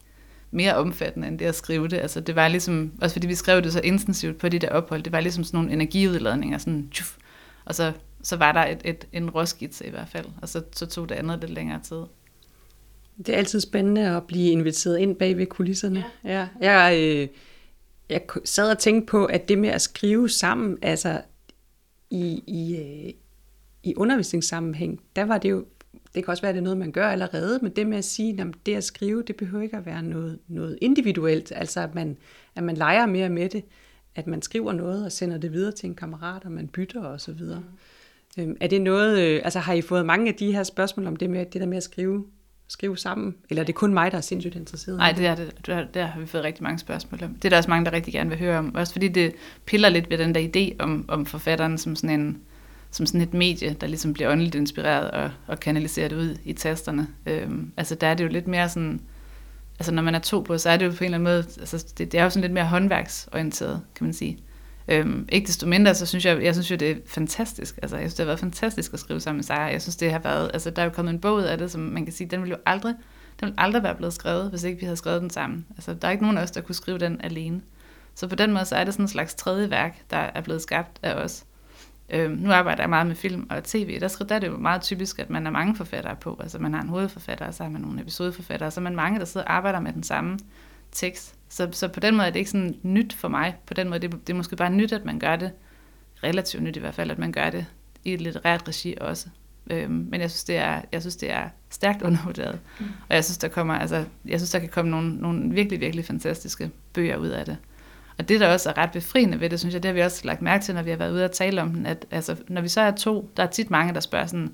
mere 0.52 0.76
omfattende 0.76 1.28
end 1.28 1.40
det 1.40 1.46
at 1.46 1.56
skrive 1.56 1.88
det. 1.88 1.98
Altså, 1.98 2.20
det 2.20 2.36
var 2.36 2.48
ligesom, 2.48 2.92
også 3.02 3.16
fordi 3.16 3.28
vi 3.28 3.36
skrev 3.36 3.62
det 3.62 3.74
så 3.74 3.82
intensivt 3.84 4.38
på 4.38 4.50
de 4.50 4.60
der 4.60 4.70
ophold, 4.70 5.04
det 5.04 5.12
var 5.12 5.20
ligesom 5.20 5.44
sådan 5.44 5.58
nogle 5.58 5.72
energiudladninger, 5.72 6.58
sådan 6.58 6.90
tjuf, 6.92 7.18
og 7.66 7.76
så 7.76 7.92
så 8.24 8.36
var 8.36 8.52
der 8.52 8.66
et, 8.66 8.82
et, 8.86 9.08
en 9.12 9.30
råskitse 9.30 9.88
i 9.88 9.90
hvert 9.90 10.10
fald, 10.10 10.26
og 10.42 10.50
så, 10.50 10.64
så 10.72 10.86
tog 10.86 11.10
det 11.10 11.16
andet 11.16 11.40
lidt 11.40 11.52
længere 11.52 11.80
tid. 11.84 12.04
Det 13.18 13.30
er 13.30 13.38
altid 13.38 13.60
spændende 13.60 14.08
at 14.08 14.28
blive 14.28 14.52
inviteret 14.52 14.98
ind 14.98 15.16
bag 15.16 15.38
ved 15.38 15.46
kulisserne. 15.46 16.04
Ja. 16.24 16.48
Ja, 16.62 16.72
jeg, 16.72 17.00
øh, 17.00 17.28
jeg 18.10 18.22
sad 18.46 18.72
og 18.72 18.80
tænkte 18.80 19.12
på, 19.12 19.26
at 19.26 19.50
det 19.50 19.58
med 19.58 19.70
at 19.70 19.82
skrive 19.82 20.30
sammen, 20.30 20.78
altså 20.82 21.22
i, 22.10 22.44
i, 22.48 22.76
øh, 22.76 23.14
i 23.84 23.96
undervisningssammenhæng, 23.96 25.02
der 25.16 25.24
var 25.24 25.38
det 25.38 25.50
jo, 25.50 25.66
det 26.16 26.24
kan 26.24 26.32
også 26.32 26.42
være, 26.42 26.50
at 26.50 26.56
det 26.56 26.60
er 26.60 26.64
noget, 26.64 26.78
man 26.78 26.92
gør 26.92 27.08
allerede, 27.08 27.60
men 27.62 27.72
det 27.76 27.88
med 27.88 27.98
at 27.98 28.06
sige, 28.06 28.42
at 28.42 28.48
det 28.66 28.76
at 28.76 28.84
skrive, 28.84 29.24
det 29.24 29.36
behøver 29.36 29.64
ikke 29.64 29.78
at 29.78 29.86
være 29.86 30.04
noget, 30.04 30.40
noget 30.48 30.78
individuelt, 30.82 31.52
altså 31.56 31.82
at 31.82 31.96
man, 31.96 32.18
at 32.56 32.64
man 32.64 32.78
leger 32.78 33.06
mere 33.06 33.30
med 33.30 33.50
det, 33.50 33.64
at 34.16 34.28
man 34.28 34.42
skriver 34.42 34.74
noget 34.74 35.06
og 35.06 35.12
sender 35.12 35.38
det 35.38 35.54
videre 35.54 35.72
til 35.72 35.90
en 35.90 35.96
kammerat, 35.96 36.46
og 36.46 36.52
man 36.52 36.68
bytter 36.68 37.02
og 37.02 37.22
så 37.22 37.32
videre. 37.32 37.60
Mm. 37.60 37.66
Øhm, 38.38 38.58
er 38.62 38.68
det 38.68 38.82
noget, 38.82 39.20
øh, 39.20 39.42
altså 39.44 39.60
har 39.60 39.74
I 39.74 39.82
fået 39.82 40.06
mange 40.06 40.28
af 40.28 40.36
de 40.36 40.52
her 40.52 40.64
spørgsmål 40.64 41.08
om 41.08 41.16
det 41.16 41.30
med, 41.30 41.46
det 41.46 41.62
der 41.62 41.68
med 41.68 41.78
at 41.78 41.84
skrive 41.84 42.26
skrive 42.70 42.98
sammen? 42.98 43.36
Eller 43.50 43.62
er 43.62 43.66
det 43.66 43.76
kun 43.76 43.94
mig, 43.94 44.12
der 44.12 44.18
er 44.18 44.22
sindssygt 44.22 44.56
interesseret? 44.56 44.98
Nej, 44.98 45.12
det 45.12 45.26
er 45.26 45.36
det. 45.36 45.66
Der 45.94 46.06
har 46.06 46.20
vi 46.20 46.26
fået 46.26 46.44
rigtig 46.44 46.64
mange 46.64 46.80
spørgsmål 46.80 47.24
om. 47.24 47.34
Det 47.34 47.46
er 47.46 47.50
der 47.50 47.58
også 47.58 47.70
mange, 47.70 47.86
der 47.86 47.92
rigtig 47.92 48.14
gerne 48.14 48.30
vil 48.30 48.40
høre 48.40 48.58
om. 48.58 48.76
Også 48.76 48.94
fordi 48.94 49.08
det 49.08 49.34
piller 49.66 49.90
lidt 49.90 50.10
ved 50.10 50.18
den 50.18 50.36
der 50.36 50.48
idé 50.56 50.84
om, 50.84 51.06
om 51.08 51.26
forfatteren 51.26 51.78
som 51.78 51.96
sådan, 51.96 52.20
en, 52.20 52.38
som 52.92 53.06
sådan 53.06 53.22
et 53.22 53.34
medie, 53.34 53.76
der 53.82 53.88
ligesom 53.88 54.14
bliver 54.14 54.32
åndeligt 54.32 54.56
inspireret 54.56 55.12
og, 55.12 55.32
og 55.48 55.60
kanaliserer 55.60 56.08
det 56.08 56.16
ud 56.16 56.38
i 56.44 56.54
tasterne. 56.54 57.08
Øhm, 57.26 57.72
altså 57.78 57.96
der 57.96 58.08
er 58.08 58.14
det 58.14 58.24
jo 58.24 58.30
lidt 58.30 58.48
mere 58.48 58.70
sådan, 58.70 59.02
altså 59.80 59.92
når 59.94 60.02
man 60.02 60.16
er 60.16 60.20
to 60.20 60.40
på, 60.40 60.58
så 60.58 60.70
er 60.70 60.78
det 60.78 60.86
jo 60.86 60.92
på 60.92 61.04
en 61.04 61.06
eller 61.06 61.18
anden 61.18 61.24
måde, 61.24 61.38
altså 61.60 61.86
det, 61.98 62.12
det 62.12 62.20
er 62.20 62.24
jo 62.24 62.30
sådan 62.30 62.42
lidt 62.42 62.54
mere 62.54 62.66
håndværksorienteret, 62.66 63.82
kan 63.96 64.06
man 64.06 64.14
sige. 64.14 64.38
Øhm, 64.92 65.28
ikke 65.32 65.48
desto 65.48 65.68
mindre, 65.68 65.96
så 65.96 66.06
synes 66.06 66.26
jeg, 66.26 66.44
jeg 66.44 66.54
synes 66.54 66.72
jo, 66.72 66.76
det 66.76 66.92
er 66.92 66.96
fantastisk. 67.06 67.80
Altså, 67.82 67.98
jeg 67.98 68.04
synes, 68.04 68.14
det 68.14 68.24
har 68.24 68.26
været 68.26 68.40
fantastisk 68.40 68.94
at 68.94 69.00
skrive 69.00 69.20
sammen 69.20 69.38
med 69.38 69.44
Sara. 69.44 69.62
Jeg 69.62 69.82
synes, 69.82 69.96
det 69.96 70.12
har 70.12 70.20
været, 70.20 70.52
altså, 70.54 70.70
der 70.70 70.82
er 70.82 70.86
jo 70.86 70.92
kommet 70.92 71.14
en 71.14 71.20
bog 71.20 71.36
ud 71.36 71.44
af 71.44 71.58
det, 71.58 71.72
som 71.72 71.82
man 71.82 72.06
kan 72.06 72.14
sige, 72.14 72.30
den 72.30 72.42
ville 72.42 72.52
jo 72.52 72.62
aldrig, 72.66 72.94
den 73.40 73.46
ville 73.46 73.60
aldrig 73.60 73.84
være 73.84 73.96
blevet 73.96 74.14
skrevet, 74.14 74.50
hvis 74.50 74.64
ikke 74.64 74.80
vi 74.80 74.86
havde 74.86 74.98
skrevet 74.98 75.22
den 75.22 75.30
sammen. 75.30 75.66
Altså, 75.76 75.94
der 75.94 76.08
er 76.08 76.12
ikke 76.12 76.24
nogen 76.24 76.38
af 76.38 76.44
os, 76.44 76.52
der 76.52 76.62
kunne 76.62 76.76
skrive 76.76 76.98
den 76.98 77.22
alene. 77.24 77.62
Så 78.16 78.28
på 78.28 78.36
den 78.36 78.54
måde, 78.54 78.66
så 78.66 78.76
er 78.76 78.84
det 78.84 78.94
sådan 78.94 79.04
en 79.04 79.10
slags 79.10 79.36
tredje 79.36 79.70
værk, 79.70 80.02
der 80.12 80.18
er 80.18 80.42
blevet 80.42 80.62
skabt 80.62 81.00
af 81.04 81.14
os. 81.14 81.46
Øhm, 82.10 82.32
nu 82.32 82.52
arbejder 82.52 82.84
jeg 82.84 82.90
meget 82.90 83.08
med 83.08 83.16
film 83.16 83.48
og 83.50 83.64
tv. 83.64 84.00
Der, 84.00 84.08
der 84.30 84.36
er 84.36 84.40
det 84.40 84.48
jo 84.48 84.58
meget 84.58 84.82
typisk, 84.82 85.20
at 85.20 85.30
man 85.30 85.48
er 85.48 85.52
mange 85.52 85.76
forfattere 85.76 86.16
på. 86.16 86.40
Altså 86.42 86.60
man 86.60 86.74
har 86.74 86.82
en 86.82 86.90
hovedforfatter, 86.90 87.46
og 87.46 87.54
så 87.54 87.64
har 87.64 87.70
man 87.70 87.82
nogle 87.82 88.02
episodeforfattere, 88.02 88.68
og 88.68 88.74
så 88.74 88.80
er 88.80 88.84
man 88.84 88.96
mange, 88.96 89.20
der 89.20 89.26
sidder 89.26 89.46
og 89.46 89.54
arbejder 89.54 89.80
med 89.80 89.94
den 89.94 90.04
samme 90.04 90.40
tekst. 90.92 91.39
Så, 91.50 91.70
så 91.72 91.88
på 91.88 92.00
den 92.00 92.16
måde 92.16 92.28
er 92.28 92.32
det 92.32 92.40
ikke 92.40 92.52
sådan 92.52 92.76
nyt 92.84 93.14
for 93.14 93.28
mig. 93.28 93.56
På 93.66 93.74
den 93.74 93.90
måde, 93.90 94.00
det, 94.00 94.12
det 94.28 94.34
er 94.34 94.38
måske 94.38 94.56
bare 94.56 94.70
nyt, 94.70 94.92
at 94.92 95.06
man 95.06 95.20
gør 95.20 95.36
det, 95.36 95.52
relativt 96.24 96.64
nyt 96.64 96.78
i 96.78 96.80
hvert 96.80 96.96
fald, 96.96 97.12
at 97.12 97.20
man 97.20 97.32
gør 97.32 97.50
det 97.50 97.66
i 98.04 98.14
et 98.14 98.22
litterært 98.22 98.68
regi 98.68 98.96
også. 99.02 99.28
Øhm, 99.72 100.08
men 100.12 100.22
jeg 100.22 100.32
synes, 100.32 100.44
det 100.44 100.58
er, 100.58 100.82
jeg 100.92 101.02
synes, 101.02 101.16
det 101.16 101.32
er 101.32 101.50
stærkt 101.70 102.02
undervurderet. 102.08 102.60
Mm. 102.80 102.86
Og 103.10 103.16
jeg 103.16 103.26
synes, 103.26 103.38
der 103.38 103.48
kommer, 103.48 103.74
altså, 103.74 104.06
jeg 104.26 104.40
synes, 104.40 104.52
der 104.52 104.60
kan 104.60 104.70
komme 104.70 104.92
nogle, 104.92 105.16
nogle 105.16 105.54
virkelig, 105.54 105.80
virkelig 105.80 106.06
fantastiske 106.06 106.72
bøger 106.94 107.18
ud 107.18 107.28
af 107.28 107.46
det. 107.46 107.58
Og 108.18 108.30
det, 108.30 108.40
der 108.40 108.54
også 108.54 108.70
er 108.70 108.78
ret 108.78 108.92
befriende 108.92 109.40
ved 109.40 109.50
det, 109.50 109.60
synes 109.60 109.74
jeg, 109.74 109.84
det 109.84 109.90
har 109.90 109.94
vi 109.94 110.02
også 110.02 110.22
lagt 110.24 110.42
mærke 110.42 110.64
til, 110.64 110.76
når 110.76 110.82
vi 110.82 110.90
har 110.90 110.98
været 110.98 111.12
ude 111.12 111.26
og 111.26 111.32
tale 111.32 111.62
om 111.62 111.74
den, 111.74 111.86
at 111.86 112.06
altså, 112.12 112.36
når 112.48 112.62
vi 112.62 112.68
så 112.68 112.82
er 112.82 112.92
to, 112.92 113.32
der 113.38 113.44
er 113.44 113.48
tit 113.48 113.70
mange, 113.70 113.94
der 113.94 114.00
spørger 114.00 114.26
sådan, 114.26 114.52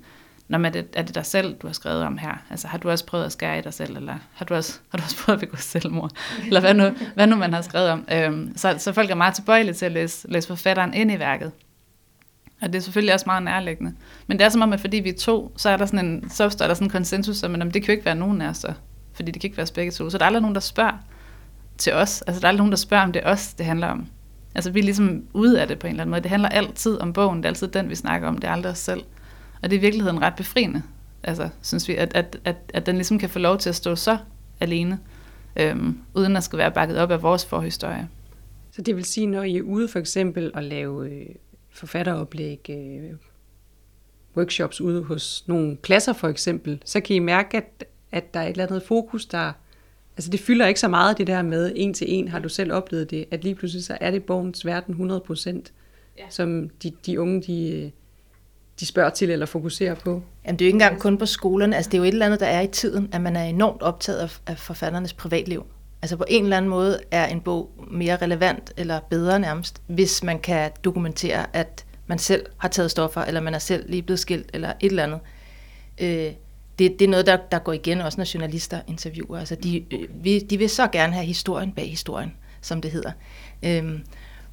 Nå, 0.48 0.58
men 0.58 0.64
er 0.64 0.70
det, 0.70 0.86
er 0.92 1.02
det 1.02 1.14
dig 1.14 1.26
selv, 1.26 1.54
du 1.54 1.66
har 1.66 1.74
skrevet 1.74 2.02
om 2.02 2.18
her? 2.18 2.42
Altså, 2.50 2.68
har 2.68 2.78
du 2.78 2.90
også 2.90 3.06
prøvet 3.06 3.24
at 3.24 3.32
skære 3.32 3.58
i 3.58 3.62
dig 3.62 3.74
selv, 3.74 3.96
eller 3.96 4.14
har 4.34 4.44
du 4.44 4.54
også, 4.54 4.78
har 4.88 4.98
du 4.98 5.04
også 5.04 5.16
prøvet 5.16 5.36
at 5.36 5.40
begå 5.40 5.56
selvmord? 5.56 6.10
Eller 6.46 6.60
hvad 6.60 6.74
nu, 6.74 6.90
hvad 7.14 7.26
nu 7.26 7.36
man 7.36 7.52
har 7.52 7.62
skrevet 7.62 7.90
om? 7.90 8.04
Øhm, 8.12 8.56
så, 8.56 8.74
så 8.78 8.92
folk 8.92 9.10
er 9.10 9.14
meget 9.14 9.34
tilbøjelige 9.34 9.74
til 9.74 9.86
at 9.86 9.92
læse, 9.92 10.30
læse 10.30 10.48
forfatteren 10.48 10.94
ind 10.94 11.12
i 11.12 11.18
værket. 11.18 11.52
Og 12.62 12.68
det 12.72 12.74
er 12.74 12.82
selvfølgelig 12.82 13.14
også 13.14 13.26
meget 13.26 13.42
nærliggende. 13.42 13.92
Men 14.26 14.38
det 14.38 14.44
er 14.44 14.48
som 14.48 14.62
om, 14.62 14.72
at 14.72 14.80
fordi 14.80 14.96
vi 14.96 15.08
er 15.08 15.18
to, 15.18 15.52
så, 15.56 15.70
er 15.70 15.76
der 15.76 15.86
sådan 15.86 16.06
en, 16.06 16.30
så 16.30 16.50
står 16.50 16.66
der 16.66 16.74
sådan 16.74 16.86
en 16.86 16.90
konsensus 16.90 17.42
om, 17.42 17.54
at 17.54 17.60
det 17.60 17.72
kan 17.72 17.86
jo 17.86 17.92
ikke 17.92 18.04
være 18.04 18.14
nogen 18.14 18.42
af 18.42 18.48
os 18.48 18.56
så. 18.56 18.72
Fordi 19.14 19.30
det 19.30 19.40
kan 19.40 19.48
ikke 19.48 19.56
være 19.56 19.64
os 19.64 19.70
begge 19.70 19.92
to. 19.92 20.10
Så 20.10 20.18
der 20.18 20.24
er 20.24 20.26
aldrig 20.26 20.42
nogen, 20.42 20.54
der 20.54 20.60
spørger 20.60 20.98
til 21.78 21.92
os. 21.92 22.22
Altså, 22.22 22.40
der 22.40 22.46
er 22.46 22.48
aldrig 22.48 22.58
nogen, 22.58 22.72
der 22.72 22.76
spørger, 22.76 23.04
om 23.04 23.12
det 23.12 23.22
er 23.24 23.30
os, 23.30 23.54
det 23.54 23.66
handler 23.66 23.86
om. 23.86 24.06
Altså, 24.54 24.70
vi 24.70 24.78
er 24.78 24.84
ligesom 24.84 25.22
ude 25.32 25.60
af 25.60 25.68
det 25.68 25.78
på 25.78 25.86
en 25.86 25.90
eller 25.90 26.02
anden 26.02 26.10
måde. 26.10 26.22
Det 26.22 26.30
handler 26.30 26.48
altid 26.48 27.00
om 27.00 27.12
bogen. 27.12 27.36
Det 27.36 27.44
er 27.44 27.48
altid 27.48 27.68
den, 27.68 27.90
vi 27.90 27.94
snakker 27.94 28.28
om. 28.28 28.38
Det 28.38 28.48
er 28.48 28.52
aldrig 28.52 28.72
os 28.72 28.78
selv. 28.78 29.02
Og 29.62 29.70
det 29.70 29.76
er 29.76 29.80
i 29.80 29.80
virkeligheden 29.80 30.22
ret 30.22 30.36
befriende, 30.36 30.82
altså, 31.22 31.48
synes 31.62 31.88
vi, 31.88 31.94
at, 31.94 32.12
at, 32.14 32.38
at, 32.44 32.56
at 32.74 32.86
den 32.86 32.94
ligesom 32.94 33.18
kan 33.18 33.28
få 33.28 33.38
lov 33.38 33.58
til 33.58 33.68
at 33.68 33.74
stå 33.74 33.96
så 33.96 34.18
alene, 34.60 34.98
øhm, 35.56 35.98
uden 36.14 36.36
at 36.36 36.44
skal 36.44 36.58
være 36.58 36.70
bakket 36.70 36.98
op 36.98 37.10
af 37.10 37.22
vores 37.22 37.44
forhistorie. 37.44 38.08
Så 38.70 38.82
det 38.82 38.96
vil 38.96 39.04
sige, 39.04 39.26
når 39.26 39.42
I 39.42 39.56
er 39.56 39.62
ude 39.62 39.88
for 39.88 39.98
eksempel 39.98 40.50
at 40.54 40.64
lave 40.64 41.10
øh, 41.10 41.26
forfatteroplæg, 41.70 42.70
øh, 42.70 43.12
workshops 44.36 44.80
ude 44.80 45.02
hos 45.02 45.44
nogle 45.46 45.76
klasser 45.76 46.12
for 46.12 46.28
eksempel, 46.28 46.82
så 46.84 47.00
kan 47.00 47.16
I 47.16 47.18
mærke, 47.18 47.56
at, 47.56 47.84
at 48.12 48.34
der 48.34 48.40
er 48.40 48.44
et 48.44 48.50
eller 48.50 48.66
andet 48.66 48.82
fokus, 48.82 49.26
der... 49.26 49.52
Altså 50.16 50.30
det 50.30 50.40
fylder 50.40 50.66
ikke 50.66 50.80
så 50.80 50.88
meget 50.88 51.18
det 51.18 51.26
der 51.26 51.42
med 51.42 51.72
en 51.76 51.94
til 51.94 52.06
en, 52.14 52.28
har 52.28 52.38
du 52.38 52.48
selv 52.48 52.72
oplevet 52.72 53.10
det, 53.10 53.24
at 53.30 53.44
lige 53.44 53.54
pludselig 53.54 53.84
så 53.84 53.98
er 54.00 54.10
det 54.10 54.24
bogens 54.24 54.66
verden 54.66 54.92
100 54.92 55.20
procent, 55.20 55.72
ja. 56.18 56.24
som 56.30 56.68
de, 56.82 56.92
de 57.06 57.20
unge, 57.20 57.42
de, 57.42 57.70
øh, 57.70 57.90
de 58.80 58.86
spørger 58.86 59.10
til 59.10 59.30
eller 59.30 59.46
fokuserer 59.46 59.94
på? 59.94 60.22
Jamen, 60.46 60.58
det 60.58 60.64
er 60.64 60.66
jo 60.66 60.68
ikke 60.68 60.74
engang 60.74 61.00
kun 61.00 61.18
på 61.18 61.26
skolerne. 61.26 61.76
Altså, 61.76 61.90
det 61.90 61.94
er 61.94 61.98
jo 61.98 62.04
et 62.04 62.08
eller 62.08 62.26
andet, 62.26 62.40
der 62.40 62.46
er 62.46 62.60
i 62.60 62.66
tiden, 62.66 63.08
at 63.12 63.20
man 63.20 63.36
er 63.36 63.42
enormt 63.42 63.82
optaget 63.82 64.40
af, 64.46 64.58
forfatternes 64.58 65.12
privatliv. 65.12 65.66
Altså 66.02 66.16
på 66.16 66.24
en 66.28 66.42
eller 66.42 66.56
anden 66.56 66.68
måde 66.68 67.00
er 67.10 67.26
en 67.26 67.40
bog 67.40 67.70
mere 67.90 68.16
relevant 68.16 68.72
eller 68.76 69.00
bedre 69.10 69.38
nærmest, 69.38 69.82
hvis 69.86 70.22
man 70.22 70.38
kan 70.38 70.70
dokumentere, 70.84 71.56
at 71.56 71.84
man 72.06 72.18
selv 72.18 72.46
har 72.56 72.68
taget 72.68 72.90
stoffer, 72.90 73.20
eller 73.20 73.40
man 73.40 73.54
er 73.54 73.58
selv 73.58 73.90
lige 73.90 74.02
blevet 74.02 74.18
skilt, 74.18 74.50
eller 74.54 74.72
et 74.80 74.90
eller 74.90 75.02
andet. 75.02 75.20
Øh, 76.00 76.32
det, 76.78 76.98
det 76.98 77.02
er 77.02 77.08
noget, 77.08 77.26
der, 77.26 77.36
der 77.50 77.58
går 77.58 77.72
igen, 77.72 78.00
også 78.00 78.18
når 78.20 78.34
journalister 78.34 78.80
interviewer. 78.86 79.38
Altså 79.38 79.54
de, 79.54 79.94
øh, 79.94 80.24
vi, 80.24 80.38
de 80.38 80.58
vil 80.58 80.70
så 80.70 80.86
gerne 80.86 81.12
have 81.12 81.26
historien 81.26 81.72
bag 81.72 81.90
historien, 81.90 82.32
som 82.60 82.80
det 82.80 82.90
hedder. 82.90 83.12
Øh, 83.62 83.98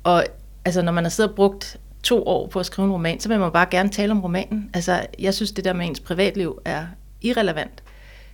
og 0.03 0.25
altså, 0.65 0.81
når 0.81 0.91
man 0.91 1.03
har 1.03 1.09
siddet 1.09 1.29
og 1.29 1.35
brugt 1.35 1.77
to 2.03 2.23
år 2.23 2.47
på 2.47 2.59
at 2.59 2.65
skrive 2.65 2.85
en 2.85 2.91
roman, 2.91 3.19
så 3.19 3.29
vil 3.29 3.39
man 3.39 3.51
bare 3.51 3.67
gerne 3.71 3.89
tale 3.89 4.11
om 4.11 4.21
romanen. 4.21 4.69
Altså, 4.73 5.05
jeg 5.19 5.33
synes, 5.33 5.51
det 5.51 5.65
der 5.65 5.73
med 5.73 5.85
ens 5.85 5.99
privatliv 5.99 6.59
er 6.65 6.85
irrelevant. 7.21 7.83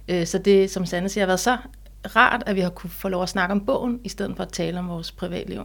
Øh, 0.07 0.25
så 0.25 0.37
det, 0.37 0.71
som 0.71 0.85
Sanne 0.85 1.09
siger, 1.09 1.21
har 1.21 1.27
været 1.27 1.39
så 1.39 1.57
rart, 2.15 2.43
at 2.45 2.55
vi 2.55 2.61
har 2.61 2.69
kunne 2.69 2.89
få 2.89 3.09
lov 3.09 3.23
at 3.23 3.29
snakke 3.29 3.51
om 3.51 3.65
bogen, 3.65 3.99
i 4.03 4.09
stedet 4.09 4.35
for 4.35 4.43
at 4.43 4.51
tale 4.51 4.79
om 4.79 4.87
vores 4.87 5.11
privatliv. 5.11 5.61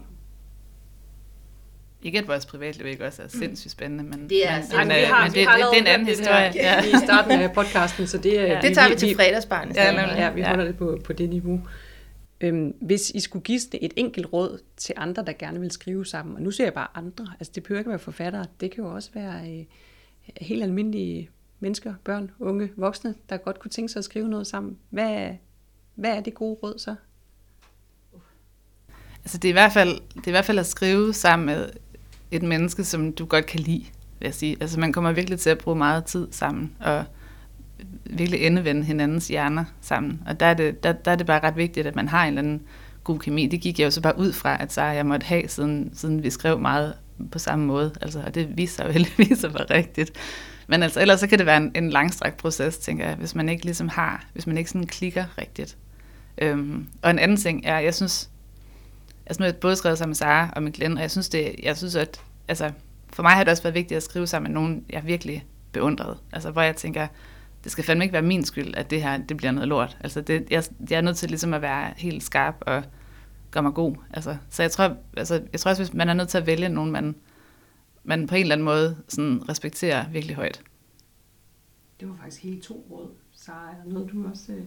Ikke 2.03 2.19
at 2.19 2.29
vores 2.29 2.47
privatliv 2.47 2.87
ikke 2.87 3.07
også 3.07 3.23
er 3.23 3.29
sindssygt 3.29 3.73
spændende, 3.73 4.05
men, 4.05 4.29
det 4.29 4.49
er, 4.49 4.57
men, 4.57 4.79
men, 4.79 4.89
men, 4.89 4.97
har, 5.07 5.23
men 5.23 5.33
det, 5.35 5.35
det, 5.35 5.49
det, 5.57 5.79
er 5.79 5.81
en 5.81 5.87
anden 5.87 6.09
historie. 6.09 6.53
Ja. 6.55 6.83
I 6.83 6.93
starten 7.05 7.33
af 7.33 7.53
podcasten, 7.53 8.07
så 8.07 8.19
det, 8.19 8.35
ja. 8.35 8.59
det 8.63 8.75
tager 8.75 8.89
vi, 8.89 8.95
vi 8.95 8.99
til 8.99 9.17
fredagsbarn. 9.17 9.73
Ja, 9.75 10.23
ja, 10.23 10.31
vi 10.31 10.43
holder 10.43 10.65
det 10.65 10.79
på, 10.79 10.99
på 11.05 11.13
det 11.13 11.31
niveau. 11.31 11.61
Øhm, 12.45 12.75
hvis 12.81 13.11
I 13.11 13.21
skulle 13.21 13.43
give 13.43 13.61
et 13.75 13.93
enkelt 13.97 14.27
råd 14.33 14.59
til 14.77 14.95
andre, 14.99 15.25
der 15.25 15.33
gerne 15.33 15.61
vil 15.61 15.71
skrive 15.71 16.07
sammen, 16.07 16.37
og 16.37 16.43
nu 16.43 16.51
ser 16.51 16.65
jeg 16.65 16.75
bare 16.75 16.89
andre, 16.95 17.27
altså 17.41 17.53
det 17.55 17.63
behøver 17.63 17.79
ikke 17.79 17.91
være 17.91 17.99
forfattere, 17.99 18.47
det 18.61 18.71
kan 18.71 18.85
jo 18.85 18.95
også 18.95 19.11
være 19.15 19.51
øh, 19.51 19.65
helt 20.41 20.63
almindelige 20.63 21.31
mennesker, 21.61 21.95
børn, 22.05 22.31
unge, 22.39 22.71
voksne, 22.77 23.15
der 23.29 23.37
godt 23.37 23.59
kunne 23.59 23.71
tænke 23.71 23.93
sig 23.93 23.99
at 24.01 24.05
skrive 24.05 24.29
noget 24.29 24.47
sammen. 24.47 24.79
Hvad, 24.91 25.31
hvad 25.95 26.11
er 26.11 26.21
det 26.21 26.35
gode 26.35 26.59
råd 26.63 26.79
så? 26.79 26.95
Altså 29.19 29.39
det 29.39 29.49
er, 29.49 29.53
i 29.53 29.53
hvert 29.53 29.73
fald, 29.73 30.01
det 30.15 30.25
er 30.25 30.29
i 30.29 30.31
hvert 30.31 30.45
fald 30.45 30.59
at 30.59 30.67
skrive 30.67 31.13
sammen 31.13 31.47
med 31.47 31.71
et 32.31 32.43
menneske, 32.43 32.85
som 32.85 33.13
du 33.13 33.25
godt 33.25 33.47
kan 33.47 33.61
lide, 33.61 33.85
vil 34.19 34.27
jeg 34.27 34.35
sige. 34.35 34.57
Altså 34.61 34.81
man 34.81 34.93
kommer 34.93 35.13
virkelig 35.13 35.41
til 35.41 35.51
at 35.51 35.59
bruge 35.59 35.77
meget 35.77 36.05
tid 36.05 36.29
sammen, 36.31 36.77
og 36.81 37.05
virkelig 38.05 38.41
endevende 38.41 38.85
hinandens 38.85 39.29
hjerner 39.29 39.65
sammen. 39.81 40.23
Og 40.27 40.41
der 40.41 40.47
er, 40.47 40.55
det, 40.55 40.83
der, 40.83 40.93
der 40.93 41.11
er 41.11 41.17
det 41.17 41.27
bare 41.27 41.43
ret 41.43 41.57
vigtigt, 41.57 41.87
at 41.87 41.97
man 41.97 42.09
har 42.09 42.23
en 42.23 42.29
eller 42.29 42.43
anden 42.43 42.63
god 43.05 43.19
kemi. 43.19 43.47
Det 43.47 43.61
gik 43.61 43.79
jeg 43.79 43.85
jo 43.85 43.91
så 43.91 44.01
bare 44.01 44.19
ud 44.19 44.33
fra, 44.33 44.63
at 44.63 44.73
så 44.73 44.83
jeg 44.83 45.07
måtte 45.07 45.27
have, 45.27 45.49
siden, 45.49 45.91
siden 45.95 46.23
vi 46.23 46.31
skrev 46.31 46.59
meget 46.59 46.95
på 47.33 47.39
samme 47.39 47.67
måde. 47.67 47.95
Altså, 48.01 48.23
og 48.27 48.35
det 48.35 48.57
viser 48.57 48.77
sig 48.77 48.85
jo 48.87 48.91
heldigvis 48.99 49.45
at 49.45 49.55
være 49.55 49.67
rigtigt. 49.71 50.13
Men 50.67 50.83
altså, 50.83 51.01
ellers 51.01 51.21
så 51.21 51.27
kan 51.27 51.39
det 51.39 51.47
være 51.47 51.57
en, 51.57 51.73
en 51.75 51.91
langstrakt 51.91 52.37
proces, 52.37 52.79
tænker 52.79 53.07
jeg, 53.07 53.17
hvis 53.17 53.35
man 53.35 53.49
ikke 53.49 53.65
ligesom 53.65 53.89
har, 53.89 54.25
hvis 54.33 54.47
man 54.47 54.59
ikke 54.59 54.71
sådan 54.71 54.87
klikker 54.87 55.25
rigtigt. 55.39 55.77
Øhm, 56.39 56.87
og 57.03 57.11
en 57.11 57.19
anden 57.19 57.37
ting 57.37 57.67
er, 57.67 57.79
jeg 57.79 57.95
synes, 57.95 58.31
altså 59.27 59.41
nu 59.41 59.45
har 59.45 59.53
jeg 59.53 59.57
både 59.57 59.77
skrevet 59.77 59.99
sammen 59.99 60.11
med 60.11 60.17
Sara 60.17 60.53
og 60.57 60.63
med 60.63 60.73
Glenn, 60.73 60.97
og 60.97 61.03
jeg 61.03 61.11
synes, 61.11 61.29
det, 61.29 61.55
jeg 61.63 61.77
synes 61.77 61.97
at, 61.97 62.21
altså, 62.49 62.71
for 63.13 63.23
mig 63.23 63.33
har 63.33 63.45
det 63.45 63.51
også 63.51 63.63
været 63.63 63.75
vigtigt 63.75 63.97
at 63.97 64.03
skrive 64.03 64.27
sammen 64.27 64.53
med 64.53 64.61
nogen, 64.61 64.85
jeg 64.91 65.07
virkelig 65.07 65.45
beundrede. 65.73 66.17
Altså, 66.33 66.51
hvor 66.51 66.63
jeg 66.63 66.77
tænker, 66.77 67.07
det 67.65 67.73
skal 67.73 67.85
fandme 67.85 68.05
ikke 68.05 68.13
være 68.13 68.23
min 68.23 68.45
skyld, 68.45 68.75
at 68.77 68.91
det 68.91 69.03
her 69.03 69.17
det 69.17 69.37
bliver 69.37 69.51
noget 69.51 69.69
lort. 69.69 69.97
Altså 70.01 70.21
det, 70.21 70.47
jeg, 70.51 70.65
jeg 70.91 70.97
er 70.97 71.01
nødt 71.01 71.17
til 71.17 71.29
ligesom 71.29 71.55
at 71.55 71.63
være 71.63 71.93
helt 71.97 72.23
skarp 72.23 72.55
og 72.61 72.83
gøre 73.51 73.63
mig 73.63 73.75
god. 73.75 73.95
Altså, 74.11 74.37
så 74.51 74.63
jeg 74.63 74.71
tror, 74.71 74.97
altså, 75.17 75.43
jeg 75.53 75.61
tror 75.61 75.71
også, 75.71 75.83
hvis 75.83 75.95
man 75.95 76.09
er 76.09 76.15
nødt 76.15 76.29
til 76.29 76.39
at 76.39 76.47
vælge 76.47 76.69
nogen, 76.69 76.91
man, 76.91 77.15
man 78.05 78.27
på 78.27 78.35
en 78.35 78.41
eller 78.41 78.55
anden 78.55 78.65
måde 78.65 78.97
sådan 79.09 79.49
respekterer 79.49 80.09
virkelig 80.09 80.37
højt. 80.37 80.61
Det 82.01 82.09
var 82.09 82.15
faktisk 82.23 82.43
helt 82.43 82.63
to 82.63 82.87
råd. 82.91 83.11
Så 83.33 83.53
er 83.53 83.85
der 83.85 83.93
noget, 83.93 84.13
du 84.13 84.29
også... 84.31 84.53
Øh... 84.53 84.63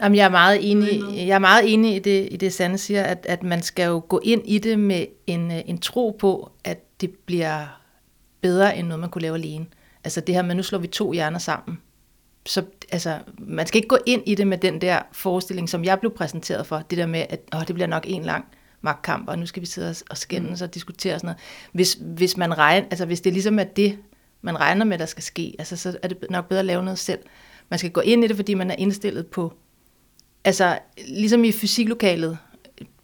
Jamen, 0.00 0.16
jeg 0.16 0.24
er 0.24 0.30
meget 0.30 0.70
enig, 0.70 1.00
jeg 1.16 1.34
er 1.34 1.38
meget 1.38 1.72
enig 1.72 1.96
i 1.96 1.98
det, 1.98 2.28
i 2.30 2.36
det 2.36 2.52
Sande 2.52 2.78
siger, 2.78 3.02
at, 3.02 3.26
at 3.28 3.42
man 3.42 3.62
skal 3.62 3.86
jo 3.86 4.02
gå 4.08 4.20
ind 4.24 4.42
i 4.44 4.58
det 4.58 4.78
med 4.78 5.06
en, 5.26 5.50
øh, 5.50 5.60
en 5.66 5.78
tro 5.78 6.16
på, 6.20 6.52
at 6.64 7.00
det 7.00 7.10
bliver 7.10 7.80
bedre 8.40 8.76
end 8.76 8.86
noget, 8.86 9.00
man 9.00 9.10
kunne 9.10 9.22
lave 9.22 9.34
alene. 9.34 9.66
Altså 10.04 10.20
det 10.20 10.34
her 10.34 10.42
med, 10.42 10.54
nu 10.54 10.62
slår 10.62 10.78
vi 10.78 10.86
to 10.86 11.12
hjerner 11.12 11.38
sammen. 11.38 11.78
Så 12.46 12.64
altså, 12.92 13.18
man 13.38 13.66
skal 13.66 13.78
ikke 13.78 13.88
gå 13.88 13.98
ind 14.06 14.22
i 14.26 14.34
det 14.34 14.46
med 14.46 14.58
den 14.58 14.80
der 14.80 15.02
forestilling, 15.12 15.68
som 15.68 15.84
jeg 15.84 16.00
blev 16.00 16.14
præsenteret 16.14 16.66
for. 16.66 16.78
Det 16.78 16.98
der 16.98 17.06
med, 17.06 17.26
at 17.30 17.40
åh, 17.54 17.66
det 17.66 17.74
bliver 17.74 17.86
nok 17.86 18.04
en 18.06 18.22
lang 18.22 18.44
magtkamp, 18.80 19.28
og 19.28 19.38
nu 19.38 19.46
skal 19.46 19.60
vi 19.60 19.66
sidde 19.66 19.94
og 20.10 20.16
skændes 20.16 20.60
mm. 20.60 20.64
og 20.64 20.74
diskutere 20.74 21.18
sådan 21.18 21.26
noget. 21.26 21.38
Hvis, 21.72 21.98
hvis, 22.00 22.36
man 22.36 22.58
regner, 22.58 22.86
altså, 22.90 23.06
hvis 23.06 23.20
det 23.20 23.32
ligesom 23.32 23.58
er 23.58 23.64
det, 23.64 23.98
man 24.42 24.60
regner 24.60 24.84
med, 24.84 24.98
der 24.98 25.06
skal 25.06 25.22
ske, 25.22 25.54
altså, 25.58 25.76
så 25.76 25.98
er 26.02 26.08
det 26.08 26.24
nok 26.30 26.48
bedre 26.48 26.60
at 26.60 26.66
lave 26.66 26.82
noget 26.82 26.98
selv. 26.98 27.18
Man 27.68 27.78
skal 27.78 27.90
gå 27.90 28.00
ind 28.00 28.24
i 28.24 28.28
det, 28.28 28.36
fordi 28.36 28.54
man 28.54 28.70
er 28.70 28.74
indstillet 28.78 29.26
på, 29.26 29.52
altså 30.44 30.78
ligesom 31.08 31.44
i 31.44 31.52
fysiklokalet 31.52 32.38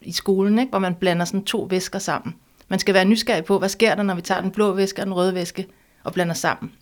i 0.02 0.12
skolen, 0.12 0.58
ikke, 0.58 0.70
hvor 0.70 0.78
man 0.78 0.94
blander 0.94 1.24
sådan 1.24 1.44
to 1.44 1.66
væsker 1.70 1.98
sammen. 1.98 2.34
Man 2.68 2.78
skal 2.78 2.94
være 2.94 3.04
nysgerrig 3.04 3.44
på, 3.44 3.58
hvad 3.58 3.68
sker 3.68 3.94
der, 3.94 4.02
når 4.02 4.14
vi 4.14 4.22
tager 4.22 4.40
den 4.40 4.50
blå 4.50 4.72
væske 4.72 5.02
og 5.02 5.06
den 5.06 5.14
røde 5.14 5.34
væske 5.34 5.66
og 6.04 6.12
blander 6.12 6.34
sammen. 6.34 6.72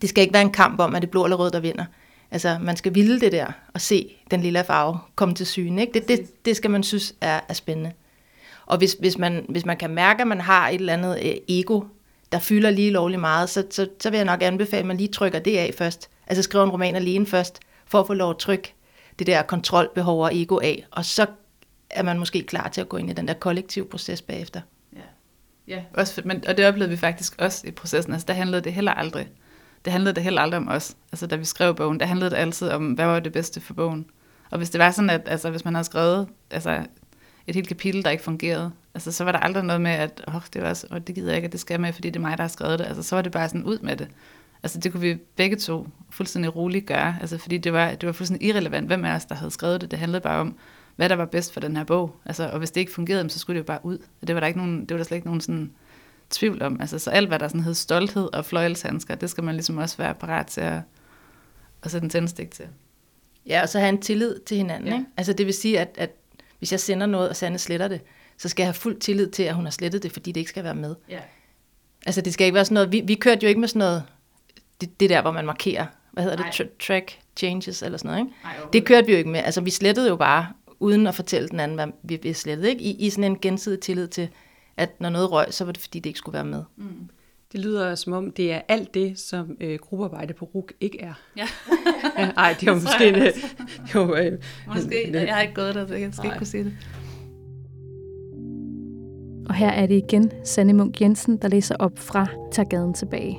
Det 0.00 0.08
skal 0.08 0.22
ikke 0.22 0.34
være 0.34 0.42
en 0.42 0.52
kamp 0.52 0.80
om, 0.80 0.94
at 0.94 1.02
det 1.02 1.08
er 1.08 1.10
blå 1.10 1.24
eller 1.24 1.36
rød, 1.36 1.50
der 1.50 1.60
vinder. 1.60 1.84
Altså, 2.30 2.58
man 2.60 2.76
skal 2.76 2.94
ville 2.94 3.20
det 3.20 3.32
der 3.32 3.46
og 3.74 3.80
se 3.80 4.16
den 4.30 4.40
lille 4.40 4.64
farve 4.64 4.98
komme 5.14 5.34
til 5.34 5.46
syne. 5.46 5.80
Ikke? 5.80 5.92
Det, 5.92 6.08
det, 6.08 6.44
det 6.44 6.56
skal 6.56 6.70
man 6.70 6.82
synes 6.82 7.14
er, 7.20 7.40
er 7.48 7.54
spændende. 7.54 7.92
Og 8.66 8.78
hvis, 8.78 8.96
hvis, 9.00 9.18
man, 9.18 9.46
hvis 9.48 9.64
man 9.64 9.76
kan 9.76 9.90
mærke, 9.90 10.20
at 10.20 10.26
man 10.26 10.40
har 10.40 10.68
et 10.68 10.74
eller 10.74 10.92
andet 10.92 11.18
øh, 11.24 11.34
ego, 11.48 11.82
der 12.32 12.38
fylder 12.38 12.70
lige 12.70 12.90
lovligt 12.90 13.20
meget, 13.20 13.50
så, 13.50 13.66
så, 13.70 13.88
så 14.00 14.10
vil 14.10 14.16
jeg 14.16 14.26
nok 14.26 14.42
anbefale, 14.42 14.80
at 14.80 14.86
man 14.86 14.96
lige 14.96 15.08
trykker 15.08 15.38
det 15.38 15.56
af 15.56 15.74
først. 15.78 16.10
Altså 16.26 16.42
skriver 16.42 16.64
en 16.64 16.70
roman 16.70 16.96
alene 16.96 17.26
først, 17.26 17.60
for 17.86 18.00
at 18.00 18.06
få 18.06 18.14
lov 18.14 18.30
at 18.30 18.38
trykke 18.38 18.74
det 19.18 19.26
der 19.26 19.42
kontrolbehov 19.42 20.22
og 20.22 20.36
ego 20.36 20.58
af, 20.58 20.86
og 20.90 21.04
så 21.04 21.26
er 21.90 22.02
man 22.02 22.18
måske 22.18 22.42
klar 22.42 22.68
til 22.68 22.80
at 22.80 22.88
gå 22.88 22.96
ind 22.96 23.10
i 23.10 23.12
den 23.12 23.28
der 23.28 23.34
kollektive 23.34 23.84
proces 23.84 24.22
bagefter. 24.22 24.60
Ja, 24.96 25.00
ja 25.74 25.82
også, 25.94 26.22
men, 26.24 26.44
og 26.48 26.56
det 26.56 26.66
oplevede 26.66 26.90
vi 26.90 26.96
faktisk 26.96 27.34
også 27.38 27.66
i 27.66 27.70
processen. 27.70 28.12
Altså, 28.12 28.26
der 28.26 28.34
handlede 28.34 28.62
det 28.62 28.72
heller 28.72 28.92
aldrig. 28.92 29.28
Det 29.84 29.92
handlede 29.92 30.14
det 30.14 30.22
heller 30.22 30.42
aldrig 30.42 30.58
om 30.58 30.68
os. 30.68 30.96
Altså, 31.12 31.26
da 31.26 31.36
vi 31.36 31.44
skrev 31.44 31.74
bogen, 31.74 32.00
der 32.00 32.06
handlede 32.06 32.30
det 32.30 32.36
altid 32.36 32.68
om, 32.68 32.92
hvad 32.92 33.06
var 33.06 33.20
det 33.20 33.32
bedste 33.32 33.60
for 33.60 33.74
bogen. 33.74 34.06
Og 34.50 34.58
hvis 34.58 34.70
det 34.70 34.78
var 34.78 34.90
sådan, 34.90 35.10
at 35.10 35.22
altså, 35.26 35.50
hvis 35.50 35.64
man 35.64 35.74
havde 35.74 35.84
skrevet 35.84 36.28
altså, 36.50 36.86
et 37.46 37.54
helt 37.54 37.68
kapitel, 37.68 38.04
der 38.04 38.10
ikke 38.10 38.24
fungerede, 38.24 38.72
altså, 38.94 39.12
så 39.12 39.24
var 39.24 39.32
der 39.32 39.38
aldrig 39.38 39.64
noget 39.64 39.80
med, 39.80 39.90
at 39.90 40.24
oh, 40.26 40.40
det, 40.52 40.62
var, 40.62 40.84
oh, 40.90 41.00
det 41.06 41.14
gider 41.14 41.28
jeg 41.28 41.36
ikke, 41.36 41.46
at 41.46 41.52
det 41.52 41.60
skal 41.60 41.80
med, 41.80 41.92
fordi 41.92 42.10
det 42.10 42.16
er 42.16 42.20
mig, 42.20 42.38
der 42.38 42.44
har 42.44 42.48
skrevet 42.48 42.78
det. 42.78 42.84
Altså, 42.84 43.02
så 43.02 43.14
var 43.16 43.22
det 43.22 43.32
bare 43.32 43.48
sådan 43.48 43.64
ud 43.64 43.78
med 43.78 43.96
det. 43.96 44.08
Altså 44.62 44.78
det 44.78 44.92
kunne 44.92 45.00
vi 45.00 45.14
begge 45.36 45.56
to 45.56 45.88
fuldstændig 46.10 46.56
roligt 46.56 46.86
gøre, 46.86 47.16
altså 47.20 47.38
fordi 47.38 47.58
det 47.58 47.72
var, 47.72 47.90
det 47.90 48.06
var 48.06 48.12
fuldstændig 48.12 48.48
irrelevant, 48.48 48.86
hvem 48.86 49.04
af 49.04 49.14
os, 49.14 49.24
der 49.24 49.34
havde 49.34 49.50
skrevet 49.50 49.80
det. 49.80 49.90
Det 49.90 49.98
handlede 49.98 50.20
bare 50.20 50.40
om, 50.40 50.56
hvad 50.96 51.08
der 51.08 51.16
var 51.16 51.24
bedst 51.24 51.52
for 51.52 51.60
den 51.60 51.76
her 51.76 51.84
bog. 51.84 52.16
Altså, 52.24 52.48
og 52.48 52.58
hvis 52.58 52.70
det 52.70 52.80
ikke 52.80 52.92
fungerede, 52.92 53.30
så 53.30 53.38
skulle 53.38 53.54
det 53.54 53.60
jo 53.60 53.66
bare 53.66 53.80
ud. 53.82 53.98
Og 54.20 54.26
det 54.26 54.34
var 54.34 54.40
der, 54.40 54.46
ikke 54.46 54.58
nogen, 54.58 54.80
det 54.80 54.90
var 54.90 54.96
der 54.96 55.04
slet 55.04 55.16
ikke 55.16 55.26
nogen 55.26 55.40
sådan 55.40 55.70
tvivl 56.30 56.62
om. 56.62 56.80
Altså, 56.80 56.98
så 56.98 57.10
alt, 57.10 57.28
hvad 57.28 57.38
der 57.38 57.48
sådan 57.48 57.64
hed 57.64 57.74
stolthed 57.74 58.34
og 58.34 58.44
fløjelshandsker, 58.44 59.14
det 59.14 59.30
skal 59.30 59.44
man 59.44 59.54
ligesom 59.54 59.78
også 59.78 59.96
være 59.96 60.14
parat 60.14 60.46
til 60.46 60.60
at, 60.60 60.80
at 61.82 61.90
sætte 61.90 62.04
en 62.04 62.10
tændstik 62.10 62.50
til. 62.50 62.64
Ja, 63.46 63.62
og 63.62 63.68
så 63.68 63.78
have 63.78 63.88
en 63.88 64.02
tillid 64.02 64.38
til 64.46 64.56
hinanden. 64.56 64.88
Ja. 64.88 64.94
Ikke? 64.94 65.06
Altså 65.16 65.32
det 65.32 65.46
vil 65.46 65.54
sige, 65.54 65.80
at, 65.80 65.88
at 65.98 66.10
hvis 66.58 66.72
jeg 66.72 66.80
sender 66.80 67.06
noget, 67.06 67.28
og 67.28 67.36
Sanne 67.36 67.58
sletter 67.58 67.88
det, 67.88 68.00
så 68.38 68.48
skal 68.48 68.62
jeg 68.62 68.68
have 68.68 68.74
fuld 68.74 69.00
tillid 69.00 69.28
til, 69.30 69.42
at 69.42 69.54
hun 69.54 69.64
har 69.64 69.70
slettet 69.70 70.02
det, 70.02 70.12
fordi 70.12 70.32
det 70.32 70.40
ikke 70.40 70.50
skal 70.50 70.64
være 70.64 70.74
med. 70.74 70.94
Ja. 71.08 71.20
Altså 72.06 72.20
det 72.20 72.32
skal 72.32 72.44
ikke 72.44 72.54
være 72.54 72.64
sådan 72.64 72.74
noget, 72.74 72.92
vi, 72.92 73.00
vi 73.00 73.14
kørte 73.14 73.42
jo 73.42 73.48
ikke 73.48 73.60
med 73.60 73.68
sådan 73.68 73.78
noget, 73.78 74.02
det, 74.80 75.00
det 75.00 75.10
der, 75.10 75.22
hvor 75.22 75.30
man 75.30 75.46
markerer, 75.46 75.86
hvad 76.12 76.24
hedder 76.24 76.38
Nej. 76.38 76.50
det, 76.50 76.64
tra- 76.64 76.86
track 76.86 77.18
changes 77.36 77.82
eller 77.82 77.98
sådan 77.98 78.10
noget, 78.10 78.24
ikke? 78.26 78.36
Nej, 78.44 78.52
det 78.72 78.84
kørte 78.84 79.06
vi 79.06 79.12
jo 79.12 79.18
ikke 79.18 79.30
med. 79.30 79.40
Altså 79.40 79.60
vi 79.60 79.70
slettede 79.70 80.08
jo 80.08 80.16
bare, 80.16 80.46
uden 80.80 81.06
at 81.06 81.14
fortælle 81.14 81.48
den 81.48 81.60
anden, 81.60 81.74
hvad 81.74 81.86
vi, 82.02 82.18
vi 82.22 82.32
slettede, 82.32 82.70
ikke? 82.70 82.82
I, 82.82 82.90
I 82.90 83.10
sådan 83.10 83.24
en 83.24 83.38
gensidig 83.38 83.80
tillid 83.80 84.08
til, 84.08 84.28
at 84.80 85.00
når 85.00 85.10
noget 85.10 85.32
røg, 85.32 85.46
så 85.50 85.64
var 85.64 85.72
det 85.72 85.82
fordi, 85.82 85.98
det 85.98 86.10
ikke 86.10 86.18
skulle 86.18 86.34
være 86.34 86.44
med. 86.44 86.62
Mm. 86.76 87.08
Det 87.52 87.60
lyder 87.60 87.94
som 87.94 88.12
om, 88.12 88.30
det 88.30 88.52
er 88.52 88.60
alt 88.68 88.94
det, 88.94 89.18
som 89.18 89.56
øh, 89.60 89.78
gruppearbejde 89.78 90.34
på 90.34 90.44
RUK 90.44 90.72
ikke 90.80 91.00
er. 91.00 91.14
Ja. 91.36 91.46
Nej, 92.36 92.54
det 92.60 92.68
er 92.68 92.72
jo 92.72 92.78
måske... 92.80 93.14
Det, 93.14 93.32
jo, 93.94 94.16
øh, 94.16 94.38
måske, 94.74 95.10
jeg 95.12 95.34
har 95.34 95.40
ikke 95.40 95.54
gået 95.54 95.74
der, 95.74 95.86
så 95.86 95.94
jeg 95.94 96.08
skal 96.12 96.24
ikke 96.24 96.38
kunne 96.38 96.46
sige 96.46 96.64
det. 96.64 96.72
Og 99.48 99.54
her 99.54 99.70
er 99.70 99.86
det 99.86 99.94
igen 99.94 100.32
Sanne 100.44 100.72
Munk 100.72 101.00
Jensen, 101.00 101.36
der 101.36 101.48
læser 101.48 101.76
op 101.78 101.98
fra 101.98 102.26
Tag 102.52 102.66
gaden 102.66 102.94
tilbage. 102.94 103.38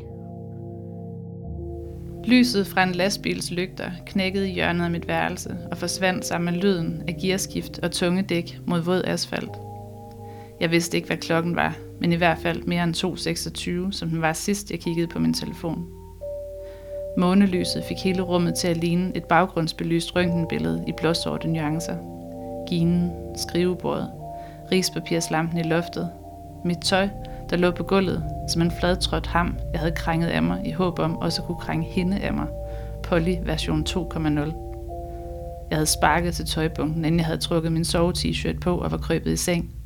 Lyset 2.25 2.67
fra 2.67 2.84
en 2.84 2.91
lastbils 2.91 3.51
lygter 3.51 3.91
knækkede 4.06 4.49
i 4.49 4.54
hjørnet 4.54 4.86
af 4.86 4.91
mit 4.91 5.08
værelse 5.08 5.58
og 5.71 5.77
forsvandt 5.77 6.25
sammen 6.25 6.54
med 6.54 6.62
lyden 6.62 7.04
af 7.08 7.17
gearskift 7.21 7.80
og 7.80 7.91
tunge 7.91 8.21
dæk 8.21 8.60
mod 8.67 8.82
våd 8.82 9.01
asfalt. 9.06 9.70
Jeg 10.62 10.71
vidste 10.71 10.97
ikke, 10.97 11.08
hvad 11.08 11.17
klokken 11.17 11.56
var, 11.56 11.76
men 12.00 12.13
i 12.13 12.15
hvert 12.15 12.38
fald 12.38 12.63
mere 12.63 12.84
end 12.84 12.95
2.26, 13.89 13.91
som 13.91 14.10
den 14.10 14.21
var 14.21 14.34
sidst, 14.34 14.71
jeg 14.71 14.80
kiggede 14.80 15.08
på 15.08 15.19
min 15.19 15.34
telefon. 15.34 15.88
Månelyset 17.17 17.84
fik 17.88 17.97
hele 18.04 18.21
rummet 18.21 18.56
til 18.56 18.67
at 18.67 18.78
ligne 18.78 19.12
et 19.17 19.24
baggrundsbelyst 19.24 20.15
røntgenbillede 20.15 20.84
i 20.88 20.91
blåsorte 20.97 21.47
nuancer. 21.47 21.97
Ginen, 22.69 23.12
skrivebordet, 23.36 24.10
rispapirslampen 24.71 25.60
i 25.60 25.63
loftet, 25.63 26.10
mit 26.65 26.82
tøj, 26.86 27.10
der 27.50 27.58
lå 27.58 27.71
på 27.71 27.84
gulvet, 27.84 28.24
som 28.50 28.62
en 28.62 28.71
fladtrådt 28.80 29.28
ham, 29.28 29.58
jeg 29.71 29.80
havde 29.80 29.95
krænget 29.95 30.28
af 30.28 30.43
mig 30.43 30.62
i 30.65 30.71
håb 30.71 31.00
om 31.00 31.17
også 31.17 31.41
at 31.41 31.47
kunne 31.47 31.60
krænge 31.60 31.86
hende 31.86 32.19
af 32.19 32.34
mig. 32.34 32.47
Polly 33.04 33.36
version 33.43 33.86
2.0. 33.89 34.39
Jeg 35.69 35.78
havde 35.78 35.86
sparket 35.86 36.34
til 36.34 36.45
tøjbunken, 36.45 37.06
inden 37.06 37.19
jeg 37.19 37.26
havde 37.26 37.39
trukket 37.39 37.71
min 37.71 37.86
sove-t-shirt 37.86 38.60
på 38.60 38.78
og 38.78 38.91
var 38.91 38.97
krøbet 38.97 39.32
i 39.32 39.38
seng. 39.38 39.81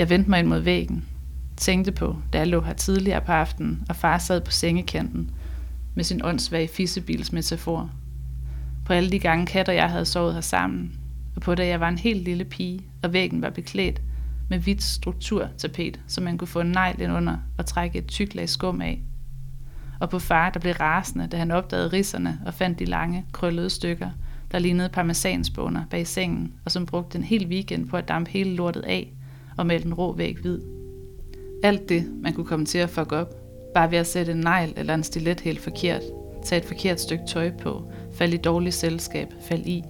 Jeg 0.00 0.10
vendte 0.10 0.30
mig 0.30 0.38
ind 0.38 0.48
mod 0.48 0.60
væggen. 0.60 1.04
Tænkte 1.56 1.92
på, 1.92 2.16
da 2.32 2.38
jeg 2.38 2.46
lå 2.46 2.60
her 2.60 2.72
tidligere 2.72 3.20
på 3.20 3.32
aftenen, 3.32 3.84
og 3.88 3.96
far 3.96 4.18
sad 4.18 4.40
på 4.40 4.50
sengekanten 4.50 5.30
med 5.94 6.04
sin 6.04 6.24
åndssvage 6.24 6.68
fissebils 6.68 7.32
metafor. 7.32 7.90
På 8.84 8.92
alle 8.92 9.10
de 9.10 9.18
gange 9.18 9.46
katter 9.46 9.72
jeg 9.72 9.90
havde 9.90 10.04
sovet 10.04 10.34
her 10.34 10.40
sammen, 10.40 10.92
og 11.36 11.42
på 11.42 11.54
da 11.54 11.66
jeg 11.66 11.80
var 11.80 11.88
en 11.88 11.98
helt 11.98 12.24
lille 12.24 12.44
pige, 12.44 12.80
og 13.02 13.12
væggen 13.12 13.42
var 13.42 13.50
beklædt 13.50 14.02
med 14.48 14.58
hvidt 14.58 14.82
strukturtapet, 14.82 16.00
så 16.06 16.20
man 16.20 16.38
kunne 16.38 16.48
få 16.48 16.60
en 16.60 16.72
negl 16.72 17.00
ind 17.00 17.12
under 17.12 17.36
og 17.58 17.66
trække 17.66 17.98
et 17.98 18.06
tykt 18.06 18.34
lag 18.34 18.48
skum 18.48 18.80
af. 18.80 19.02
Og 19.98 20.10
på 20.10 20.18
far, 20.18 20.50
der 20.50 20.60
blev 20.60 20.72
rasende, 20.72 21.26
da 21.26 21.36
han 21.36 21.50
opdagede 21.50 21.88
risserne 21.88 22.40
og 22.46 22.54
fandt 22.54 22.78
de 22.78 22.84
lange, 22.84 23.24
krøllede 23.32 23.70
stykker, 23.70 24.10
der 24.52 24.58
lignede 24.58 24.88
parmesanspåner 24.88 25.84
bag 25.90 26.06
sengen, 26.06 26.52
og 26.64 26.70
som 26.70 26.86
brugte 26.86 27.18
en 27.18 27.24
hel 27.24 27.46
weekend 27.46 27.88
på 27.88 27.96
at 27.96 28.08
dampe 28.08 28.30
hele 28.30 28.54
lortet 28.54 28.82
af 28.82 29.12
og 29.60 29.66
male 29.66 29.82
den 29.82 29.94
rå 29.94 30.12
væg 30.12 30.36
hvid. 30.42 30.60
Alt 31.62 31.88
det, 31.88 32.04
man 32.22 32.32
kunne 32.32 32.46
komme 32.46 32.66
til 32.66 32.78
at 32.78 32.90
fuck 32.90 33.12
op, 33.12 33.34
bare 33.74 33.90
ved 33.90 33.98
at 33.98 34.06
sætte 34.06 34.32
en 34.32 34.38
negl 34.38 34.72
eller 34.76 34.94
en 34.94 35.02
stilet 35.02 35.40
helt 35.40 35.60
forkert, 35.60 36.02
tage 36.44 36.60
et 36.60 36.66
forkert 36.66 37.00
stykke 37.00 37.24
tøj 37.26 37.50
på, 37.50 37.92
falde 38.12 38.34
i 38.34 38.38
dårligt 38.38 38.74
selskab, 38.74 39.28
falde 39.40 39.70
i. 39.70 39.82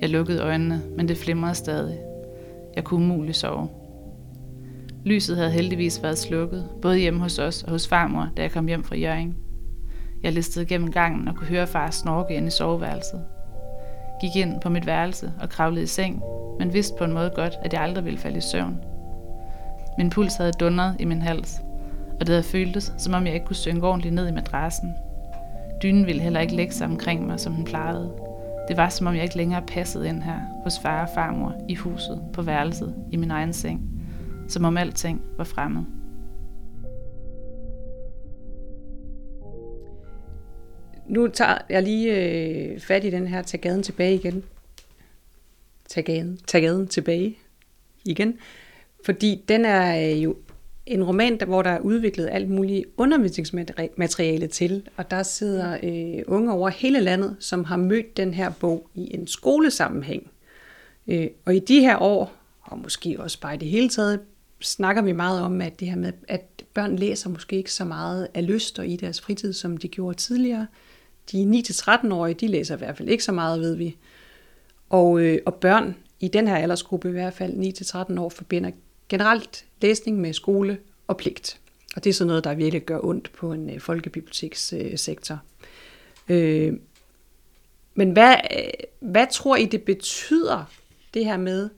Jeg 0.00 0.10
lukkede 0.10 0.42
øjnene, 0.42 0.82
men 0.96 1.08
det 1.08 1.16
flimrede 1.16 1.54
stadig. 1.54 1.98
Jeg 2.76 2.84
kunne 2.84 3.04
umuligt 3.04 3.36
sove. 3.36 3.68
Lyset 5.04 5.36
havde 5.36 5.50
heldigvis 5.50 6.02
været 6.02 6.18
slukket, 6.18 6.68
både 6.82 6.98
hjemme 6.98 7.20
hos 7.20 7.38
os 7.38 7.62
og 7.62 7.70
hos 7.70 7.88
farmor, 7.88 8.28
da 8.36 8.42
jeg 8.42 8.50
kom 8.50 8.66
hjem 8.66 8.84
fra 8.84 8.96
Jøring. 8.96 9.36
Jeg 10.22 10.32
listede 10.32 10.66
gennem 10.66 10.92
gangen 10.92 11.28
og 11.28 11.36
kunne 11.36 11.48
høre 11.48 11.66
far 11.66 11.90
snorke 11.90 12.34
ind 12.34 12.46
i 12.46 12.50
soveværelset. 12.50 13.24
Gik 14.20 14.36
ind 14.36 14.60
på 14.60 14.68
mit 14.68 14.86
værelse 14.86 15.32
og 15.40 15.48
kravlede 15.48 15.82
i 15.82 15.86
seng, 15.86 16.22
men 16.58 16.72
vidste 16.72 16.94
på 16.98 17.04
en 17.04 17.12
måde 17.12 17.30
godt, 17.34 17.54
at 17.62 17.72
jeg 17.72 17.82
aldrig 17.82 18.04
ville 18.04 18.18
falde 18.18 18.38
i 18.38 18.40
søvn. 18.40 18.78
Min 19.98 20.10
puls 20.10 20.36
havde 20.36 20.52
dundret 20.52 20.96
i 20.98 21.04
min 21.04 21.22
hals, 21.22 21.60
og 22.12 22.20
det 22.20 22.28
havde 22.28 22.42
føltes, 22.42 22.92
som 22.98 23.14
om 23.14 23.26
jeg 23.26 23.34
ikke 23.34 23.46
kunne 23.46 23.56
synke 23.56 23.86
ordentligt 23.86 24.14
ned 24.14 24.28
i 24.28 24.32
madrassen. 24.32 24.94
Dynen 25.82 26.06
ville 26.06 26.22
heller 26.22 26.40
ikke 26.40 26.56
lægge 26.56 26.72
sig 26.72 26.86
omkring 26.86 27.26
mig, 27.26 27.40
som 27.40 27.52
den 27.52 27.64
plejede. 27.64 28.12
Det 28.68 28.76
var, 28.76 28.88
som 28.88 29.06
om 29.06 29.14
jeg 29.14 29.22
ikke 29.22 29.36
længere 29.36 29.62
passede 29.62 30.08
ind 30.08 30.22
her 30.22 30.38
hos 30.62 30.78
far 30.78 31.02
og 31.02 31.08
farmor 31.14 31.54
i 31.68 31.74
huset, 31.74 32.20
på 32.32 32.42
værelset, 32.42 32.94
i 33.12 33.16
min 33.16 33.30
egen 33.30 33.52
seng. 33.52 33.80
Som 34.48 34.64
om 34.64 34.76
alting 34.76 35.22
var 35.38 35.44
fremmed. 35.44 35.82
Nu 41.08 41.28
tager 41.28 41.58
jeg 41.68 41.82
lige 41.82 42.14
øh, 42.14 42.80
fat 42.80 43.04
i 43.04 43.10
den 43.10 43.26
her 43.26 43.42
Tag 43.42 43.60
gaden 43.60 43.82
tilbage 43.82 44.14
igen. 44.14 44.44
Tag 45.88 46.04
gaden, 46.04 46.40
tag 46.46 46.62
gaden 46.62 46.88
tilbage 46.88 47.38
igen. 48.04 48.38
Fordi 49.04 49.44
den 49.48 49.64
er 49.64 50.10
øh, 50.10 50.22
jo 50.22 50.36
en 50.86 51.04
roman, 51.04 51.40
der, 51.40 51.46
hvor 51.46 51.62
der 51.62 51.70
er 51.70 51.80
udviklet 51.80 52.28
alt 52.32 52.50
muligt 52.50 52.84
undervisningsmateriale 52.96 54.46
til, 54.46 54.88
og 54.96 55.10
der 55.10 55.22
sidder 55.22 55.78
øh, 55.82 56.22
unge 56.26 56.52
over 56.52 56.68
hele 56.68 57.00
landet, 57.00 57.36
som 57.40 57.64
har 57.64 57.76
mødt 57.76 58.16
den 58.16 58.34
her 58.34 58.50
bog 58.50 58.90
i 58.94 59.14
en 59.14 59.26
skolesammenhæng. 59.26 60.30
Øh, 61.06 61.26
og 61.44 61.56
i 61.56 61.58
de 61.58 61.80
her 61.80 62.02
år, 62.02 62.32
og 62.62 62.78
måske 62.78 63.16
også 63.18 63.40
bare 63.40 63.54
i 63.54 63.58
det 63.58 63.68
hele 63.68 63.88
taget, 63.88 64.20
snakker 64.60 65.02
vi 65.02 65.12
meget 65.12 65.40
om, 65.42 65.60
at 65.60 65.80
det 65.80 65.88
her 65.88 65.96
med, 65.96 66.12
at 66.28 66.64
børn 66.74 66.96
læser 66.96 67.30
måske 67.30 67.56
ikke 67.56 67.72
så 67.72 67.84
meget 67.84 68.28
af 68.34 68.46
lyst 68.46 68.78
og 68.78 68.86
i 68.86 68.96
deres 68.96 69.20
fritid, 69.20 69.52
som 69.52 69.76
de 69.76 69.88
gjorde 69.88 70.18
tidligere. 70.18 70.66
De 71.32 71.62
9-13-årige, 71.68 72.34
de 72.34 72.48
læser 72.48 72.74
i 72.74 72.78
hvert 72.78 72.96
fald 72.96 73.08
ikke 73.08 73.24
så 73.24 73.32
meget, 73.32 73.60
ved 73.60 73.74
vi. 73.74 73.96
Og, 74.88 75.20
øh, 75.20 75.38
og 75.46 75.54
børn 75.54 75.96
i 76.20 76.28
den 76.28 76.48
her 76.48 76.56
aldersgruppe, 76.56 77.08
i 77.08 77.12
hvert 77.12 77.34
fald 77.34 78.12
9-13 78.14 78.20
år, 78.20 78.28
forbinder 78.28 78.70
generelt 79.08 79.64
læsning 79.82 80.20
med 80.20 80.32
skole 80.32 80.78
og 81.06 81.16
pligt. 81.16 81.60
Og 81.96 82.04
det 82.04 82.10
er 82.10 82.14
sådan 82.14 82.28
noget, 82.28 82.44
der 82.44 82.54
virkelig 82.54 82.82
gør 82.82 83.00
ondt 83.02 83.32
på 83.32 83.52
en 83.52 83.70
øh, 83.70 83.80
folkebibliotekssektor. 83.80 85.42
Øh, 86.28 86.66
øh, 86.66 86.74
men 87.94 88.10
hvad, 88.10 88.36
øh, 88.56 88.70
hvad 89.00 89.26
tror 89.32 89.56
I, 89.56 89.64
det 89.64 89.82
betyder, 89.82 90.64
det 91.14 91.24
her 91.24 91.36
med, 91.36 91.70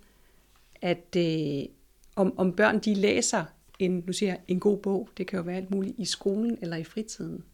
at 0.83 1.17
øh, 1.17 1.69
om, 2.17 2.39
om 2.39 2.53
børn 2.53 2.79
de 2.79 2.95
læser 2.95 3.45
en, 3.79 4.05
nu 4.07 4.13
siger 4.13 4.33
jeg, 4.33 4.41
en 4.49 4.61
god 4.61 4.79
bog, 4.79 5.09
det 5.17 5.27
kan 5.27 5.37
jo 5.37 5.43
være 5.43 5.57
alt 5.57 5.71
muligt, 5.71 5.95
i 5.99 6.05
skolen 6.05 6.59
eller 6.63 6.77
i 6.77 6.85
fritiden? 6.85 7.45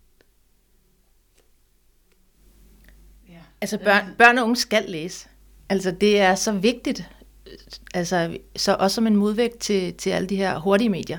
Ja. 3.29 3.41
Altså 3.65 3.79
børn, 3.79 4.05
børn 4.19 4.39
og 4.39 4.45
unge 4.45 4.57
skal 4.57 4.85
læse. 4.89 5.29
Altså 5.69 5.91
det 5.91 6.21
er 6.21 6.35
så 6.35 6.53
vigtigt, 6.53 7.11
altså 7.95 8.37
så 8.57 8.77
også 8.79 8.95
som 8.95 9.07
en 9.07 9.17
modvægt 9.17 9.59
til, 9.59 9.95
til 9.95 10.11
alle 10.11 10.29
de 10.29 10.37
her 10.37 10.59
hurtige 10.59 10.89
medier, 10.89 11.19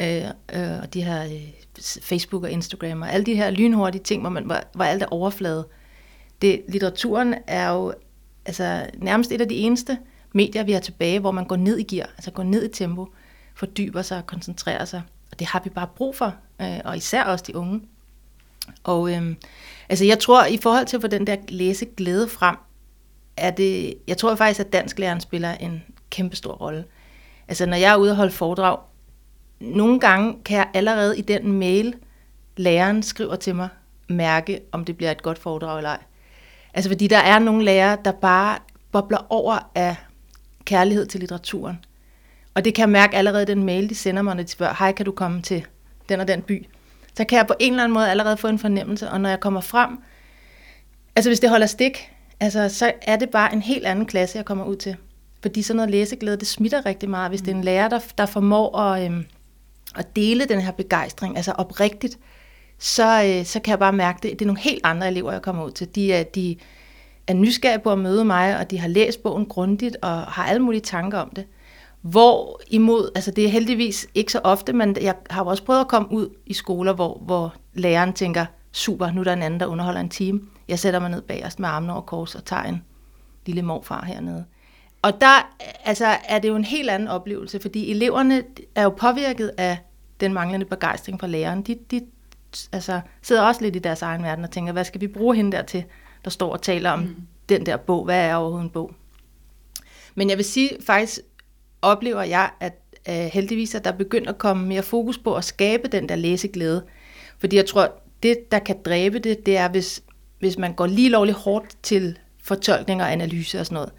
øh, 0.00 0.24
øh, 0.54 0.78
og 0.82 0.94
de 0.94 1.02
her 1.02 1.24
øh, 1.24 1.50
Facebook 2.02 2.42
og 2.42 2.50
Instagram, 2.50 3.02
og 3.02 3.12
alle 3.12 3.26
de 3.26 3.34
her 3.34 3.50
lynhurtige 3.50 4.02
ting, 4.02 4.20
hvor, 4.20 4.30
man, 4.30 4.44
hvor, 4.44 4.60
hvor 4.74 4.84
alt 4.84 5.02
er 5.02 5.06
overflade. 5.06 5.68
Det, 6.42 6.62
litteraturen 6.68 7.34
er 7.46 7.70
jo 7.70 7.94
altså, 8.46 8.86
nærmest 8.94 9.32
et 9.32 9.40
af 9.40 9.48
de 9.48 9.56
eneste 9.56 9.98
medier, 10.32 10.64
vi 10.64 10.72
har 10.72 10.80
tilbage, 10.80 11.20
hvor 11.20 11.30
man 11.30 11.44
går 11.44 11.56
ned 11.56 11.78
i 11.78 11.82
gear, 11.82 12.10
altså 12.16 12.30
går 12.30 12.42
ned 12.42 12.64
i 12.64 12.72
tempo, 12.72 13.06
fordyber 13.54 14.02
sig 14.02 14.18
og 14.18 14.26
koncentrerer 14.26 14.84
sig. 14.84 15.02
Og 15.32 15.38
det 15.38 15.46
har 15.46 15.60
vi 15.64 15.70
bare 15.70 15.88
brug 15.96 16.16
for, 16.16 16.34
øh, 16.62 16.80
og 16.84 16.96
især 16.96 17.24
også 17.24 17.44
de 17.48 17.56
unge. 17.56 17.80
Og 18.84 19.12
øhm, 19.12 19.36
altså 19.88 20.04
jeg 20.04 20.18
tror, 20.18 20.44
i 20.44 20.56
forhold 20.56 20.86
til 20.86 20.96
at 20.96 21.00
få 21.00 21.08
den 21.08 21.26
der 21.26 21.36
læseglæde 21.48 22.28
frem, 22.28 22.56
er 23.36 23.50
det, 23.50 23.94
jeg 24.08 24.16
tror 24.16 24.34
faktisk, 24.34 24.60
at 24.60 24.72
dansklæreren 24.72 25.20
spiller 25.20 25.52
en 25.52 25.82
kæmpe 26.10 26.36
stor 26.36 26.52
rolle. 26.52 26.84
Altså 27.48 27.66
når 27.66 27.76
jeg 27.76 27.92
er 27.92 27.96
ude 27.96 28.10
og 28.10 28.16
holde 28.16 28.32
foredrag, 28.32 28.78
nogle 29.60 30.00
gange 30.00 30.36
kan 30.44 30.56
jeg 30.56 30.68
allerede 30.74 31.18
i 31.18 31.22
den 31.22 31.52
mail, 31.52 31.94
læreren 32.56 33.02
skriver 33.02 33.36
til 33.36 33.54
mig, 33.54 33.68
mærke, 34.08 34.60
om 34.72 34.84
det 34.84 34.96
bliver 34.96 35.10
et 35.10 35.22
godt 35.22 35.38
foredrag 35.38 35.76
eller 35.78 35.90
ej. 35.90 36.02
Altså 36.74 36.90
fordi 36.90 37.06
der 37.06 37.18
er 37.18 37.38
nogle 37.38 37.64
lærere, 37.64 37.98
der 38.04 38.12
bare 38.12 38.58
bobler 38.92 39.26
over 39.28 39.70
af 39.74 39.96
kærlighed 40.64 41.06
til 41.06 41.20
litteraturen. 41.20 41.84
Og 42.54 42.64
det 42.64 42.74
kan 42.74 42.80
jeg 42.82 42.88
mærke 42.88 43.16
allerede 43.16 43.42
i 43.42 43.46
den 43.46 43.64
mail, 43.64 43.88
de 43.88 43.94
sender 43.94 44.22
mig, 44.22 44.34
når 44.34 44.42
de 44.42 44.48
spørger, 44.48 44.74
hej, 44.78 44.92
kan 44.92 45.06
du 45.06 45.12
komme 45.12 45.42
til 45.42 45.66
den 46.08 46.20
og 46.20 46.28
den 46.28 46.42
by? 46.42 46.66
Så 47.16 47.24
kan 47.24 47.38
jeg 47.38 47.46
på 47.46 47.54
en 47.58 47.72
eller 47.72 47.84
anden 47.84 47.94
måde 47.94 48.10
allerede 48.10 48.36
få 48.36 48.48
en 48.48 48.58
fornemmelse, 48.58 49.10
og 49.10 49.20
når 49.20 49.28
jeg 49.28 49.40
kommer 49.40 49.60
frem, 49.60 49.98
altså 51.16 51.30
hvis 51.30 51.40
det 51.40 51.50
holder 51.50 51.66
stik, 51.66 52.12
altså 52.40 52.68
så 52.68 52.92
er 53.02 53.16
det 53.16 53.30
bare 53.30 53.52
en 53.52 53.62
helt 53.62 53.86
anden 53.86 54.06
klasse, 54.06 54.38
jeg 54.38 54.44
kommer 54.44 54.64
ud 54.64 54.76
til. 54.76 54.96
Fordi 55.42 55.62
sådan 55.62 55.76
noget 55.76 55.90
læseglæde, 55.90 56.36
det 56.36 56.46
smitter 56.46 56.86
rigtig 56.86 57.10
meget. 57.10 57.30
Hvis 57.30 57.40
det 57.40 57.50
er 57.50 57.54
en 57.54 57.64
lærer, 57.64 57.88
der, 57.88 58.00
der 58.18 58.26
formår 58.26 58.78
at, 58.78 59.04
øhm, 59.04 59.24
at 59.96 60.16
dele 60.16 60.44
den 60.44 60.60
her 60.60 60.72
begejstring, 60.72 61.36
altså 61.36 61.52
oprigtigt, 61.52 62.18
så, 62.78 63.24
øh, 63.24 63.44
så 63.44 63.60
kan 63.60 63.70
jeg 63.70 63.78
bare 63.78 63.92
mærke 63.92 64.18
det. 64.22 64.30
Det 64.30 64.42
er 64.42 64.46
nogle 64.46 64.60
helt 64.60 64.80
andre 64.84 65.08
elever, 65.08 65.32
jeg 65.32 65.42
kommer 65.42 65.64
ud 65.64 65.70
til. 65.70 65.94
De 65.94 66.12
er, 66.12 66.22
de 66.22 66.56
er 67.26 67.34
nysgerrige 67.34 67.78
på 67.78 67.92
at 67.92 67.98
møde 67.98 68.24
mig, 68.24 68.58
og 68.58 68.70
de 68.70 68.78
har 68.78 68.88
læst 68.88 69.22
bogen 69.22 69.46
grundigt 69.46 69.96
og 70.02 70.22
har 70.22 70.44
alle 70.44 70.62
mulige 70.62 70.80
tanker 70.80 71.18
om 71.18 71.30
det. 71.30 71.44
Hvor 72.10 72.60
imod, 72.68 73.10
altså 73.14 73.30
det 73.30 73.44
er 73.44 73.48
heldigvis 73.48 74.08
ikke 74.14 74.32
så 74.32 74.40
ofte, 74.44 74.72
men 74.72 74.96
jeg 75.00 75.14
har 75.30 75.44
også 75.44 75.64
prøvet 75.64 75.80
at 75.80 75.88
komme 75.88 76.12
ud 76.12 76.28
i 76.46 76.54
skoler, 76.54 76.92
hvor, 76.92 77.18
hvor 77.24 77.54
læreren 77.74 78.12
tænker, 78.12 78.46
super, 78.72 79.10
nu 79.10 79.20
er 79.20 79.24
der 79.24 79.32
en 79.32 79.42
anden, 79.42 79.60
der 79.60 79.66
underholder 79.66 80.00
en 80.00 80.08
time. 80.08 80.40
Jeg 80.68 80.78
sætter 80.78 81.00
mig 81.00 81.10
ned 81.10 81.22
bagerst 81.22 81.60
med 81.60 81.68
armene 81.68 81.92
over 81.92 82.02
kors 82.02 82.34
og 82.34 82.44
tager 82.44 82.62
en 82.62 82.82
lille 83.46 83.62
morfar 83.62 84.04
hernede. 84.04 84.44
Og 85.02 85.20
der 85.20 85.56
altså, 85.84 86.06
er 86.28 86.38
det 86.38 86.48
jo 86.48 86.56
en 86.56 86.64
helt 86.64 86.90
anden 86.90 87.08
oplevelse, 87.08 87.60
fordi 87.60 87.90
eleverne 87.90 88.42
er 88.74 88.82
jo 88.82 88.90
påvirket 88.90 89.52
af 89.58 89.78
den 90.20 90.32
manglende 90.32 90.66
begejstring 90.66 91.20
fra 91.20 91.26
læreren. 91.26 91.62
De, 91.62 91.78
de 91.90 92.00
altså, 92.72 93.00
sidder 93.22 93.42
også 93.42 93.62
lidt 93.62 93.76
i 93.76 93.78
deres 93.78 94.02
egen 94.02 94.22
verden 94.22 94.44
og 94.44 94.50
tænker, 94.50 94.72
hvad 94.72 94.84
skal 94.84 95.00
vi 95.00 95.08
bruge 95.08 95.36
hende 95.36 95.52
der 95.52 95.62
til, 95.62 95.84
der 96.24 96.30
står 96.30 96.52
og 96.52 96.62
taler 96.62 96.90
om 96.90 96.98
mm. 96.98 97.16
den 97.48 97.66
der 97.66 97.76
bog? 97.76 98.04
Hvad 98.04 98.26
er 98.26 98.34
overhovedet 98.34 98.64
en 98.64 98.70
bog? 98.70 98.94
Men 100.14 100.30
jeg 100.30 100.36
vil 100.36 100.44
sige, 100.44 100.70
faktisk 100.86 101.20
oplever 101.82 102.22
jeg, 102.22 102.50
at 102.60 102.78
øh, 103.08 103.14
heldigvis 103.14 103.74
at 103.74 103.84
der 103.84 103.92
er 103.92 103.96
begyndt 103.96 104.28
at 104.28 104.38
komme 104.38 104.66
mere 104.66 104.82
fokus 104.82 105.18
på 105.18 105.34
at 105.34 105.44
skabe 105.44 105.88
den 105.88 106.08
der 106.08 106.16
læseglæde. 106.16 106.84
Fordi 107.38 107.56
jeg 107.56 107.66
tror, 107.66 107.92
det 108.22 108.50
der 108.50 108.58
kan 108.58 108.76
dræbe 108.84 109.18
det, 109.18 109.46
det 109.46 109.56
er, 109.56 109.68
hvis, 109.68 110.02
hvis 110.38 110.58
man 110.58 110.74
går 110.74 110.86
lige 110.86 111.08
lovligt 111.08 111.38
hårdt 111.38 111.76
til 111.82 112.18
fortolkning 112.42 113.02
og 113.02 113.12
analyse 113.12 113.60
og 113.60 113.66
sådan 113.66 113.74
noget 113.74 113.92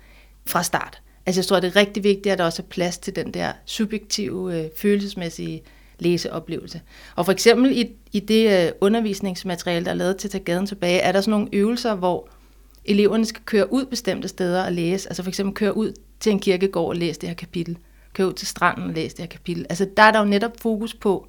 fra 0.46 0.64
start. 0.64 1.02
Altså 1.26 1.40
jeg 1.42 1.46
tror, 1.46 1.60
det 1.60 1.68
er 1.68 1.76
rigtig 1.76 2.04
vigtigt, 2.04 2.34
at 2.34 2.38
der 2.38 2.46
også 2.46 2.62
er 2.62 2.68
plads 2.68 2.98
til 2.98 3.16
den 3.16 3.34
der 3.34 3.52
subjektive, 3.66 4.56
øh, 4.56 4.70
følelsesmæssige 4.78 5.62
læseoplevelse. 6.00 6.82
Og 7.16 7.26
for 7.26 7.32
eksempel 7.32 7.78
i, 7.78 7.92
i 8.12 8.20
det 8.20 8.66
øh, 8.66 8.72
undervisningsmateriale, 8.82 9.86
der 9.86 9.92
er 9.92 9.96
lavet 9.96 10.18
til 10.18 10.28
at 10.28 10.32
tage 10.32 10.44
gaden 10.44 10.68
tilbage, 10.68 11.00
er 11.00 11.12
der 11.12 11.22
sådan 11.22 11.32
nogle 11.32 11.48
øvelser, 11.54 11.96
hvor 11.96 12.30
eleverne 12.86 13.26
skal 13.26 13.44
køre 13.46 13.74
ud 13.74 13.86
bestemte 13.86 14.28
steder 14.28 14.66
og 14.66 14.74
læse. 14.74 15.10
Altså 15.10 15.24
for 15.24 15.30
eksempel 15.30 15.56
køre 15.56 15.78
ud 15.78 15.94
til 16.20 16.32
en 16.32 16.40
kirkegård 16.40 16.90
og 16.90 16.96
læs 16.96 17.18
det 17.18 17.30
her 17.30 17.36
kapitel. 17.36 17.78
Kør 18.14 18.26
ud 18.26 18.34
til 18.34 18.48
stranden 18.48 18.84
og 18.84 18.94
læs 18.94 19.14
det 19.14 19.20
her 19.24 19.28
kapitel. 19.28 19.66
Altså 19.70 19.90
der 19.98 20.04
er 20.04 20.12
der 20.12 20.20
jo 20.20 20.26
netop 20.26 20.52
fokus 20.62 20.94
på, 20.94 21.28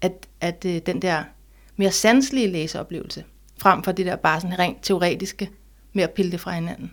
at, 0.00 0.26
at 0.40 0.64
øh, 0.66 0.80
den 0.86 1.02
der 1.02 1.24
mere 1.76 1.92
sanselige 1.92 2.48
læseoplevelse, 2.48 3.24
frem 3.58 3.82
for 3.82 3.92
det 3.92 4.06
der 4.06 4.16
bare 4.16 4.40
sådan 4.40 4.58
rent 4.58 4.78
teoretiske, 4.82 5.50
med 5.92 6.04
at 6.04 6.10
pille 6.10 6.32
det 6.32 6.40
fra 6.40 6.52
hinanden. 6.52 6.92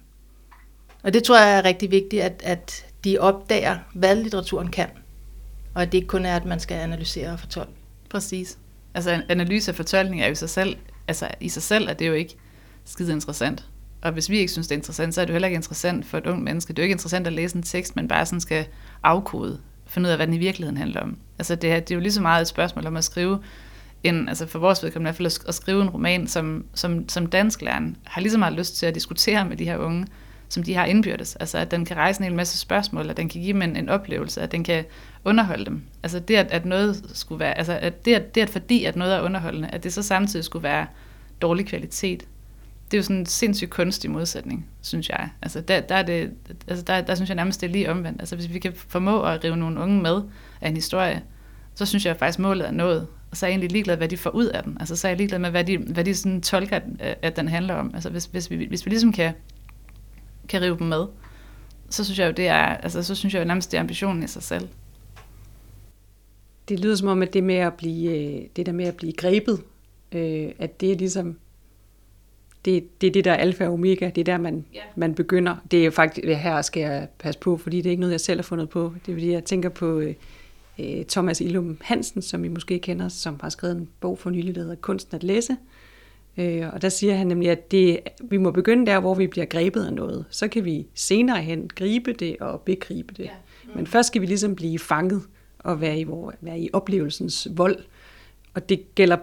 Og 1.04 1.14
det 1.14 1.24
tror 1.24 1.40
jeg 1.40 1.58
er 1.58 1.66
rigtig 1.66 1.92
vigtigt, 1.92 2.24
at, 2.24 2.42
at 2.44 2.86
de 3.04 3.18
opdager, 3.18 3.78
hvad 3.94 4.16
litteraturen 4.16 4.68
kan. 4.68 4.88
Og 5.74 5.82
at 5.82 5.92
det 5.92 5.98
ikke 5.98 6.08
kun 6.08 6.26
er, 6.26 6.36
at 6.36 6.46
man 6.46 6.60
skal 6.60 6.76
analysere 6.76 7.32
og 7.32 7.40
fortolke. 7.40 7.72
Præcis. 8.10 8.58
Altså 8.94 9.24
analyse 9.30 9.72
og 9.72 9.76
fortolkning 9.76 10.22
er 10.22 10.26
jo 10.26 10.32
i 10.32 10.36
sig 10.36 10.50
selv, 10.50 10.78
altså 11.08 11.28
i 11.40 11.50
sig 11.50 11.64
selv 11.64 11.90
er 11.90 11.94
det 11.94 12.08
jo 12.08 12.14
ikke 12.14 12.36
skide 12.86 13.12
interessant. 13.12 13.66
Og 14.02 14.12
hvis 14.12 14.30
vi 14.30 14.38
ikke 14.38 14.52
synes, 14.52 14.68
det 14.68 14.76
er 14.76 14.80
interessant, 14.80 15.16
så 15.16 15.22
er 15.22 15.26
det 15.26 15.30
jo 15.30 15.34
heller 15.34 15.48
ikke 15.48 15.56
interessant 15.56 16.06
for 16.06 16.18
et 16.18 16.26
ungt 16.26 16.44
menneske. 16.44 16.74
Det 16.74 16.80
er 16.80 16.84
jo 16.84 16.86
ikke 16.86 16.94
interessant 16.94 17.28
at 17.28 17.34
læse 17.34 17.56
en 17.56 17.64
tekst, 17.64 17.96
man 17.96 18.08
bare 18.08 18.26
sådan 18.26 18.42
skal 18.42 18.66
afkode, 19.04 19.60
finde 19.86 20.08
ud 20.08 20.12
af, 20.12 20.18
hvad 20.18 20.28
den 20.28 20.36
i 20.36 20.38
virkeligheden 20.38 20.78
handler 20.78 21.02
om. 21.02 21.18
Altså 21.40 21.56
det 21.56 21.72
er, 21.72 21.80
det 21.80 21.92
er 21.92 21.96
jo 21.96 22.02
lige 22.02 22.12
så 22.12 22.22
meget 22.22 22.42
et 22.42 22.48
spørgsmål 22.48 22.88
om 22.88 22.98
at 22.98 23.04
skrive 23.04 23.40
en, 24.04 24.30
altså 24.30 24.46
for 24.46 24.60
vores 24.60 24.84
vedkommende 24.84 25.08
i 25.08 25.10
hvert 25.10 25.34
fald 25.34 25.48
at 25.48 25.56
skrive 25.56 25.82
en 25.82 25.90
roman, 25.90 26.28
som, 26.28 26.66
som, 26.74 27.10
som 27.10 27.26
dansklæren 27.26 27.98
har 28.04 28.22
lige 28.22 28.32
så 28.32 28.38
meget 28.38 28.54
lyst 28.54 28.78
til 28.78 28.86
at 28.86 28.96
diskutere 28.96 29.46
med 29.46 29.58
de 29.58 29.66
her 29.66 29.78
unge, 29.78 30.08
som 30.50 30.64
de 30.64 30.74
har 30.74 30.86
indbyrdes. 30.86 31.36
Altså 31.36 31.58
at 31.58 31.72
den 31.72 31.86
kan 31.86 31.98
rejse 31.98 32.20
en 32.20 32.24
hel 32.24 32.36
masse 32.36 32.58
spørgsmål, 32.58 33.10
at 33.10 33.18
den 33.18 33.30
kan 33.30 33.42
give 33.42 33.54
dem 33.54 33.62
en, 33.62 33.76
en 33.76 33.90
oplevelse, 33.90 34.42
at 34.42 34.52
den 34.52 34.64
kan 34.64 34.86
underholde 35.26 35.66
dem. 35.66 35.82
Altså 36.04 36.20
det, 36.20 36.36
at, 36.36 36.52
at 36.52 36.66
noget 36.66 37.04
skulle 37.14 37.40
være, 37.40 37.58
altså 37.58 37.74
at 37.82 38.06
det, 38.06 38.14
at, 38.14 38.36
det, 38.36 38.42
at 38.42 38.50
fordi 38.50 38.86
at 38.86 38.96
noget 38.96 39.16
er 39.16 39.22
underholdende, 39.22 39.68
at 39.68 39.84
det 39.84 39.94
så 39.94 40.04
samtidig 40.04 40.46
skulle 40.46 40.64
være 40.64 40.86
dårlig 41.42 41.66
kvalitet, 41.66 42.24
det 42.92 42.98
er 42.98 43.00
jo 43.00 43.04
sådan 43.04 43.18
en 43.18 43.26
sindssygt 43.26 43.70
kunstig 43.70 44.12
modsætning, 44.12 44.68
synes 44.82 45.10
jeg. 45.10 45.30
Altså 45.42 45.62
der, 45.62 45.80
der, 45.82 45.96
er 45.96 46.04
det, 46.04 46.32
altså 46.68 46.86
der, 46.86 47.02
der 47.02 47.16
synes 47.16 47.30
jeg 47.30 47.36
nærmest, 47.36 47.62
det 47.62 47.68
er 47.68 47.72
lige 47.72 47.92
omvendt. 47.92 48.22
Altså 48.22 48.36
hvis 48.36 48.54
vi 48.54 48.60
kan 48.60 48.74
formå 48.76 49.24
at 49.24 49.44
rive 49.44 49.58
nogle 49.58 49.80
unge 49.80 50.02
med 50.02 50.22
af 50.62 50.70
en 50.70 50.76
historie, 50.76 51.24
så 51.76 51.86
synes 51.86 52.06
jeg 52.06 52.18
faktisk, 52.18 52.40
målet 52.40 52.68
er 52.68 52.72
nået. 52.72 53.08
Og 53.32 53.38
så 53.38 53.46
er 53.46 53.48
jeg 53.48 53.54
egentlig 53.54 53.72
ligeglad, 53.72 53.98
hvad 53.98 54.08
de 54.08 54.18
får 54.18 54.30
ud 54.30 54.46
af 54.46 54.64
den. 54.64 54.78
Altså 54.80 54.96
så 54.96 55.08
er 55.08 55.10
jeg 55.10 55.18
ligeglad 55.18 55.40
med, 55.40 55.50
hvad 55.50 55.64
de, 55.64 55.78
hvad 55.78 56.04
de 56.04 56.16
sådan 56.16 56.42
tolker, 56.42 56.80
at 57.00 57.36
den 57.36 57.48
handler 57.48 57.74
om. 57.74 57.92
Altså 57.94 58.10
hvis, 58.10 58.26
hvis, 58.26 58.50
vi, 58.50 58.66
hvis 58.66 58.86
vi 58.86 58.90
ligesom 58.90 59.14
kan 59.14 59.34
kan 60.50 60.62
rive 60.62 60.78
dem 60.78 60.88
med, 60.88 61.06
så 61.90 62.04
synes 62.04 62.20
jeg 62.20 62.28
jo, 62.28 62.32
det 62.32 62.48
er, 62.48 62.64
altså, 62.64 63.04
så 63.04 63.16
synes 63.16 63.34
jeg 63.34 63.40
jo 63.40 63.46
nærmest, 63.46 63.72
det 63.72 63.78
er 63.78 63.82
ambitionen 63.82 64.24
i 64.24 64.28
sig 64.28 64.44
selv. 64.44 64.68
Det 66.70 66.80
lyder 66.80 66.96
som 66.96 67.08
om, 67.08 67.22
at 67.22 67.34
det 67.34 67.44
med 67.44 67.56
at 67.56 67.74
blive, 67.74 68.18
øh, 68.18 68.48
det 68.56 68.66
der 68.66 68.72
med 68.72 68.86
at 68.86 68.96
blive 68.96 69.14
grebet, 69.14 69.62
øh, 70.12 70.52
at 70.60 70.82
det 70.82 70.92
er 70.92 70.96
ligesom, 70.96 71.38
det, 72.66 73.02
det 73.02 73.08
er 73.08 73.12
det, 73.12 73.26
der 73.26 73.32
er 73.32 73.36
alfa 73.36 73.68
og 73.68 73.74
omega, 73.74 74.12
det 74.16 74.22
er 74.22 74.26
der, 74.26 74.38
man, 74.38 74.66
yeah. 74.76 74.86
man 74.96 75.16
begynder. 75.16 75.56
Det 75.72 75.86
er 75.86 75.90
faktisk, 75.90 76.28
det 76.28 76.38
her 76.38 76.62
skal 76.62 76.82
jeg 76.82 77.08
passe 77.20 77.40
på, 77.40 77.58
fordi 77.58 77.78
det 77.78 77.86
er 77.86 77.92
ikke 77.92 78.02
noget, 78.02 78.12
jeg 78.12 78.22
selv 78.22 78.38
har 78.38 78.44
fundet 78.44 78.70
på. 78.70 78.94
Det 79.06 79.12
er 79.12 79.16
fordi, 79.16 79.32
jeg 79.32 79.44
tænker 79.44 79.70
på 79.70 80.00
øh, 80.00 80.14
øh 80.80 81.06
Thomas 81.06 81.42
Illum 81.42 81.78
Hansen, 81.82 82.22
som 82.22 82.46
I 82.46 82.48
måske 82.48 82.80
kender, 82.80 83.10
som 83.10 83.40
har 83.42 83.50
skrevet 83.50 83.76
en 83.76 83.90
bog 84.00 84.20
for 84.20 84.30
nylig, 84.30 84.56
der 84.56 84.62
hedder 84.62 84.76
Kunsten 84.76 85.16
at 85.16 85.24
læse, 85.24 85.58
Øh, 86.38 86.74
og 86.74 86.82
der 86.82 86.90
siger 86.90 87.16
han 87.16 87.28
nemlig, 87.28 87.50
at 87.50 87.72
det, 87.72 88.00
vi 88.22 88.38
må 88.38 88.52
begynde 88.52 88.86
der, 88.86 89.00
hvor 89.00 89.16
vi 89.16 89.28
bliver 89.28 89.46
grebet 89.46 89.86
af 89.86 89.94
noget. 89.94 90.26
Så 90.30 90.48
kan 90.48 90.66
vi 90.66 90.88
senere 90.94 91.42
hen 91.42 91.70
gribe 91.76 92.14
det 92.14 92.38
og 92.40 92.62
begribe 92.62 93.14
det. 93.14 93.24
Ja. 93.24 93.30
Mm. 93.64 93.72
Men 93.76 93.88
først 93.88 94.08
skal 94.08 94.22
vi 94.22 94.26
ligesom 94.26 94.56
blive 94.56 94.80
fanget 94.80 95.22
og 95.60 95.82
være 95.82 96.00
i, 96.00 96.04
hvor, 96.04 96.34
være 96.42 96.60
i 96.60 96.70
oplevelsens 96.74 97.48
vold. 97.52 97.78
Og 98.54 98.70
det 98.70 98.96
gælder 98.96 99.18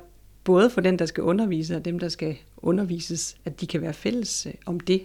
både 0.44 0.70
for 0.70 0.80
den, 0.80 0.98
der 0.98 1.06
skal 1.06 1.22
undervise, 1.22 1.76
og 1.76 1.84
dem, 1.84 1.98
der 1.98 2.08
skal 2.08 2.36
undervises, 2.62 3.36
at 3.44 3.60
de 3.60 3.66
kan 3.66 3.82
være 3.82 3.92
fælles 3.92 4.46
øh, 4.46 4.54
om 4.66 4.80
det. 4.80 5.04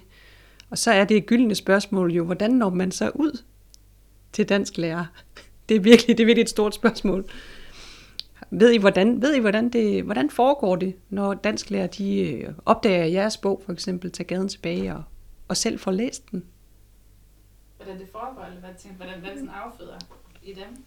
Og 0.70 0.78
så 0.78 0.92
er 0.92 1.06
det 1.06 1.18
et 1.18 1.26
gyldne 1.26 1.56
spørgsmål 1.56 2.12
jo, 2.12 2.26
hvordan 2.26 2.52
når 2.52 2.70
man 2.70 2.92
så 2.92 3.12
ud 3.16 3.44
til 4.32 4.50
dansk 4.50 4.78
lærer? 4.78 5.06
Det 5.70 5.76
er 5.76 5.80
virkelig, 5.80 6.18
det 6.18 6.24
er 6.24 6.26
virkelig 6.26 6.44
et 6.44 6.50
stort 6.50 6.76
spørgsmål. 6.76 7.26
Ved 8.50 8.72
I, 8.72 8.78
hvordan, 8.78 9.22
ved 9.22 9.36
I, 9.36 9.40
hvordan, 9.40 9.70
det, 9.70 10.04
hvordan 10.04 10.30
foregår 10.30 10.76
det, 10.76 10.96
når 11.10 11.34
dansklærer 11.34 11.88
de 11.88 12.20
øh, 12.20 12.54
opdager 12.66 13.06
jeres 13.06 13.38
bog, 13.38 13.62
for 13.66 13.74
eksempel, 13.74 14.12
tager 14.12 14.28
gaden 14.28 14.48
tilbage 14.48 14.96
og, 14.96 15.04
og 15.48 15.58
selv 15.58 15.80
får 15.80 15.92
læst 15.92 16.32
den? 16.32 16.44
Hvordan 17.78 18.00
det 18.00 18.08
foregår, 18.12 18.46
eller 18.46 18.60
hvad, 18.60 18.70
tænker, 18.78 18.98
hvordan, 18.98 19.20
hvad 19.20 19.30
sådan 19.30 19.50
afføder 19.50 19.98
i 20.44 20.54
dem? 20.54 20.84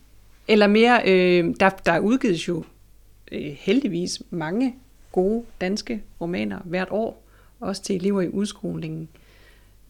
Eller 0.49 0.67
mere, 0.67 1.03
øh, 1.07 1.55
der, 1.61 1.69
der 1.69 1.99
udgives 1.99 2.49
jo 2.49 2.65
øh, 3.33 3.57
heldigvis 3.59 4.23
mange 4.31 4.77
gode 5.17 5.45
danske 5.61 6.03
romaner 6.21 6.59
hvert 6.65 6.89
år, 6.91 7.23
også 7.61 7.83
til 7.83 7.97
elever 7.97 8.23
i 8.23 8.29
udskolingen. 8.29 9.09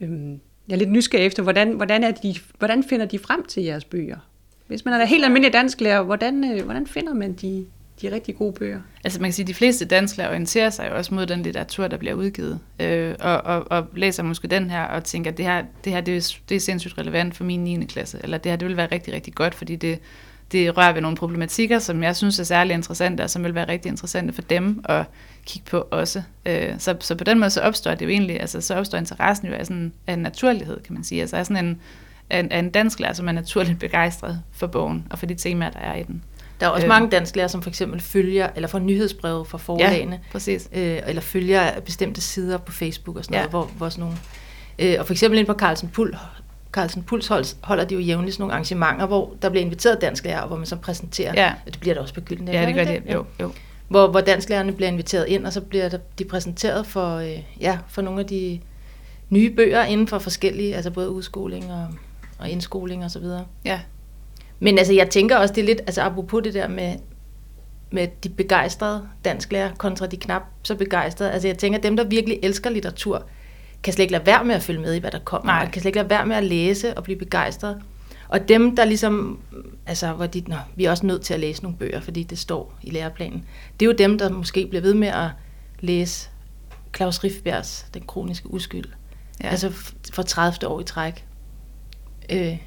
Øhm, 0.01 0.41
jeg 0.69 0.75
er 0.75 0.79
lidt 0.79 0.91
nysgerrig 0.91 1.27
efter, 1.27 1.43
hvordan, 1.43 1.73
hvordan, 1.73 2.05
er 2.05 2.11
de, 2.11 2.35
hvordan 2.59 2.85
finder 2.85 3.07
de 3.07 3.19
frem 3.19 3.45
til 3.47 3.63
jeres 3.63 3.85
bøger? 3.85 4.17
Hvis 4.67 4.85
man 4.85 5.01
er 5.01 5.05
helt 5.05 5.25
almindelig 5.25 5.53
dansklærer, 5.53 6.03
hvordan, 6.03 6.45
øh, 6.53 6.65
hvordan 6.65 6.87
finder 6.87 7.15
man 7.15 7.33
de, 7.33 7.67
de 8.03 8.13
rigtig 8.13 8.37
gode 8.37 8.53
bøger? 8.53 8.81
Altså 9.05 9.21
man 9.21 9.29
kan 9.29 9.33
sige, 9.33 9.45
at 9.45 9.49
de 9.49 9.55
fleste 9.55 9.85
dansklærer 9.85 10.29
orienterer 10.29 10.71
sig 10.71 10.89
jo 10.91 10.97
også 10.97 11.15
mod 11.15 11.27
den 11.27 11.43
litteratur, 11.43 11.89
der 11.89 11.97
bliver 11.97 12.15
udgivet, 12.15 12.61
øh, 12.81 13.15
og, 13.21 13.41
og, 13.43 13.67
og 13.71 13.87
læser 13.97 14.23
måske 14.23 14.49
den 14.49 14.71
her 14.71 14.83
og 14.83 15.05
tænker, 15.05 15.31
at 15.31 15.37
det 15.37 15.45
her, 15.45 15.65
det 15.85 15.93
her 15.93 16.01
det 16.01 16.17
er, 16.17 16.37
det 16.49 16.55
er 16.55 16.61
sindssygt 16.61 16.99
relevant 16.99 17.37
for 17.37 17.45
min 17.45 17.65
9. 17.65 17.85
klasse, 17.85 18.21
eller 18.23 18.39
det 18.39 18.53
her 18.53 18.57
det 18.57 18.69
vil 18.69 18.77
være 18.77 18.89
rigtig, 18.93 19.15
rigtig 19.15 19.35
godt, 19.35 19.55
fordi 19.55 19.77
det, 19.77 19.99
det 20.53 20.77
rører 20.77 20.93
ved 20.93 21.01
nogle 21.01 21.17
problematikker, 21.17 21.79
som 21.79 22.03
jeg 22.03 22.17
synes 22.17 22.39
er 22.39 22.45
særlig 22.45 22.75
interessante, 22.75 23.23
og 23.23 23.31
som 23.31 23.45
vil 23.45 23.55
være 23.55 23.69
rigtig 23.69 23.89
interessante 23.89 24.33
for 24.33 24.43
dem 24.43 24.85
at 24.85 25.05
kigge 25.47 25.71
på 25.71 25.89
også. 25.91 26.23
Øh, 26.47 26.75
så, 26.79 26.97
så 27.01 27.15
på 27.15 27.25
den 27.25 27.39
måde 27.39 27.51
så 27.51 27.61
opstår 27.61 27.95
det 27.95 28.05
jo 28.05 28.11
egentlig, 28.11 28.41
altså 28.41 28.61
så 28.61 28.75
opstår 28.75 28.99
interessen 28.99 29.49
jo 29.49 29.55
af, 29.55 29.67
sådan, 29.67 29.93
af 30.07 30.13
en 30.13 30.19
naturlighed, 30.19 30.81
kan 30.81 30.95
man 30.95 31.05
sige. 31.05 31.21
Altså 31.21 31.37
af 31.37 31.47
sådan 31.47 31.67
en, 31.67 31.81
af 32.31 32.39
en, 32.39 32.53
af 32.53 32.59
en 32.59 32.71
dansk 32.71 33.01
lærer, 33.01 33.13
som 33.13 33.29
er 33.29 33.33
naturligt 33.33 33.79
begejstret 33.79 34.43
for 34.53 34.67
bogen 34.67 35.07
og 35.11 35.19
for 35.19 35.27
de 35.27 35.35
temaer, 35.35 35.71
der 35.71 35.79
er 35.79 35.95
i 35.95 36.03
den. 36.03 36.23
Der 36.61 36.67
er 36.67 36.71
også 36.71 36.87
øh, 36.87 36.89
mange 36.89 37.11
dansklærer, 37.11 37.49
som 37.49 37.63
for 37.63 37.71
eksempel 37.71 38.01
følger, 38.01 38.49
eller 38.57 38.69
får 38.69 38.79
nyhedsbreve 38.79 39.45
fra 39.45 39.59
forlagene. 39.59 40.13
Ja, 40.13 40.33
præcis. 40.33 40.69
Øh, 40.73 40.99
eller 41.07 41.23
følger 41.23 41.81
bestemte 41.81 42.21
sider 42.21 42.59
på 42.59 42.73
Facebook 42.73 43.17
og 43.17 43.25
sådan 43.25 43.35
ja. 43.35 43.41
noget, 43.41 43.51
hvor, 43.51 43.65
hvor 43.77 43.89
sådan 43.89 44.01
nogle... 44.01 44.17
Øh, 44.79 44.97
og 44.99 45.07
for 45.07 45.15
eksempel 45.15 45.39
ind 45.39 45.47
på 45.47 45.55
Carlsen 45.55 45.89
Pul, 45.89 46.17
Carlsen 46.77 47.03
Puls 47.03 47.57
holder 47.63 47.85
de 47.85 47.95
jo 47.95 48.01
jævnligt 48.01 48.35
sådan 48.35 48.43
nogle 48.43 48.53
arrangementer, 48.53 49.07
hvor 49.07 49.35
der 49.43 49.49
bliver 49.49 49.65
inviteret 49.65 50.01
dansklærer, 50.01 50.47
hvor 50.47 50.57
man 50.57 50.67
så 50.67 50.77
præsenterer, 50.77 51.33
ja. 51.37 51.55
og 51.67 51.73
det 51.73 51.81
bliver 51.81 51.95
der 51.95 52.03
også 52.03 52.15
på 52.15 52.21
Gylden. 52.21 52.49
Ja, 52.49 52.67
det 52.67 52.75
gør 52.75 52.85
det. 52.85 53.03
Jo, 53.13 53.25
jo. 53.41 53.53
Hvor, 53.89 54.09
hvor 54.09 54.21
dansklærerne 54.21 54.73
bliver 54.73 54.89
inviteret 54.89 55.29
ind, 55.29 55.47
og 55.47 55.53
så 55.53 55.61
bliver 55.61 55.89
der, 55.89 55.99
de 56.19 56.25
præsenteret 56.25 56.87
for, 56.87 57.17
øh, 57.17 57.39
ja, 57.61 57.79
for 57.89 58.03
nogle 58.03 58.21
af 58.21 58.27
de 58.27 58.61
nye 59.31 59.51
bøger 59.51 59.85
inden 59.85 60.09
for 60.09 60.19
forskellige, 60.19 60.77
altså 60.77 60.91
både 60.91 61.11
udskoling 61.11 61.73
og, 61.73 61.87
og 62.39 62.51
indskoling 62.51 63.05
og 63.05 63.11
så 63.11 63.19
videre. 63.19 63.45
Ja. 63.65 63.81
Men 64.61 64.79
altså, 64.79 64.93
jeg 64.93 65.11
tænker 65.11 65.37
også, 65.37 65.55
det 65.55 65.61
er 65.61 65.67
lidt, 65.67 65.81
altså 65.81 66.03
apropos 66.03 66.43
det 66.43 66.55
der 66.55 66.69
med, 66.69 66.95
med 67.91 68.09
de 68.25 68.29
begejstrede 68.29 69.09
dansklærer 69.25 69.75
kontra 69.79 70.07
de 70.07 70.17
knap 70.17 70.43
så 70.63 70.75
begejstrede. 70.75 71.33
Altså 71.33 71.49
jeg 71.49 71.59
tænker, 71.59 71.79
dem, 71.79 71.97
der 71.97 72.05
virkelig 72.05 72.39
elsker 72.43 72.71
litteratur, 72.71 73.27
kan 73.83 73.93
slet 73.93 74.03
ikke 74.03 74.13
lade 74.13 74.27
være 74.27 74.45
med 74.45 74.55
at 74.55 74.63
følge 74.63 74.81
med 74.81 74.95
i, 74.95 74.99
hvad 74.99 75.11
der 75.11 75.19
kommer. 75.19 75.53
Nej. 75.53 75.65
Og 75.65 75.73
kan 75.73 75.83
slet 75.83 75.89
ikke 75.89 75.99
lade 75.99 76.11
være 76.11 76.27
med 76.27 76.37
at 76.37 76.45
læse 76.45 76.97
og 76.97 77.05
blive 77.05 77.19
begejstret. 77.19 77.83
Og 78.29 78.49
dem, 78.49 78.77
der 78.77 78.85
ligesom, 78.85 79.41
altså, 79.87 80.13
hvor 80.13 80.27
de, 80.27 80.43
nå, 80.47 80.57
vi 80.77 80.85
er 80.85 80.91
også 80.91 81.07
nødt 81.07 81.23
til 81.23 81.35
at 81.35 81.41
læse 81.41 81.63
nogle 81.63 81.79
bøger, 81.79 82.01
fordi 82.01 82.23
det 82.23 82.39
står 82.39 82.79
i 82.83 82.91
læreplanen. 82.91 83.45
Det 83.81 83.87
er 83.87 83.91
jo 83.91 83.97
dem, 83.99 84.19
der 84.19 84.31
måske 84.31 84.67
bliver 84.67 84.83
ved 84.83 84.95
med 84.95 85.09
at 85.09 85.29
læse 85.81 86.31
Claus 86.97 87.25
Riffbjergs 87.25 87.87
Den 87.95 88.03
kroniske 88.03 88.51
uskyld. 88.51 88.85
Ja. 89.43 89.49
Altså 89.49 89.71
for 90.13 90.23
30. 90.23 90.69
år 90.69 90.81
i 90.81 90.85
træk. 90.85 91.27
Øh, 92.33 92.59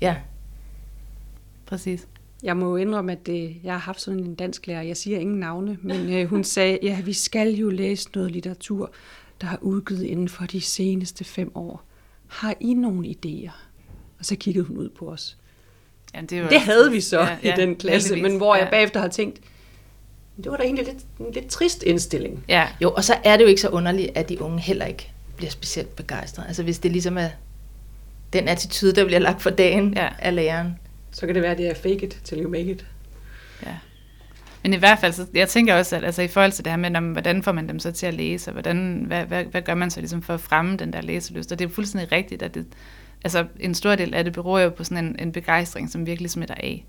ja. 0.00 0.16
Præcis. 1.66 2.06
Jeg 2.42 2.56
må 2.56 2.76
indrømme, 2.76 3.12
at 3.12 3.26
det, 3.26 3.56
jeg 3.64 3.72
har 3.72 3.78
haft 3.78 4.00
sådan 4.00 4.20
en 4.20 4.34
dansk 4.34 4.66
lærer, 4.66 4.82
jeg 4.82 4.96
siger 4.96 5.18
ingen 5.18 5.40
navne, 5.40 5.78
men 5.82 6.12
øh, 6.12 6.28
hun 6.28 6.44
sagde, 6.44 6.78
ja, 6.82 7.00
vi 7.00 7.12
skal 7.12 7.48
jo 7.48 7.70
læse 7.70 8.08
noget 8.14 8.30
litteratur, 8.30 8.90
der 9.40 9.46
har 9.46 9.58
udgivet 9.60 10.02
inden 10.02 10.28
for 10.28 10.46
de 10.46 10.60
seneste 10.60 11.24
fem 11.24 11.52
år. 11.54 11.82
Har 12.26 12.54
I 12.60 12.74
nogle 12.74 13.08
idéer? 13.08 13.52
Og 14.18 14.24
så 14.24 14.36
kiggede 14.36 14.64
hun 14.64 14.76
ud 14.76 14.88
på 14.88 15.10
os. 15.10 15.36
Ja, 16.14 16.20
det, 16.20 16.42
var 16.42 16.48
det 16.48 16.60
havde 16.60 16.90
vi 16.90 17.00
så 17.00 17.20
ja, 17.20 17.36
ja, 17.42 17.54
i 17.54 17.60
den 17.60 17.76
klasse, 17.76 18.08
heldigvis. 18.08 18.30
men 18.32 18.36
hvor 18.36 18.54
jeg 18.54 18.64
ja. 18.64 18.70
bagefter 18.70 19.00
har 19.00 19.08
tænkt, 19.08 19.40
det 20.36 20.50
var 20.50 20.56
da 20.56 20.62
egentlig 20.62 20.84
lidt, 20.84 20.98
en 21.20 21.32
lidt 21.32 21.46
trist 21.46 21.82
indstilling. 21.82 22.44
Ja. 22.48 22.68
Jo, 22.80 22.90
og 22.90 23.04
så 23.04 23.14
er 23.24 23.36
det 23.36 23.44
jo 23.44 23.48
ikke 23.48 23.60
så 23.60 23.68
underligt, 23.68 24.10
at 24.14 24.28
de 24.28 24.42
unge 24.42 24.60
heller 24.60 24.86
ikke 24.86 25.12
bliver 25.36 25.50
specielt 25.50 25.96
begejstrede. 25.96 26.48
Altså 26.48 26.62
hvis 26.62 26.78
det 26.78 26.92
ligesom 26.92 27.18
er 27.18 27.28
den 28.32 28.48
attitude, 28.48 28.92
der 28.92 29.04
bliver 29.04 29.18
lagt 29.18 29.42
for 29.42 29.50
dagen 29.50 29.94
ja. 29.94 30.08
af 30.18 30.34
læreren. 30.34 30.78
Så 31.10 31.26
kan 31.26 31.34
det 31.34 31.42
være, 31.42 31.52
at 31.52 31.58
det 31.58 31.68
er 31.68 31.74
fake 31.74 32.06
it 32.06 32.20
till 32.24 32.42
you 32.42 32.50
make 32.50 32.70
it. 32.70 32.86
Ja. 33.66 33.76
Men 34.66 34.74
i 34.74 34.76
hvert 34.76 34.98
fald, 34.98 35.12
så 35.12 35.26
jeg 35.34 35.48
tænker 35.48 35.74
også, 35.74 35.96
at 35.96 36.04
altså, 36.04 36.22
i 36.22 36.28
forhold 36.28 36.52
til 36.52 36.64
det 36.64 36.72
her 36.72 36.76
med, 36.76 36.96
om, 36.96 37.12
hvordan 37.12 37.42
får 37.42 37.52
man 37.52 37.68
dem 37.68 37.78
så 37.78 37.92
til 37.92 38.06
at 38.06 38.14
læse, 38.14 38.50
og 38.50 38.52
hvordan, 38.52 39.04
hvad, 39.06 39.24
hvad, 39.24 39.44
hvad 39.44 39.62
gør 39.62 39.74
man 39.74 39.90
så 39.90 40.00
ligesom 40.00 40.22
for 40.22 40.34
at 40.34 40.40
fremme 40.40 40.76
den 40.76 40.92
der 40.92 41.00
læselyst? 41.00 41.52
Og 41.52 41.58
det 41.58 41.64
er 41.64 41.68
fuldstændig 41.68 42.12
rigtigt, 42.12 42.42
at 42.42 42.54
det, 42.54 42.66
altså, 43.24 43.46
en 43.60 43.74
stor 43.74 43.94
del 43.94 44.14
af 44.14 44.24
det 44.24 44.32
beror 44.32 44.58
jo 44.58 44.70
på 44.70 44.84
sådan 44.84 45.04
en, 45.04 45.16
en 45.18 45.32
begejstring, 45.32 45.90
som 45.90 46.06
virkelig 46.06 46.30
smitter 46.30 46.54
af. 46.54 46.86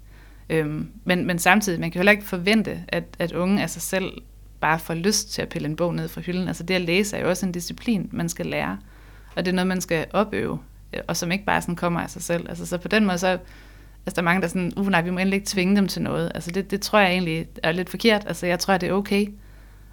Øhm, 0.50 0.90
men, 1.06 1.28
men 1.28 1.40
samtidig, 1.40 1.80
man 1.80 1.92
kan 1.92 2.00
jo 2.00 2.00
heller 2.00 2.12
ikke 2.12 2.26
forvente, 2.26 2.84
at, 2.88 3.04
at 3.20 3.32
unge 3.32 3.62
af 3.62 3.70
sig 3.70 3.82
selv 3.82 4.12
bare 4.60 4.80
får 4.80 4.94
lyst 4.94 5.32
til 5.32 5.42
at 5.42 5.50
pille 5.50 5.68
en 5.68 5.76
bog 5.76 5.96
ned 5.96 6.08
fra 6.08 6.22
hylden. 6.22 6.48
Altså 6.48 6.64
det 6.64 6.74
at 6.74 6.82
læse 6.82 7.18
er 7.18 7.22
jo 7.22 7.30
også 7.30 7.46
en 7.46 7.52
disciplin, 7.52 8.10
man 8.12 8.30
skal 8.30 8.46
lære. 8.46 8.78
Og 9.36 9.46
det 9.46 9.52
er 9.52 9.56
noget, 9.56 9.68
man 9.68 9.82
skal 9.82 10.06
opøve, 10.14 10.60
og 11.08 11.18
som 11.18 11.32
ikke 11.32 11.46
bare 11.46 11.62
sådan 11.62 11.76
kommer 11.76 12.00
af 12.00 12.10
sig 12.10 12.22
selv. 12.22 12.50
Altså, 12.50 12.66
så 12.66 12.78
på 12.78 12.88
den 12.88 13.06
måde, 13.06 13.18
så 13.18 13.38
altså, 14.08 14.16
der 14.16 14.22
er 14.22 14.26
mange, 14.26 14.42
der 14.42 14.48
er 14.48 14.50
sådan, 14.50 14.74
uh 14.78 14.88
nej, 14.88 15.02
vi 15.02 15.10
må 15.10 15.18
endelig 15.18 15.38
ikke 15.38 15.48
tvinge 15.48 15.76
dem 15.76 15.88
til 15.88 16.02
noget. 16.02 16.32
Altså 16.36 16.52
det, 16.52 16.72
det 16.72 16.82
tror 16.82 17.00
jeg 17.00 17.12
egentlig 17.12 17.48
er 17.64 17.72
lidt 17.72 17.90
forkert. 17.90 18.24
Altså 18.28 18.46
jeg 18.46 18.60
tror, 18.60 18.78
det 18.78 18.90
er 18.90 18.94
okay 18.94 19.28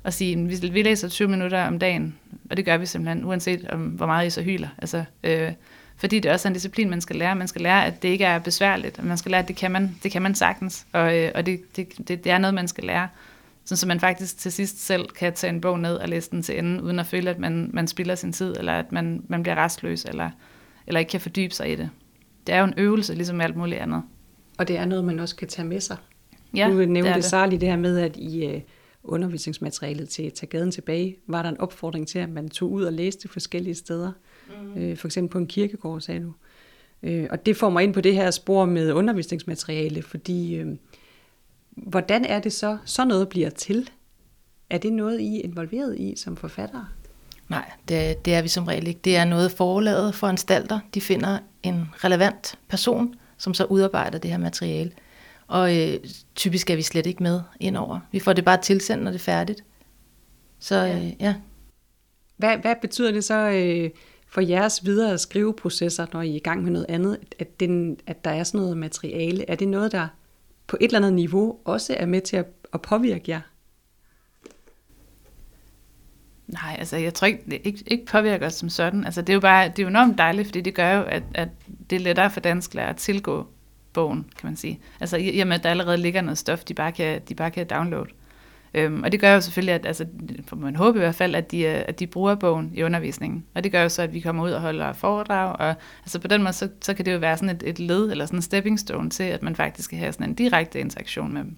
at 0.05 0.15
sige, 0.15 0.49
vi, 0.49 0.69
vi 0.73 0.83
læser 0.83 1.09
20 1.09 1.29
minutter 1.29 1.67
om 1.67 1.79
dagen, 1.79 2.15
og 2.51 2.57
det 2.57 2.65
gør 2.65 2.77
vi 2.77 2.87
simpelthen, 2.87 3.25
uanset 3.25 3.69
om, 3.71 3.81
hvor 3.81 4.07
meget 4.07 4.27
I 4.27 4.31
så 4.31 4.43
hyler. 4.43 4.69
Altså, 4.79 5.05
øh, 5.25 5.53
fordi 5.97 6.21
det 6.21 6.29
er 6.29 6.33
også 6.33 6.49
en 6.49 6.55
disciplin, 6.55 6.91
man 6.91 7.01
skal 7.01 7.17
lære. 7.17 7.35
Man 7.35 7.49
skal 7.49 7.61
lære, 7.61 7.87
at 7.87 8.03
det 8.03 8.09
ikke 8.09 8.25
er 8.25 8.39
besværligt, 8.39 8.99
og 8.99 9.05
man 9.05 9.19
skal 9.19 9.31
lære, 9.31 9.43
at 9.43 9.49
det 9.49 9.57
kan 9.57 9.71
man, 9.71 9.97
det 10.03 10.13
kan 10.13 10.23
man 10.23 10.35
sagtens, 10.35 10.87
og, 10.93 11.19
øh, 11.19 11.33
og 11.35 11.47
det, 11.47 11.77
det, 11.77 12.09
det, 12.09 12.25
det 12.25 12.33
er 12.33 12.39
noget, 12.39 12.55
man 12.55 12.69
skal 12.69 12.85
lære. 12.85 13.09
Sådan, 13.65 13.77
så 13.77 13.87
man 13.87 14.01
faktisk 14.01 14.39
til 14.39 14.53
sidst 14.53 14.87
selv 14.87 15.09
kan 15.09 15.33
tage 15.33 15.53
en 15.53 15.61
bog 15.61 15.81
ned 15.81 15.97
og 15.97 16.09
læse 16.09 16.31
den 16.31 16.43
til 16.43 16.59
ende, 16.59 16.83
uden 16.83 16.99
at 16.99 17.07
føle, 17.07 17.31
at 17.31 17.39
man, 17.39 17.71
man 17.73 17.89
spilder 17.89 18.15
sin 18.15 18.33
tid, 18.33 18.55
eller 18.59 18.73
at 18.73 18.93
man, 18.93 19.23
man 19.29 19.43
bliver 19.43 19.57
restløs, 19.57 20.05
eller, 20.05 20.31
eller 20.87 21.01
ikke 21.01 21.11
kan 21.11 21.21
fordybe 21.21 21.55
sig 21.55 21.73
i 21.73 21.77
det. 21.77 21.91
Det 22.47 22.55
er 22.55 22.59
jo 22.59 22.65
en 22.65 22.75
øvelse, 22.77 23.15
ligesom 23.15 23.41
alt 23.41 23.57
muligt 23.57 23.81
andet. 23.81 24.03
Og 24.59 24.69
det 24.69 24.77
er 24.77 24.85
noget, 24.85 25.05
man 25.05 25.19
også 25.19 25.37
kan 25.37 25.49
tage 25.49 25.69
med 25.69 25.81
sig. 25.81 25.97
Ja, 26.57 26.69
nu 26.69 26.75
nævnte 26.75 27.09
det, 27.09 27.17
det 27.17 27.25
Sarli 27.25 27.57
det 27.57 27.69
her 27.69 27.77
med, 27.77 27.99
at 27.99 28.17
i 28.17 28.55
uh, 28.55 28.61
undervisningsmaterialet 29.03 30.09
til 30.09 30.33
Tag 30.33 30.49
gaden 30.49 30.71
tilbage, 30.71 31.17
var 31.27 31.43
der 31.43 31.49
en 31.49 31.61
opfordring 31.61 32.09
til, 32.09 32.19
at 32.19 32.29
man 32.29 32.49
tog 32.49 32.73
ud 32.73 32.85
og 32.85 32.93
læste 32.93 33.29
forskellige 33.29 33.75
steder. 33.75 34.13
Mm. 34.75 34.91
Uh, 34.91 34.97
for 34.97 35.09
eksempel 35.09 35.33
på 35.33 35.39
en 35.39 35.47
kirkegård, 35.47 36.01
sagde 36.01 36.21
du. 36.21 36.33
Uh, 37.03 37.27
og 37.31 37.47
det 37.47 37.57
får 37.57 37.71
mig 37.71 37.85
ind 37.85 37.95
på 37.95 38.01
det 38.01 38.15
her 38.15 38.31
spor 38.31 38.65
med 38.65 38.93
undervisningsmateriale, 38.93 40.03
fordi 40.03 40.63
hvordan 41.71 42.25
er 42.25 42.41
det 42.41 42.53
så, 42.53 42.79
så 42.85 43.05
noget 43.05 43.29
bliver 43.29 43.51
til? 43.51 43.91
Er 44.71 44.79
det 44.79 44.93
noget, 44.93 45.21
I 45.21 45.37
er 45.37 45.43
involveret 45.45 45.99
i 45.99 46.15
som 46.17 46.37
forfattere? 46.37 46.87
Nej, 47.49 47.71
det, 47.89 48.25
det 48.25 48.35
er 48.35 48.43
vi 48.43 48.49
som 48.49 48.65
regel 48.65 48.87
ikke. 48.87 49.01
Det 49.05 49.17
er 49.17 49.25
noget 49.25 49.53
forlaget 49.53 50.15
for 50.15 50.27
anstalter. 50.27 50.81
De 50.95 51.01
finder 51.01 51.39
en 51.63 51.91
relevant 51.95 52.59
person, 52.69 53.15
som 53.39 53.55
så 53.55 53.65
udarbejder 53.65 54.19
det 54.19 54.31
her 54.31 54.39
materiale. 54.39 54.93
Og 55.47 55.77
øh, 55.79 55.99
typisk 56.35 56.71
er 56.71 56.77
vi 56.77 56.83
slet 56.83 57.07
ikke 57.07 57.23
med 57.23 57.41
indover. 57.61 58.01
Vi 58.13 58.19
får 58.21 58.33
det 58.33 58.45
bare 58.45 58.63
tilsendt, 58.63 59.05
når 59.05 59.11
det 59.11 59.19
er 59.19 59.23
færdigt. 59.25 59.65
Så 60.59 60.87
øh, 60.87 61.23
ja. 61.23 61.35
Hvad, 62.37 62.59
hvad 62.59 62.75
betyder 62.81 63.13
det 63.13 63.25
så 63.25 63.35
øh, 63.35 63.91
for 64.29 64.41
jeres 64.41 64.85
videre 64.85 65.19
skriveprocesser, 65.19 66.07
når 66.13 66.23
I 66.23 66.31
er 66.31 66.35
i 66.35 66.39
gang 66.39 66.63
med 66.63 66.71
noget 66.71 66.87
andet, 66.89 67.19
at, 67.39 67.61
den, 67.61 67.97
at 68.07 68.25
der 68.25 68.31
er 68.31 68.45
sådan 68.45 68.61
noget 68.61 68.77
materiale? 68.77 69.51
Er 69.51 69.55
det 69.55 69.69
noget, 69.69 69.93
der 69.93 70.09
på 70.67 70.77
et 70.81 70.85
eller 70.85 70.99
andet 70.99 71.13
niveau 71.13 71.59
også 71.65 71.97
er 71.99 72.07
med 72.07 72.21
til 72.21 72.37
at, 72.37 72.47
at 72.73 72.83
påvirke 72.83 73.31
jer? 73.31 73.41
Nej, 76.47 76.77
altså 76.79 76.97
jeg 76.97 77.15
tror 77.15 77.27
ikke, 77.27 77.43
det 77.51 77.61
ikke, 77.65 77.85
ikke 77.87 78.07
påvirker 78.07 78.47
os 78.47 78.55
som 78.55 78.69
sådan. 78.69 79.05
Altså 79.05 79.21
det 79.21 79.29
er 79.29 79.35
jo 79.35 79.41
bare, 79.41 79.69
det 79.69 79.79
er 79.79 79.83
jo 79.83 79.89
enormt 79.89 80.19
dejligt, 80.19 80.49
fordi 80.49 80.61
det 80.61 80.75
gør 80.75 80.93
jo, 80.93 81.03
at, 81.03 81.23
at 81.35 81.49
det 81.91 81.97
er 81.97 82.01
lettere 82.01 82.31
for 82.31 82.41
dansklærer 82.41 82.89
at 82.89 82.97
tilgå 82.97 83.47
bogen, 83.93 84.27
kan 84.39 84.47
man 84.47 84.57
sige. 84.57 84.81
Altså 85.01 85.17
i 85.17 85.41
og 85.41 85.47
med, 85.47 85.57
at 85.57 85.63
der 85.63 85.71
allerede 85.71 85.97
ligger 85.97 86.21
noget 86.21 86.39
stof, 86.39 86.65
de 86.65 86.75
bare 86.75 86.93
kan, 86.93 87.21
de 87.29 87.35
bare 87.35 87.51
kan 87.51 87.67
downloade. 87.67 88.09
Øhm, 88.75 89.03
og 89.03 89.13
det 89.13 89.21
gør 89.21 89.35
jo 89.35 89.41
selvfølgelig, 89.41 89.75
at 89.75 89.87
altså, 89.87 90.07
for 90.47 90.57
man 90.57 90.77
håber 90.77 90.99
i 90.99 91.03
hvert 91.03 91.15
fald, 91.15 91.35
at 91.35 91.51
de, 91.51 91.63
øh, 91.63 91.85
at 91.89 92.01
de 92.01 92.07
bruger 92.07 92.35
bogen 92.35 92.71
i 92.75 92.83
undervisningen. 92.83 93.45
Og 93.55 93.65
det 93.65 93.73
gør 93.73 93.83
jo 93.83 93.89
så, 93.89 94.03
at 94.03 94.15
vi 94.15 94.21
kommer 94.21 94.45
ud 94.45 94.51
og 94.51 94.61
holder 94.61 94.93
foredrag. 94.93 95.57
Og 95.59 95.75
altså 96.03 96.19
på 96.19 96.29
den 96.29 96.43
måde, 96.43 96.53
så, 96.53 96.69
så 96.81 96.95
kan 96.95 97.05
det 97.05 97.13
jo 97.13 97.19
være 97.19 97.37
sådan 97.37 97.57
et, 97.57 97.63
et 97.67 97.79
led, 97.79 98.11
eller 98.11 98.27
sådan 98.27 98.39
en 98.39 98.43
stepping 98.43 98.81
stone 98.81 99.11
til, 99.11 99.23
at 99.25 99.43
man 99.43 99.57
faktisk 99.57 99.85
skal 99.85 99.99
have 99.99 100.13
sådan 100.13 100.29
en 100.29 100.35
direkte 100.35 100.81
interaktion 100.81 101.33
med 101.33 101.45
dem. 101.45 101.57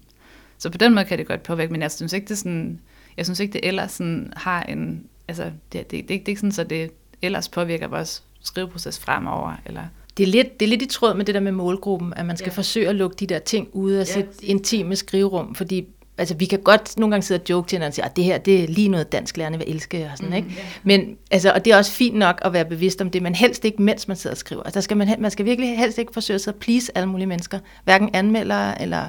Så 0.57 0.69
på 0.69 0.77
den 0.77 0.93
måde 0.93 1.05
kan 1.05 1.17
det 1.17 1.27
godt 1.27 1.43
påvirke, 1.43 1.71
men 1.71 1.81
jeg 1.81 1.91
synes 1.91 2.13
ikke, 2.13 2.25
det 2.25 2.31
er 2.31 2.35
sådan 2.35 2.79
jeg 3.17 3.25
synes 3.25 3.39
ikke, 3.39 3.53
det 3.53 3.61
ellers 3.63 3.91
sådan 3.91 4.33
har 4.35 4.63
en, 4.63 5.05
altså 5.27 5.43
det, 5.43 5.51
det, 5.73 5.91
det, 5.91 5.91
det, 5.91 6.09
det 6.09 6.15
er 6.15 6.29
ikke 6.29 6.39
sådan, 6.39 6.51
så 6.51 6.63
det 6.63 6.91
ellers 7.21 7.49
påvirker 7.49 7.87
vores 7.87 8.23
skriveproces 8.41 8.99
fremover, 8.99 9.53
eller 9.65 9.83
det 10.17 10.23
er, 10.23 10.27
lidt, 10.27 10.59
det 10.59 10.65
er 10.65 10.69
lidt 10.69 10.81
i 10.81 10.85
tråd 10.85 11.13
med 11.13 11.25
det 11.25 11.35
der 11.35 11.41
med 11.41 11.51
målgruppen, 11.51 12.13
at 12.15 12.25
man 12.25 12.37
skal 12.37 12.49
ja. 12.49 12.55
forsøge 12.55 12.89
at 12.89 12.95
lukke 12.95 13.15
de 13.15 13.27
der 13.27 13.39
ting 13.39 13.67
ud 13.73 13.91
af 13.91 14.05
ja. 14.05 14.13
sit 14.13 14.41
intime 14.41 14.95
skriverum, 14.95 15.55
fordi 15.55 15.87
altså, 16.17 16.35
vi 16.35 16.45
kan 16.45 16.59
godt 16.59 16.97
nogle 16.97 17.11
gange 17.11 17.23
sidde 17.25 17.41
og 17.41 17.49
joke 17.49 17.67
til 17.67 17.75
hinanden 17.75 17.89
og 17.89 17.93
sige, 17.93 18.05
at 18.05 18.15
det 18.15 18.23
her 18.23 18.37
det 18.37 18.63
er 18.63 18.67
lige 18.67 18.87
noget 18.87 19.11
dansk 19.11 19.37
lærerne 19.37 19.57
vil 19.57 19.69
elske. 19.69 20.09
Og, 20.11 20.17
sådan, 20.17 20.29
mm, 20.29 20.35
ikke? 20.35 20.49
Yeah. 20.49 20.65
Men, 20.83 21.17
altså, 21.31 21.51
og 21.51 21.65
det 21.65 21.73
er 21.73 21.77
også 21.77 21.91
fint 21.91 22.15
nok 22.15 22.41
at 22.45 22.53
være 22.53 22.65
bevidst 22.65 23.01
om 23.01 23.09
det, 23.09 23.21
men 23.21 23.35
helst 23.35 23.65
ikke, 23.65 23.81
mens 23.81 24.07
man 24.07 24.17
sidder 24.17 24.33
og 24.33 24.37
skriver. 24.37 24.63
Altså, 24.63 24.77
der 24.77 24.81
skal 24.81 24.97
man, 24.97 25.15
man 25.19 25.31
skal 25.31 25.45
virkelig 25.45 25.77
helst 25.77 25.97
ikke 25.97 26.13
forsøge 26.13 26.39
at 26.47 26.55
please 26.55 26.97
alle 26.97 27.09
mulige 27.09 27.27
mennesker, 27.27 27.59
hverken 27.83 28.09
anmeldere 28.13 28.81
eller 28.81 29.05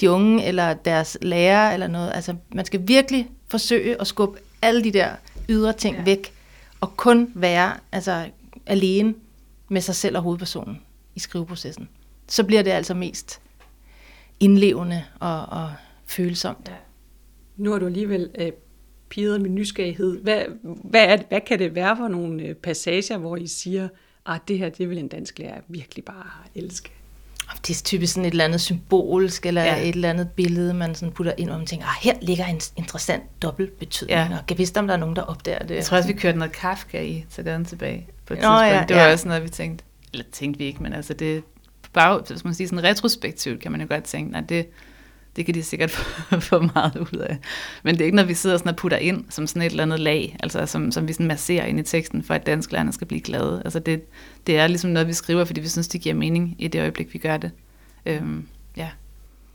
de 0.00 0.10
unge 0.10 0.44
eller 0.44 0.74
deres 0.74 1.18
lærer 1.22 1.72
eller 1.74 1.86
noget. 1.86 2.12
Altså, 2.14 2.36
man 2.54 2.64
skal 2.64 2.88
virkelig 2.88 3.30
forsøge 3.48 4.00
at 4.00 4.06
skubbe 4.06 4.38
alle 4.62 4.84
de 4.84 4.92
der 4.92 5.10
ydre 5.48 5.72
ting 5.72 5.96
ja. 5.96 6.04
væk, 6.04 6.32
og 6.80 6.96
kun 6.96 7.32
være 7.34 7.72
altså, 7.92 8.24
alene 8.66 9.14
med 9.68 9.80
sig 9.80 9.94
selv 9.94 10.16
og 10.16 10.22
hovedpersonen 10.22 10.80
i 11.14 11.20
skriveprocessen. 11.20 11.88
Så 12.28 12.44
bliver 12.44 12.62
det 12.62 12.70
altså 12.70 12.94
mest 12.94 13.40
indlevende 14.40 15.04
og, 15.20 15.46
og 15.46 15.72
følsomt. 16.06 16.68
Ja. 16.68 16.74
Nu 17.56 17.70
har 17.72 17.78
du 17.78 17.86
alligevel 17.86 18.30
øh, 18.38 18.52
piret 19.08 19.40
med 19.40 19.50
nysgerrighed. 19.50 20.18
Hvad, 20.22 20.42
hvad, 20.62 21.04
er, 21.04 21.22
hvad 21.28 21.40
kan 21.40 21.58
det 21.58 21.74
være 21.74 21.96
for 21.96 22.08
nogle 22.08 22.42
øh, 22.42 22.54
passager, 22.54 23.18
hvor 23.18 23.36
I 23.36 23.46
siger, 23.46 23.88
at 24.26 24.40
det 24.48 24.58
her 24.58 24.68
det 24.68 24.90
vil 24.90 24.98
en 24.98 25.08
dansk 25.08 25.38
lærer 25.38 25.60
virkelig 25.68 26.04
bare 26.04 26.30
elske? 26.54 26.90
Det 27.66 27.80
er 27.80 27.82
typisk 27.84 28.12
sådan 28.12 28.24
et 28.24 28.30
eller 28.30 28.44
andet 28.44 28.60
symbolsk, 28.60 29.46
eller 29.46 29.64
ja. 29.64 29.76
et 29.76 29.88
eller 29.88 30.10
andet 30.10 30.28
billede, 30.30 30.74
man 30.74 30.94
sådan 30.94 31.12
putter 31.12 31.32
ind, 31.38 31.50
og 31.50 31.58
man 31.58 31.66
tænker, 31.66 31.86
ah, 31.86 31.94
her 32.00 32.14
ligger 32.22 32.46
en 32.46 32.60
interessant 32.76 33.42
dobbeltbetydning, 33.42 34.18
ja. 34.18 34.38
og 34.40 34.46
kan 34.46 34.58
vidste, 34.58 34.78
om 34.78 34.86
der 34.86 34.94
er 34.94 34.98
nogen, 34.98 35.16
der 35.16 35.22
opdager 35.22 35.58
det. 35.58 35.74
Jeg 35.74 35.84
tror 35.84 35.96
også, 35.96 36.06
vi 36.06 36.12
kørte 36.12 36.38
noget 36.38 36.52
Kafka 36.52 37.02
i, 37.02 37.26
så 37.28 37.42
den 37.42 37.64
tilbage 37.64 38.06
på 38.26 38.34
et 38.34 38.40
Nå, 38.40 38.42
tidspunkt. 38.42 38.66
Ja, 38.66 38.84
det 38.88 38.96
var 38.96 39.02
ja. 39.02 39.12
også 39.12 39.28
noget, 39.28 39.42
vi 39.42 39.48
tænkte, 39.48 39.84
eller 40.12 40.24
tænkte 40.32 40.58
vi 40.58 40.64
ikke, 40.64 40.82
men 40.82 40.92
altså 40.92 41.14
det, 41.14 41.42
bare, 41.92 42.22
hvis 42.28 42.44
man 42.44 42.54
siger 42.54 42.68
sådan 42.68 42.84
retrospektivt, 42.84 43.60
kan 43.60 43.72
man 43.72 43.80
jo 43.80 43.86
godt 43.90 44.04
tænke, 44.04 44.32
nej, 44.32 44.40
det, 44.40 44.66
det 45.36 45.46
kan 45.46 45.54
de 45.54 45.62
sikkert 45.62 45.90
få 46.50 46.60
meget 46.74 46.96
ud 46.96 47.18
af. 47.18 47.38
Men 47.82 47.94
det 47.94 48.00
er 48.00 48.04
ikke 48.04 48.16
noget, 48.16 48.28
vi 48.28 48.34
sidder 48.34 48.56
sådan 48.56 48.70
og 48.70 48.76
putter 48.76 48.98
ind 48.98 49.24
som 49.30 49.46
sådan 49.46 49.62
et 49.62 49.70
eller 49.70 49.82
andet 49.82 50.00
lag, 50.00 50.36
altså 50.42 50.66
som, 50.66 50.92
som 50.92 51.08
vi 51.08 51.12
sådan 51.12 51.26
masserer 51.26 51.66
ind 51.66 51.80
i 51.80 51.82
teksten, 51.82 52.22
for 52.22 52.34
at 52.34 52.46
dansklærerne 52.46 52.92
skal 52.92 53.06
blive 53.06 53.20
glade. 53.20 53.62
Altså 53.64 53.78
det, 53.78 54.02
det 54.46 54.58
er 54.58 54.66
ligesom 54.66 54.90
noget, 54.90 55.08
vi 55.08 55.12
skriver, 55.12 55.44
fordi 55.44 55.60
vi 55.60 55.68
synes, 55.68 55.88
det 55.88 56.00
giver 56.00 56.14
mening 56.14 56.56
i 56.58 56.68
det 56.68 56.80
øjeblik, 56.80 57.14
vi 57.14 57.18
gør 57.18 57.36
det. 57.36 57.50
Øhm, 58.06 58.48
ja. 58.76 58.88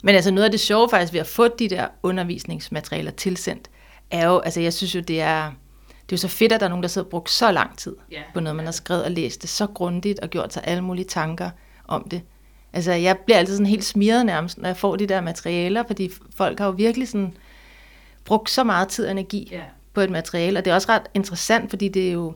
Men 0.03 0.15
altså 0.15 0.31
noget 0.31 0.45
af 0.45 0.51
det 0.51 0.59
sjove 0.59 0.89
faktisk 0.89 1.13
ved 1.13 1.19
at 1.19 1.27
få 1.27 1.47
de 1.47 1.69
der 1.69 1.87
undervisningsmaterialer 2.03 3.11
tilsendt, 3.11 3.69
er 4.11 4.27
jo, 4.27 4.39
altså 4.39 4.61
jeg 4.61 4.73
synes 4.73 4.95
jo, 4.95 4.99
det 4.99 5.21
er, 5.21 5.45
det 5.87 6.11
er 6.11 6.11
jo 6.11 6.17
så 6.17 6.27
fedt, 6.27 6.51
at 6.51 6.59
der 6.59 6.65
er 6.65 6.69
nogen, 6.69 6.83
der 6.83 6.89
sidder 6.89 7.05
og 7.05 7.11
brugt 7.11 7.29
så 7.29 7.51
lang 7.51 7.77
tid 7.77 7.95
yeah. 8.13 8.23
på 8.33 8.39
noget, 8.39 8.55
man 8.55 8.65
har 8.65 8.71
skrevet 8.71 9.03
og 9.03 9.11
læst 9.11 9.41
det 9.41 9.49
så 9.49 9.67
grundigt 9.67 10.19
og 10.19 10.29
gjort 10.29 10.53
sig 10.53 10.63
alle 10.65 10.81
mulige 10.83 11.05
tanker 11.05 11.49
om 11.87 12.07
det. 12.11 12.21
Altså, 12.73 12.91
jeg 12.91 13.17
bliver 13.17 13.37
altid 13.37 13.55
sådan 13.55 13.65
helt 13.65 13.83
smiret 13.83 14.25
nærmest, 14.25 14.57
når 14.57 14.69
jeg 14.69 14.77
får 14.77 14.95
de 14.95 15.07
der 15.07 15.21
materialer, 15.21 15.83
fordi 15.87 16.11
folk 16.35 16.59
har 16.59 16.65
jo 16.65 16.71
virkelig 16.71 17.07
sådan 17.07 17.33
brugt 18.25 18.49
så 18.49 18.63
meget 18.63 18.87
tid 18.87 19.05
og 19.05 19.11
energi 19.11 19.49
yeah. 19.53 19.63
på 19.93 20.01
et 20.01 20.09
materiale, 20.09 20.59
og 20.59 20.65
det 20.65 20.71
er 20.71 20.75
også 20.75 20.89
ret 20.89 21.07
interessant, 21.13 21.69
fordi 21.69 21.87
det 21.87 22.07
er 22.07 22.11
jo, 22.11 22.33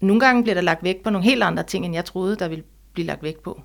nogle 0.00 0.20
gange 0.20 0.42
bliver 0.42 0.54
der 0.54 0.60
lagt 0.60 0.84
vægt 0.84 1.02
på 1.02 1.10
nogle 1.10 1.24
helt 1.24 1.42
andre 1.42 1.62
ting, 1.62 1.84
end 1.84 1.94
jeg 1.94 2.04
troede, 2.04 2.36
der 2.36 2.48
ville 2.48 2.64
blive 2.92 3.06
lagt 3.06 3.22
vægt 3.22 3.42
på. 3.42 3.62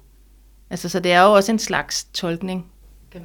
Altså, 0.70 0.89
så 0.89 0.99
det 0.99 1.12
er 1.12 1.22
jo 1.22 1.34
også 1.34 1.51
en 1.51 1.60
slags 1.60 2.04
tolkning. 2.04 2.66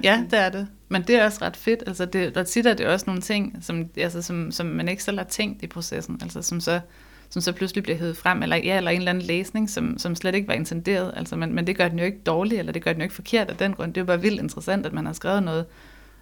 Ja, 0.03 0.25
det 0.31 0.39
er 0.39 0.49
det. 0.49 0.69
Men 0.89 1.03
det 1.03 1.17
er 1.17 1.25
også 1.25 1.39
ret 1.43 1.57
fedt. 1.57 1.83
Altså, 1.87 2.05
det, 2.05 2.35
der 2.35 2.43
tit 2.43 2.67
er 2.67 2.75
det 2.75 2.87
også 2.87 3.05
nogle 3.07 3.23
ting, 3.23 3.59
som, 3.61 3.85
altså, 3.97 4.23
som, 4.23 4.53
som 4.53 4.67
man 4.67 4.89
ikke 4.89 5.05
selv 5.05 5.19
har 5.19 5.25
tænkt 5.25 5.63
i 5.63 5.67
processen, 5.67 6.19
altså 6.23 6.43
som 6.43 6.61
så 6.61 6.81
som 7.31 7.43
så 7.43 7.53
pludselig 7.53 7.83
bliver 7.83 7.99
hævet 7.99 8.17
frem, 8.17 8.43
eller, 8.43 8.57
ja, 8.57 8.77
eller 8.77 8.91
en 8.91 8.99
eller 8.99 9.11
anden 9.11 9.25
læsning, 9.25 9.71
som, 9.71 9.99
som 9.99 10.15
slet 10.15 10.35
ikke 10.35 10.49
var 10.49 10.55
intenderet. 10.55 11.13
Altså, 11.17 11.37
men, 11.37 11.55
men 11.55 11.67
det 11.67 11.77
gør 11.77 11.89
den 11.89 11.99
jo 11.99 12.05
ikke 12.05 12.19
dårlig, 12.27 12.59
eller 12.59 12.73
det 12.73 12.85
gør 12.85 12.93
den 12.93 13.01
jo 13.01 13.05
ikke 13.05 13.15
forkert 13.15 13.51
af 13.51 13.57
den 13.57 13.73
grund. 13.73 13.95
Det 13.95 14.01
er 14.01 14.03
jo 14.03 14.07
bare 14.07 14.21
vildt 14.21 14.41
interessant, 14.41 14.87
at 14.87 14.93
man 14.93 15.07
har 15.07 15.13
skrevet 15.13 15.43
noget, 15.43 15.67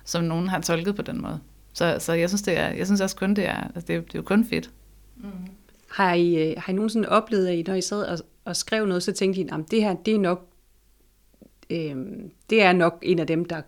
som 0.05 0.25
nogen 0.25 0.49
har 0.49 0.61
tolket 0.61 0.97
på 0.97 1.03
den 1.03 1.23
måde. 1.23 1.41
Så, 1.73 1.97
så 1.99 2.13
jeg, 2.13 2.31
synes, 2.31 2.43
det 2.43 2.59
er, 2.59 2.69
jeg 2.69 2.87
synes 2.87 3.01
også 3.01 3.17
kun, 3.17 3.35
det 3.35 3.49
er, 3.49 3.61
altså, 3.75 3.85
det 3.87 3.97
er, 3.97 4.01
det 4.01 4.15
er 4.15 4.19
jo 4.19 4.23
kun 4.23 4.45
fedt. 4.45 4.71
Mm. 5.17 5.31
Har 5.91 6.15
I, 6.15 6.51
øh, 6.51 6.55
har 6.59 6.73
I 6.73 6.77
nogensinde 6.77 7.09
oplevet, 7.09 7.49
at 7.49 7.55
I, 7.55 7.63
når 7.63 7.75
I 7.75 7.81
sad 7.81 8.03
og, 8.03 8.19
og 8.45 8.57
skrev 8.57 8.87
noget, 8.87 9.03
så 9.03 9.13
tænkte 9.13 9.41
I, 9.41 9.49
at 9.53 9.71
det 9.71 9.83
her, 9.83 9.95
det 9.95 10.15
er 10.15 10.19
nok, 10.19 10.47
øh, 11.71 11.97
det 12.51 12.63
er 12.63 12.73
nok 12.73 12.99
en 13.03 13.19
af 13.19 13.27
dem, 13.27 13.45
der, 13.45 13.63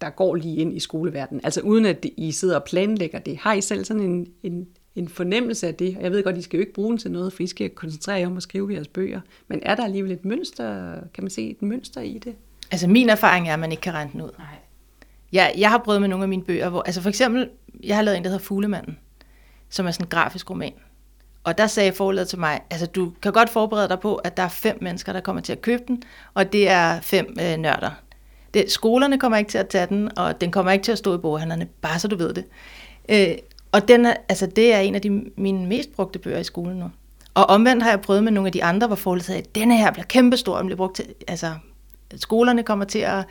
der 0.00 0.10
går 0.10 0.34
lige 0.34 0.56
ind 0.56 0.76
i 0.76 0.80
skoleverdenen. 0.80 1.40
Altså 1.44 1.60
uden 1.60 1.86
at 1.86 2.06
I 2.16 2.32
sidder 2.32 2.56
og 2.56 2.64
planlægger 2.64 3.18
det. 3.18 3.36
Har 3.36 3.52
I 3.52 3.60
selv 3.60 3.84
sådan 3.84 4.02
en, 4.02 4.26
en, 4.42 4.68
en 4.96 5.08
fornemmelse 5.08 5.66
af 5.66 5.74
det. 5.74 5.96
Og 5.96 6.02
jeg 6.02 6.10
ved 6.10 6.24
godt, 6.24 6.36
I 6.36 6.42
skal 6.42 6.56
jo 6.56 6.60
ikke 6.60 6.72
bruge 6.72 6.90
den 6.90 6.98
til 6.98 7.10
noget, 7.10 7.32
for 7.32 7.42
I 7.42 7.46
skal 7.46 7.70
koncentrere 7.70 8.16
jer 8.16 8.26
om 8.26 8.36
at 8.36 8.42
skrive 8.42 8.74
jeres 8.74 8.88
bøger. 8.88 9.20
Men 9.48 9.60
er 9.62 9.74
der 9.74 9.84
alligevel 9.84 10.12
et 10.12 10.24
mønster, 10.24 10.94
kan 11.14 11.24
man 11.24 11.30
se 11.30 11.50
et 11.50 11.62
mønster 11.62 12.00
i 12.00 12.18
det? 12.18 12.34
Altså 12.70 12.88
min 12.88 13.08
erfaring 13.08 13.48
er, 13.48 13.52
at 13.52 13.58
man 13.58 13.70
ikke 13.70 13.80
kan 13.80 13.94
regne 13.94 14.10
den 14.12 14.20
ud. 14.20 14.30
Nej. 14.38 14.46
Jeg, 15.32 15.54
jeg 15.58 15.70
har 15.70 15.78
prøvet 15.78 16.00
med 16.00 16.08
nogle 16.08 16.22
af 16.22 16.28
mine 16.28 16.44
bøger, 16.44 16.68
hvor, 16.68 16.82
altså 16.82 17.02
for 17.02 17.08
eksempel, 17.08 17.48
jeg 17.84 17.96
har 17.96 18.02
lavet 18.02 18.16
en, 18.16 18.24
der 18.24 18.30
hedder 18.30 18.44
Fuglemanden, 18.44 18.98
som 19.68 19.86
er 19.86 19.90
sådan 19.90 20.06
en 20.06 20.08
grafisk 20.08 20.50
roman. 20.50 20.72
Og 21.44 21.58
der 21.58 21.66
sagde 21.66 21.92
forladet 21.92 22.28
til 22.28 22.38
mig, 22.38 22.60
altså 22.70 22.86
du 22.86 23.12
kan 23.22 23.32
godt 23.32 23.50
forberede 23.50 23.88
dig 23.88 24.00
på, 24.00 24.14
at 24.14 24.36
der 24.36 24.42
er 24.42 24.48
fem 24.48 24.78
mennesker, 24.80 25.12
der 25.12 25.20
kommer 25.20 25.42
til 25.42 25.52
at 25.52 25.62
købe 25.62 25.82
den, 25.88 26.02
og 26.34 26.52
det 26.52 26.68
er 26.68 27.00
fem 27.00 27.36
øh, 27.40 27.56
nørder. 27.56 27.90
Det, 28.54 28.70
skolerne 28.70 29.18
kommer 29.18 29.38
ikke 29.38 29.50
til 29.50 29.58
at 29.58 29.68
tage 29.68 29.86
den, 29.86 30.18
og 30.18 30.40
den 30.40 30.50
kommer 30.50 30.72
ikke 30.72 30.82
til 30.82 30.92
at 30.92 30.98
stå 30.98 31.14
i 31.14 31.18
boghandlerne, 31.18 31.68
bare 31.80 31.98
så 31.98 32.08
du 32.08 32.16
ved 32.16 32.34
det. 32.34 32.44
Øh, 33.08 33.38
og 33.72 33.88
den 33.88 34.06
er, 34.06 34.14
altså, 34.28 34.46
det 34.46 34.74
er 34.74 34.78
en 34.78 34.94
af 34.94 35.02
de, 35.02 35.10
mine 35.36 35.66
mest 35.66 35.92
brugte 35.96 36.18
bøger 36.18 36.38
i 36.38 36.44
skolen 36.44 36.78
nu. 36.78 36.90
Og 37.34 37.46
omvendt 37.46 37.82
har 37.82 37.90
jeg 37.90 38.00
prøvet 38.00 38.24
med 38.24 38.32
nogle 38.32 38.48
af 38.48 38.52
de 38.52 38.64
andre, 38.64 38.86
hvor 38.86 38.96
forholdet 38.96 39.26
sagde, 39.26 39.40
at 39.40 39.54
denne 39.54 39.76
her 39.76 39.92
bliver 39.92 40.06
kæmpestor, 40.06 40.56
og 40.56 40.64
bliver 40.64 40.76
brugt 40.76 40.96
til, 40.96 41.06
altså, 41.28 41.52
skolerne 42.16 42.62
kommer 42.62 42.84
til 42.84 42.98
at 42.98 43.24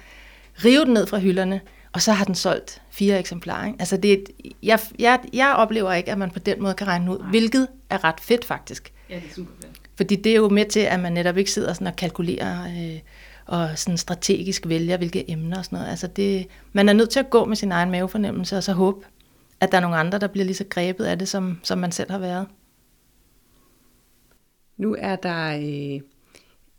rive 0.65 0.85
den 0.85 0.93
ned 0.93 1.07
fra 1.07 1.19
hylderne, 1.19 1.61
og 1.93 2.01
så 2.01 2.11
har 2.11 2.25
den 2.25 2.35
solgt 2.35 2.81
fire 2.89 3.19
eksemplarer. 3.19 3.65
Ikke? 3.65 3.75
Altså 3.79 3.97
det, 3.97 4.23
jeg, 4.63 4.79
jeg, 4.99 5.19
jeg 5.33 5.53
oplever 5.57 5.93
ikke, 5.93 6.11
at 6.11 6.17
man 6.17 6.31
på 6.31 6.39
den 6.39 6.61
måde 6.61 6.73
kan 6.73 6.87
regne 6.87 7.11
ud, 7.11 7.19
Nej. 7.19 7.29
hvilket 7.29 7.67
er 7.89 8.03
ret 8.03 8.19
fedt 8.19 8.45
faktisk. 8.45 8.93
Ja, 9.09 9.15
det 9.15 9.23
er 9.29 9.33
super 9.33 9.51
fedt. 9.61 9.71
Fordi 9.95 10.15
det 10.15 10.31
er 10.31 10.35
jo 10.35 10.49
med 10.49 10.65
til, 10.65 10.79
at 10.79 10.99
man 10.99 11.13
netop 11.13 11.37
ikke 11.37 11.51
sidder 11.51 11.73
sådan 11.73 11.87
og 11.87 11.95
kalkulerer 11.95 12.63
øh, 12.65 12.99
og 13.45 13.69
sådan 13.75 13.97
strategisk 13.97 14.67
vælger, 14.67 14.97
hvilke 14.97 15.31
emner 15.31 15.57
og 15.57 15.65
sådan 15.65 15.77
noget. 15.77 15.89
Altså 15.89 16.07
det, 16.07 16.47
man 16.73 16.89
er 16.89 16.93
nødt 16.93 17.09
til 17.09 17.19
at 17.19 17.29
gå 17.29 17.45
med 17.45 17.55
sin 17.55 17.71
egen 17.71 17.91
mavefornemmelse, 17.91 18.57
og 18.57 18.63
så 18.63 18.73
håbe, 18.73 19.05
at 19.61 19.71
der 19.71 19.77
er 19.77 19.81
nogle 19.81 19.97
andre, 19.97 20.19
der 20.19 20.27
bliver 20.27 20.45
lige 20.45 20.55
så 20.55 20.65
grebet 20.69 21.05
af 21.05 21.19
det, 21.19 21.27
som, 21.27 21.59
som 21.63 21.77
man 21.77 21.91
selv 21.91 22.11
har 22.11 22.19
været. 22.19 22.47
Nu 24.77 24.95
er 24.99 25.15
der 25.15 25.55
øh, 25.55 26.01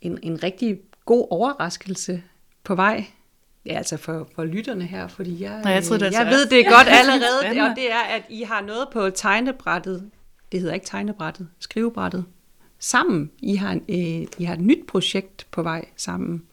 en, 0.01 0.19
en 0.21 0.43
rigtig 0.43 0.79
god 1.05 1.27
overraskelse 1.29 2.23
på 2.63 2.75
vej. 2.75 3.05
Ja, 3.65 3.73
altså 3.73 3.97
for, 3.97 4.29
for 4.35 4.43
lytterne 4.43 4.83
her, 4.83 5.07
fordi 5.07 5.43
jeg, 5.43 5.61
Nå, 5.63 5.69
jeg, 5.69 5.83
troede, 5.83 6.05
det 6.05 6.11
jeg 6.11 6.25
ved 6.25 6.45
det 6.45 6.65
godt 6.65 6.87
allerede, 6.99 7.69
og 7.69 7.75
det 7.75 7.91
er, 7.91 8.03
at 8.15 8.23
I 8.29 8.41
har 8.41 8.61
noget 8.61 8.87
på 8.93 9.09
tegnebrættet, 9.09 10.11
det 10.51 10.59
hedder 10.59 10.73
ikke 10.73 10.85
tegnebrættet, 10.85 11.47
skrivebrættet, 11.59 12.25
sammen. 12.79 13.31
I 13.39 13.55
har, 13.55 13.79
øh, 13.89 14.27
I 14.37 14.43
har 14.43 14.53
et 14.53 14.61
nyt 14.61 14.87
projekt 14.87 15.47
på 15.51 15.63
vej 15.63 15.85
sammen. 15.95 16.43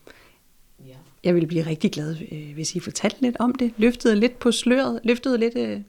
Ja. 0.86 0.94
Jeg 1.24 1.34
ville 1.34 1.46
blive 1.46 1.66
rigtig 1.66 1.92
glad, 1.92 2.16
øh, 2.32 2.54
hvis 2.54 2.74
I 2.74 2.80
fortalte 2.80 3.22
lidt 3.22 3.36
om 3.38 3.54
det, 3.54 3.72
løftede 3.76 4.16
lidt 4.16 4.38
på 4.38 4.52
sløret, 4.52 5.00
løftede 5.04 5.38
lidt... 5.38 5.56
Øh, 5.56 5.80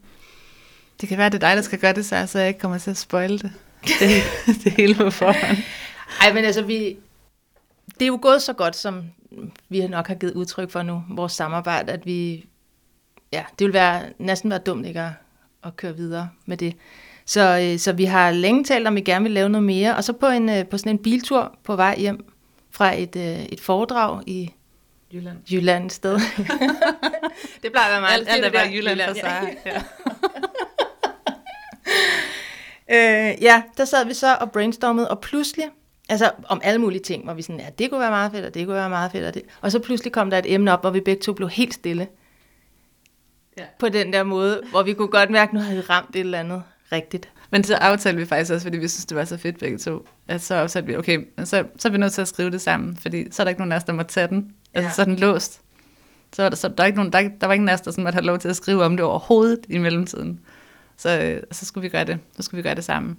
det 1.02 1.08
kan 1.08 1.18
være, 1.18 1.28
det 1.28 1.42
er 1.42 1.48
dig, 1.48 1.56
der 1.56 1.62
skal 1.62 1.78
gøre 1.78 1.92
det, 1.92 2.06
så, 2.06 2.26
så 2.26 2.38
jeg 2.38 2.48
ikke 2.48 2.60
kommer 2.60 2.78
til 2.78 2.90
at 2.90 2.96
spoile 2.96 3.38
det. 3.38 3.52
Det, 3.84 4.22
det 4.64 4.72
hele 4.72 4.94
på 4.94 5.10
forhånd. 5.10 5.58
Ej, 6.22 6.32
men 6.32 6.44
altså, 6.44 6.62
vi, 6.62 6.96
det 7.94 8.02
er 8.02 8.06
jo 8.06 8.18
gået 8.22 8.42
så 8.42 8.52
godt, 8.52 8.76
som 8.76 9.04
vi 9.68 9.86
nok 9.86 10.08
har 10.08 10.14
givet 10.14 10.32
udtryk 10.32 10.70
for 10.70 10.82
nu, 10.82 11.04
vores 11.10 11.32
samarbejde, 11.32 11.92
at 11.92 12.06
vi, 12.06 12.46
ja, 13.32 13.44
det 13.58 13.64
vil 13.64 13.74
være, 13.74 14.02
næsten 14.18 14.50
være 14.50 14.58
dumt 14.58 14.86
ikke 14.86 15.00
at, 15.00 15.10
at 15.64 15.76
køre 15.76 15.96
videre 15.96 16.28
med 16.46 16.56
det. 16.56 16.74
Så, 17.26 17.58
øh, 17.62 17.78
så 17.78 17.92
vi 17.92 18.04
har 18.04 18.30
længe 18.30 18.64
talt 18.64 18.86
om, 18.86 18.92
at 18.92 18.96
vi 18.96 19.00
gerne 19.00 19.22
vil 19.22 19.32
lave 19.32 19.48
noget 19.48 19.64
mere, 19.64 19.96
og 19.96 20.04
så 20.04 20.12
på, 20.12 20.26
en, 20.26 20.48
øh, 20.48 20.66
på 20.66 20.78
sådan 20.78 20.92
en 20.92 20.98
biltur 20.98 21.58
på 21.64 21.76
vej 21.76 21.98
hjem 21.98 22.32
fra 22.70 22.94
et, 23.00 23.16
øh, 23.16 23.42
et 23.44 23.60
foredrag 23.60 24.22
i 24.26 24.52
Jylland, 25.14 25.38
Jylland 25.52 25.90
sted. 25.90 26.14
det 27.62 27.72
plejer 27.72 27.86
at 27.86 27.92
være 27.92 28.00
meget. 28.00 28.12
Alt, 28.12 28.28
alt 28.28 28.44
er 28.44 28.50
bare 28.50 28.70
Jylland, 28.72 29.00
Jylland 29.00 29.08
for 29.08 29.20
sig. 29.20 29.56
Ja. 29.66 29.72
ja. 29.72 29.82
Øh, 32.92 33.42
ja, 33.42 33.62
der 33.76 33.84
sad 33.84 34.06
vi 34.06 34.14
så 34.14 34.36
og 34.40 34.52
brainstormede, 34.52 35.10
og 35.10 35.20
pludselig, 35.20 35.64
altså 36.08 36.30
om 36.48 36.60
alle 36.64 36.80
mulige 36.80 37.02
ting, 37.02 37.24
hvor 37.24 37.34
vi 37.34 37.42
sådan, 37.42 37.60
ja, 37.60 37.66
det 37.78 37.90
kunne 37.90 38.00
være 38.00 38.10
meget 38.10 38.32
fedt, 38.32 38.44
og 38.44 38.54
det 38.54 38.66
kunne 38.66 38.76
være 38.76 38.90
meget 38.90 39.12
fedt, 39.12 39.24
og, 39.24 39.34
det. 39.34 39.42
og 39.60 39.72
så 39.72 39.78
pludselig 39.78 40.12
kom 40.12 40.30
der 40.30 40.38
et 40.38 40.54
emne 40.54 40.72
op, 40.72 40.80
hvor 40.80 40.90
vi 40.90 41.00
begge 41.00 41.22
to 41.22 41.32
blev 41.32 41.48
helt 41.48 41.74
stille. 41.74 42.08
Ja. 43.58 43.64
På 43.78 43.88
den 43.88 44.12
der 44.12 44.22
måde, 44.22 44.62
hvor 44.70 44.82
vi 44.82 44.92
kunne 44.92 45.08
godt 45.08 45.30
mærke, 45.30 45.50
at 45.50 45.54
nu 45.54 45.60
havde 45.60 45.76
vi 45.76 45.82
ramt 45.82 46.16
et 46.16 46.20
eller 46.20 46.40
andet 46.40 46.62
rigtigt. 46.92 47.28
Men 47.50 47.64
så 47.64 47.74
aftalte 47.74 48.20
vi 48.20 48.26
faktisk 48.26 48.52
også, 48.52 48.64
fordi 48.64 48.78
vi 48.78 48.88
synes, 48.88 49.06
det 49.06 49.16
var 49.16 49.24
så 49.24 49.36
fedt 49.36 49.58
begge 49.58 49.78
to, 49.78 50.06
at 50.28 50.42
så 50.42 50.54
aftalte 50.54 50.86
vi, 50.86 50.96
okay, 50.96 51.18
så, 51.44 51.64
så 51.78 51.88
er 51.88 51.92
vi 51.92 51.98
nødt 51.98 52.12
til 52.12 52.20
at 52.20 52.28
skrive 52.28 52.50
det 52.50 52.60
sammen, 52.60 52.96
fordi 52.96 53.30
så 53.30 53.42
er 53.42 53.44
der 53.44 53.48
ikke 53.48 53.60
nogen 53.60 53.72
af 53.72 53.76
os, 53.76 53.84
der 53.84 53.92
må 53.92 54.02
tage 54.02 54.28
den. 54.28 54.52
Altså, 54.74 54.88
ja. 54.88 54.94
så 54.94 55.02
er 55.02 55.06
den 55.06 55.16
låst. 55.16 55.60
Så, 56.32 56.42
var 56.42 56.48
der, 56.48 56.56
så 56.56 56.68
der, 56.68 56.82
er 56.82 56.86
ikke 56.86 56.98
nogen, 56.98 57.12
der, 57.12 57.28
der 57.40 57.46
var 57.46 57.54
ingen 57.54 57.68
af 57.68 57.74
os, 57.74 57.80
der 57.80 57.90
sådan 57.90 58.04
måtte 58.04 58.16
have 58.16 58.26
lov 58.26 58.38
til 58.38 58.48
at 58.48 58.56
skrive 58.56 58.84
om 58.84 58.96
det 58.96 59.06
overhovedet 59.06 59.60
i 59.68 59.78
mellemtiden. 59.78 60.40
Så, 60.96 61.20
øh, 61.20 61.42
så 61.50 61.66
skulle 61.66 61.82
vi 61.82 61.88
gøre 61.88 62.04
det. 62.04 62.18
Så 62.36 62.42
skulle 62.42 62.58
vi 62.58 62.62
gøre 62.62 62.74
det 62.74 62.84
sammen. 62.84 63.18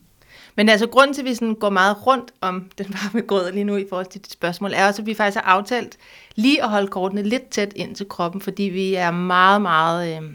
Men 0.55 0.69
altså, 0.69 0.87
grunden 0.87 1.13
til, 1.13 1.21
at 1.21 1.25
vi 1.25 1.35
sådan 1.35 1.55
går 1.55 1.69
meget 1.69 2.07
rundt 2.07 2.31
om 2.41 2.69
den 2.77 2.85
varme 2.89 3.21
grød 3.21 3.51
lige 3.51 3.63
nu 3.63 3.75
i 3.75 3.85
forhold 3.89 4.05
til 4.05 4.21
dit 4.21 4.31
spørgsmål, 4.31 4.71
er 4.73 4.87
også, 4.87 5.01
at 5.01 5.05
vi 5.05 5.13
faktisk 5.13 5.43
har 5.43 5.51
aftalt 5.51 5.97
lige 6.35 6.63
at 6.63 6.69
holde 6.69 6.87
kortene 6.87 7.23
lidt 7.23 7.49
tæt 7.49 7.73
ind 7.75 7.95
til 7.95 8.09
kroppen, 8.09 8.41
fordi 8.41 8.63
vi 8.63 8.95
er 8.95 9.11
meget, 9.11 9.61
meget 9.61 10.17
øh, 10.17 10.29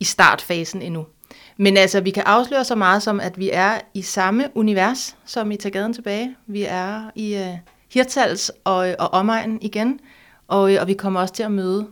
i 0.00 0.04
startfasen 0.04 0.82
endnu. 0.82 1.06
Men 1.56 1.76
altså, 1.76 2.00
vi 2.00 2.10
kan 2.10 2.22
afsløre 2.26 2.64
så 2.64 2.74
meget 2.74 3.02
som, 3.02 3.20
at 3.20 3.38
vi 3.38 3.50
er 3.52 3.80
i 3.94 4.02
samme 4.02 4.48
univers 4.54 5.16
som 5.24 5.50
i 5.50 5.56
Tagaden 5.56 5.92
tilbage. 5.92 6.36
Vi 6.46 6.64
er 6.68 7.10
i 7.14 7.34
øh, 7.34 7.58
Hirtals 7.92 8.52
og, 8.64 8.88
øh, 8.88 8.94
og 8.98 9.12
omegnen 9.12 9.58
igen, 9.62 10.00
og, 10.48 10.74
øh, 10.74 10.80
og 10.80 10.86
vi 10.86 10.94
kommer 10.94 11.20
også 11.20 11.34
til 11.34 11.42
at 11.42 11.52
møde 11.52 11.86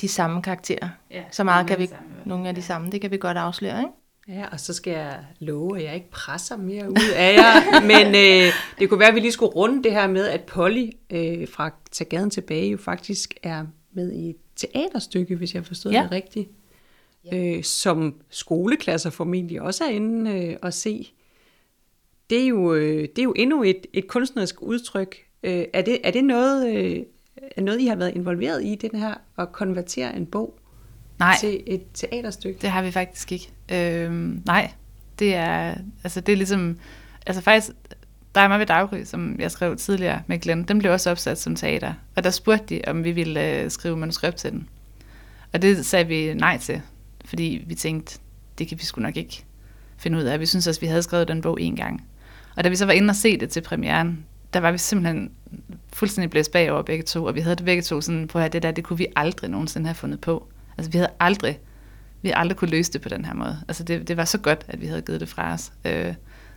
de 0.00 0.08
samme 0.08 0.42
karakterer. 0.42 0.88
Ja, 1.10 1.22
Så 1.30 1.44
meget 1.44 1.66
kan 1.66 1.78
vi, 1.78 1.86
samme 1.86 2.06
nogle 2.24 2.48
af 2.48 2.54
de 2.54 2.62
samme, 2.62 2.90
det 2.90 3.00
kan 3.00 3.10
vi 3.10 3.16
godt 3.16 3.36
afsløre, 3.36 3.78
ikke? 3.80 4.38
Ja, 4.40 4.46
og 4.52 4.60
så 4.60 4.72
skal 4.72 4.90
jeg 4.92 5.18
love, 5.40 5.78
at 5.78 5.84
jeg 5.84 5.94
ikke 5.94 6.10
presser 6.10 6.56
mere 6.56 6.90
ud 6.90 7.10
af 7.16 7.34
jer. 7.34 7.80
Men 7.92 8.06
øh, 8.06 8.52
det 8.78 8.88
kunne 8.88 9.00
være, 9.00 9.08
at 9.08 9.14
vi 9.14 9.20
lige 9.20 9.32
skulle 9.32 9.52
runde 9.52 9.82
det 9.82 9.92
her 9.92 10.06
med, 10.06 10.26
at 10.26 10.40
Polly 10.42 10.90
øh, 11.10 11.48
fra 11.48 11.70
Tag 11.92 12.06
Gaden 12.08 12.30
Tilbage 12.30 12.70
jo 12.70 12.76
faktisk 12.76 13.34
er 13.42 13.64
med 13.92 14.12
i 14.12 14.30
et 14.30 14.36
teaterstykke, 14.56 15.36
hvis 15.36 15.54
jeg 15.54 15.66
forstod 15.66 15.92
Ja. 15.92 16.02
det 16.02 16.10
rigtigt. 16.12 16.48
Øh, 17.32 17.62
som 17.64 18.14
skoleklasser 18.30 19.10
formentlig 19.10 19.62
også 19.62 19.84
er 19.84 19.88
inde 19.88 20.30
øh, 20.30 20.56
at 20.62 20.74
se. 20.74 21.12
Det 22.30 22.42
er 22.42 22.46
jo, 22.46 22.74
øh, 22.74 23.02
det 23.02 23.18
er 23.18 23.22
jo 23.22 23.32
endnu 23.36 23.62
et, 23.62 23.86
et 23.92 24.06
kunstnerisk 24.08 24.62
udtryk. 24.62 25.16
Øh, 25.42 25.64
er, 25.72 25.82
det, 25.82 25.98
er 26.04 26.10
det 26.10 26.24
noget, 26.24 26.76
øh, 26.76 27.02
noget, 27.58 27.80
I 27.80 27.86
har 27.86 27.96
været 27.96 28.12
involveret 28.14 28.64
i, 28.64 28.74
den 28.74 29.00
her, 29.00 29.14
at 29.38 29.52
konvertere 29.52 30.16
en 30.16 30.26
bog 30.26 30.58
Nej, 31.18 31.36
til 31.40 31.62
et 31.66 31.82
teaterstykke? 31.94 32.58
Det 32.62 32.70
har 32.70 32.82
vi 32.82 32.90
faktisk 32.90 33.32
ikke. 33.32 33.50
Øhm, 33.72 34.42
nej, 34.46 34.72
det 35.18 35.34
er, 35.34 35.74
altså 36.04 36.20
det 36.20 36.32
er 36.32 36.36
ligesom, 36.36 36.78
altså 37.26 37.42
faktisk, 37.42 37.70
der 38.34 38.40
er 38.40 38.48
mig 38.48 38.58
ved 38.58 38.66
Daggry, 38.66 39.04
som 39.04 39.36
jeg 39.38 39.50
skrev 39.50 39.76
tidligere 39.76 40.22
med 40.26 40.38
Glenn, 40.38 40.62
den 40.62 40.78
blev 40.78 40.92
også 40.92 41.10
opsat 41.10 41.38
som 41.38 41.56
teater. 41.56 41.94
Og 42.16 42.24
der 42.24 42.30
spurgte 42.30 42.64
de, 42.74 42.80
om 42.86 43.04
vi 43.04 43.12
ville 43.12 43.50
øh, 43.50 43.70
skrive 43.70 43.96
manuskript 43.96 44.36
til 44.36 44.50
den. 44.50 44.68
Og 45.52 45.62
det 45.62 45.86
sagde 45.86 46.06
vi 46.06 46.34
nej 46.34 46.58
til, 46.58 46.80
fordi 47.24 47.64
vi 47.66 47.74
tænkte, 47.74 48.18
det 48.58 48.68
kan 48.68 48.78
vi 48.78 48.84
sgu 48.84 49.00
nok 49.00 49.16
ikke 49.16 49.44
finde 49.96 50.18
ud 50.18 50.22
af. 50.22 50.40
Vi 50.40 50.46
synes 50.46 50.66
også, 50.66 50.80
vi 50.80 50.86
havde 50.86 51.02
skrevet 51.02 51.28
den 51.28 51.40
bog 51.40 51.60
en 51.60 51.76
gang. 51.76 52.06
Og 52.56 52.64
da 52.64 52.68
vi 52.68 52.76
så 52.76 52.86
var 52.86 52.92
inde 52.92 53.10
og 53.10 53.16
se 53.16 53.36
det 53.36 53.50
til 53.50 53.60
premieren, 53.60 54.24
der 54.54 54.60
var 54.60 54.72
vi 54.72 54.78
simpelthen 54.78 55.30
fuldstændig 55.92 56.30
blæst 56.30 56.52
bagover 56.52 56.82
begge 56.82 57.04
to, 57.04 57.24
og 57.24 57.34
vi 57.34 57.40
havde 57.40 57.56
det 57.56 57.64
begge 57.64 57.82
to 57.82 58.00
sådan, 58.00 58.28
på 58.28 58.38
at 58.38 58.52
det 58.52 58.62
der, 58.62 58.70
det 58.70 58.84
kunne 58.84 58.98
vi 58.98 59.06
aldrig 59.16 59.50
nogensinde 59.50 59.86
have 59.86 59.94
fundet 59.94 60.20
på. 60.20 60.48
Altså 60.78 60.90
vi 60.90 60.98
havde 60.98 61.10
aldrig, 61.20 61.58
vi 62.22 62.28
havde 62.28 62.38
aldrig 62.38 62.56
kunne 62.56 62.70
løse 62.70 62.92
det 62.92 63.00
på 63.00 63.08
den 63.08 63.24
her 63.24 63.34
måde. 63.34 63.58
Altså 63.68 63.84
det, 63.84 64.08
det 64.08 64.16
var 64.16 64.24
så 64.24 64.38
godt, 64.38 64.64
at 64.68 64.80
vi 64.80 64.86
havde 64.86 65.02
givet 65.02 65.20
det 65.20 65.28
fra 65.28 65.52
os. 65.52 65.72
Øh, 65.84 66.14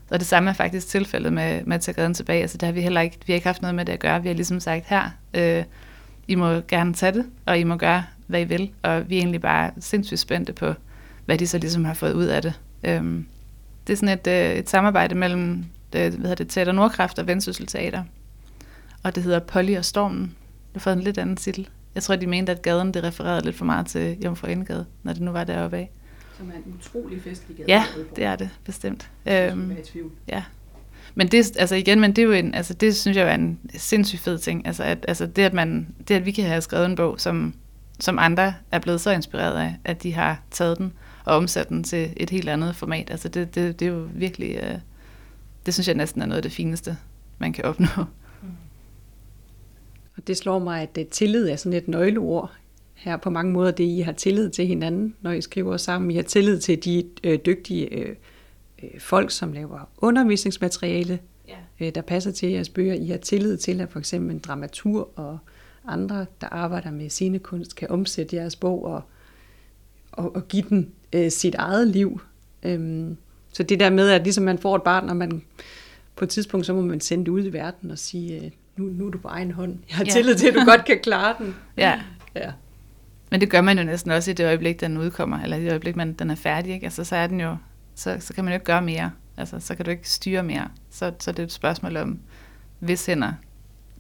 og 0.09 0.19
det 0.19 0.27
samme 0.27 0.49
er 0.49 0.53
faktisk 0.53 0.87
tilfældet 0.87 1.33
med, 1.33 1.63
med 1.65 1.75
at 1.75 1.81
tage 1.81 1.95
gaden 1.95 2.13
tilbage. 2.13 2.41
Altså 2.41 2.57
det 2.57 2.65
har 2.65 2.73
vi 2.73 2.81
heller 2.81 3.01
ikke, 3.01 3.17
vi 3.25 3.33
har 3.33 3.35
ikke 3.35 3.47
haft 3.47 3.61
noget 3.61 3.75
med 3.75 3.85
det 3.85 3.93
at 3.93 3.99
gøre. 3.99 4.21
Vi 4.21 4.27
har 4.27 4.35
ligesom 4.35 4.59
sagt, 4.59 4.85
her, 4.85 5.09
øh, 5.33 5.63
I 6.27 6.35
må 6.35 6.61
gerne 6.67 6.93
tage 6.93 7.11
det, 7.11 7.25
og 7.45 7.59
I 7.59 7.63
må 7.63 7.75
gøre, 7.75 8.03
hvad 8.27 8.41
I 8.41 8.43
vil. 8.43 8.71
Og 8.81 9.09
vi 9.09 9.17
er 9.17 9.19
egentlig 9.19 9.41
bare 9.41 9.71
sindssygt 9.79 10.19
spændte 10.19 10.53
på, 10.53 10.73
hvad 11.25 11.37
de 11.37 11.47
så 11.47 11.57
ligesom 11.57 11.85
har 11.85 11.93
fået 11.93 12.13
ud 12.13 12.25
af 12.25 12.41
det. 12.41 12.53
Øh, 12.83 13.23
det 13.87 13.93
er 13.93 13.97
sådan 13.97 14.19
et, 14.19 14.27
øh, 14.27 14.51
et 14.51 14.69
samarbejde 14.69 15.15
mellem 15.15 15.65
det, 15.93 16.11
hvad 16.11 16.21
hedder 16.21 16.35
det, 16.35 16.49
Teater 16.49 16.71
Nordkraft 16.71 17.19
og 17.19 17.27
Vendsyssel 17.27 17.67
Teater. 17.67 18.03
Og 19.03 19.15
det 19.15 19.23
hedder 19.23 19.39
Polly 19.39 19.77
og 19.77 19.85
Stormen. 19.85 20.21
Det 20.21 20.73
har 20.73 20.79
fået 20.79 20.95
en 20.95 21.03
lidt 21.03 21.17
anden 21.17 21.35
titel. 21.35 21.69
Jeg 21.95 22.03
tror, 22.03 22.15
de 22.15 22.27
mente, 22.27 22.51
at 22.51 22.61
gaden 22.61 22.93
det 22.93 23.03
refererede 23.03 23.45
lidt 23.45 23.55
for 23.55 23.65
meget 23.65 23.87
til 23.87 24.17
Jomfru 24.23 24.47
Indegade, 24.47 24.85
når 25.03 25.13
det 25.13 25.21
nu 25.21 25.31
var 25.31 25.43
deroppe 25.43 25.77
af. 25.77 25.91
Som 26.37 26.49
er 26.49 26.53
en 26.53 26.75
utrolig 26.79 27.21
festlig 27.21 27.57
gade. 27.57 27.67
Ja, 27.67 27.83
det 28.15 28.23
er 28.23 28.35
det, 28.35 28.49
bestemt. 28.63 29.09
Øhm, 29.25 29.77
ja. 30.27 30.43
Men 31.15 31.27
det, 31.27 31.57
altså 31.57 31.75
igen, 31.75 31.99
men 31.99 32.15
det 32.15 32.21
er 32.21 32.25
jo 32.25 32.31
en, 32.31 32.55
altså 32.55 32.73
det 32.73 32.95
synes 32.95 33.17
jeg 33.17 33.29
er 33.29 33.35
en 33.35 33.59
sindssygt 33.75 34.21
fed 34.21 34.37
ting. 34.37 34.67
Altså, 34.67 34.83
at, 34.83 35.05
altså 35.07 35.25
det, 35.25 35.41
at 35.41 35.53
man, 35.53 35.95
det, 36.07 36.15
at 36.15 36.25
vi 36.25 36.31
kan 36.31 36.45
have 36.45 36.61
skrevet 36.61 36.85
en 36.85 36.95
bog, 36.95 37.19
som, 37.19 37.53
som 37.99 38.19
andre 38.19 38.53
er 38.71 38.79
blevet 38.79 39.01
så 39.01 39.11
inspireret 39.11 39.57
af, 39.57 39.75
at 39.83 40.03
de 40.03 40.13
har 40.13 40.41
taget 40.51 40.77
den 40.77 40.93
og 41.25 41.35
omsat 41.35 41.69
den 41.69 41.83
til 41.83 42.13
et 42.17 42.29
helt 42.29 42.49
andet 42.49 42.75
format. 42.75 43.11
Altså 43.11 43.29
det, 43.29 43.55
det, 43.55 43.79
det 43.79 43.87
er 43.87 43.91
jo 43.91 44.07
virkelig, 44.13 44.59
øh, 44.63 44.77
det 45.67 45.73
synes 45.73 45.87
jeg 45.87 45.95
næsten 45.95 46.21
er 46.21 46.25
noget 46.25 46.37
af 46.37 46.43
det 46.43 46.51
fineste, 46.51 46.97
man 47.39 47.53
kan 47.53 47.65
opnå. 47.65 47.87
Og 50.17 50.27
det 50.27 50.37
slår 50.37 50.59
mig, 50.59 50.81
at 50.81 50.97
øh, 50.99 51.05
tillid 51.05 51.49
er 51.49 51.55
sådan 51.55 51.77
et 51.77 51.87
nøgleord 51.87 52.51
her 52.93 53.17
på 53.17 53.29
mange 53.29 53.51
måder. 53.51 53.71
Det, 53.71 53.83
I 53.83 53.99
har 53.99 54.11
tillid 54.11 54.49
til 54.49 54.67
hinanden, 54.67 55.15
når 55.21 55.31
I 55.31 55.41
skriver 55.41 55.77
sammen. 55.77 56.11
I 56.11 56.15
har 56.15 56.23
tillid 56.23 56.59
til 56.59 56.83
de 56.83 57.03
øh, 57.23 57.39
dygtige 57.45 57.93
øh, 57.93 58.15
øh, 58.83 58.99
folk, 58.99 59.31
som 59.31 59.53
laver 59.53 59.89
undervisningsmateriale, 59.97 61.19
Ja. 61.47 61.55
øh, 61.79 61.95
der 61.95 62.01
passer 62.01 62.31
til 62.31 62.49
jeres 62.49 62.69
bøger. 62.69 62.93
I 62.93 63.07
har 63.07 63.17
tillid 63.17 63.57
til, 63.57 63.81
at 63.81 63.89
for 63.89 63.99
eksempel 63.99 64.31
en 64.31 64.39
dramatur 64.39 65.09
og 65.19 65.37
andre, 65.85 66.25
der 66.41 66.47
arbejder 66.47 66.91
med 66.91 67.09
scenekunst, 67.09 67.75
kan 67.75 67.89
omsætte 67.91 68.35
jeres 68.35 68.55
bog 68.55 68.85
og, 68.85 69.01
og, 70.11 70.35
og 70.35 70.47
give 70.47 70.63
den 70.69 70.91
øh, 71.13 71.31
sit 71.31 71.55
eget 71.55 71.87
liv. 71.87 72.21
Øhm, 72.63 73.17
så 73.57 73.63
det 73.63 73.79
der 73.79 73.89
med, 73.89 74.09
at 74.09 74.23
ligesom 74.23 74.43
man 74.43 74.57
får 74.57 74.75
et 74.75 74.83
barn, 74.83 75.09
og 75.09 75.15
man 75.17 75.41
på 76.15 76.25
et 76.25 76.29
tidspunkt, 76.29 76.65
så 76.65 76.73
må 76.73 76.81
man 76.81 77.01
sende 77.01 77.25
det 77.25 77.31
ud 77.31 77.45
i 77.45 77.53
verden 77.53 77.91
og 77.91 77.97
sige, 77.99 78.45
øh, 78.45 78.51
nu, 78.77 78.85
nu 78.85 79.07
er 79.07 79.11
du 79.11 79.17
på 79.17 79.27
egen 79.27 79.51
hånd. 79.51 79.77
Jeg 79.89 79.97
har 79.97 80.03
Ja. 80.05 80.11
tillid 80.11 80.35
til, 80.35 80.47
at 80.47 80.53
du 80.53 80.63
godt 80.65 80.85
kan 80.85 80.99
klare 81.03 81.35
den. 81.39 81.55
Ja, 81.77 81.99
Ja. 82.35 82.51
men 83.31 83.41
det 83.41 83.49
gør 83.49 83.61
man 83.61 83.77
jo 83.77 83.83
næsten 83.83 84.11
også 84.11 84.31
i 84.31 84.33
det 84.33 84.45
øjeblik, 84.45 84.79
den 84.81 84.97
udkommer, 84.97 85.39
eller 85.43 85.57
i 85.57 85.61
det 85.63 85.69
øjeblik, 85.69 85.95
man, 85.95 86.13
den 86.13 86.29
er 86.29 86.35
færdig. 86.35 86.73
Ikke? 86.73 86.83
Altså, 86.85 87.03
så 87.03 87.15
er 87.15 87.27
den 87.27 87.39
jo, 87.41 87.57
så, 87.95 88.17
så 88.19 88.33
kan 88.33 88.43
man 88.43 88.53
jo 88.53 88.55
ikke 88.55 88.65
gøre 88.65 88.81
mere. 88.81 89.11
Altså, 89.37 89.59
så 89.59 89.75
kan 89.75 89.85
du 89.85 89.91
ikke 89.91 90.09
styre 90.09 90.43
mere. 90.43 90.67
Så, 90.89 91.11
så 91.19 91.31
det 91.31 91.39
er 91.39 91.43
et 91.43 91.51
spørgsmål 91.51 91.97
om, 91.97 92.19
hvis 92.79 93.05
hænder 93.05 93.33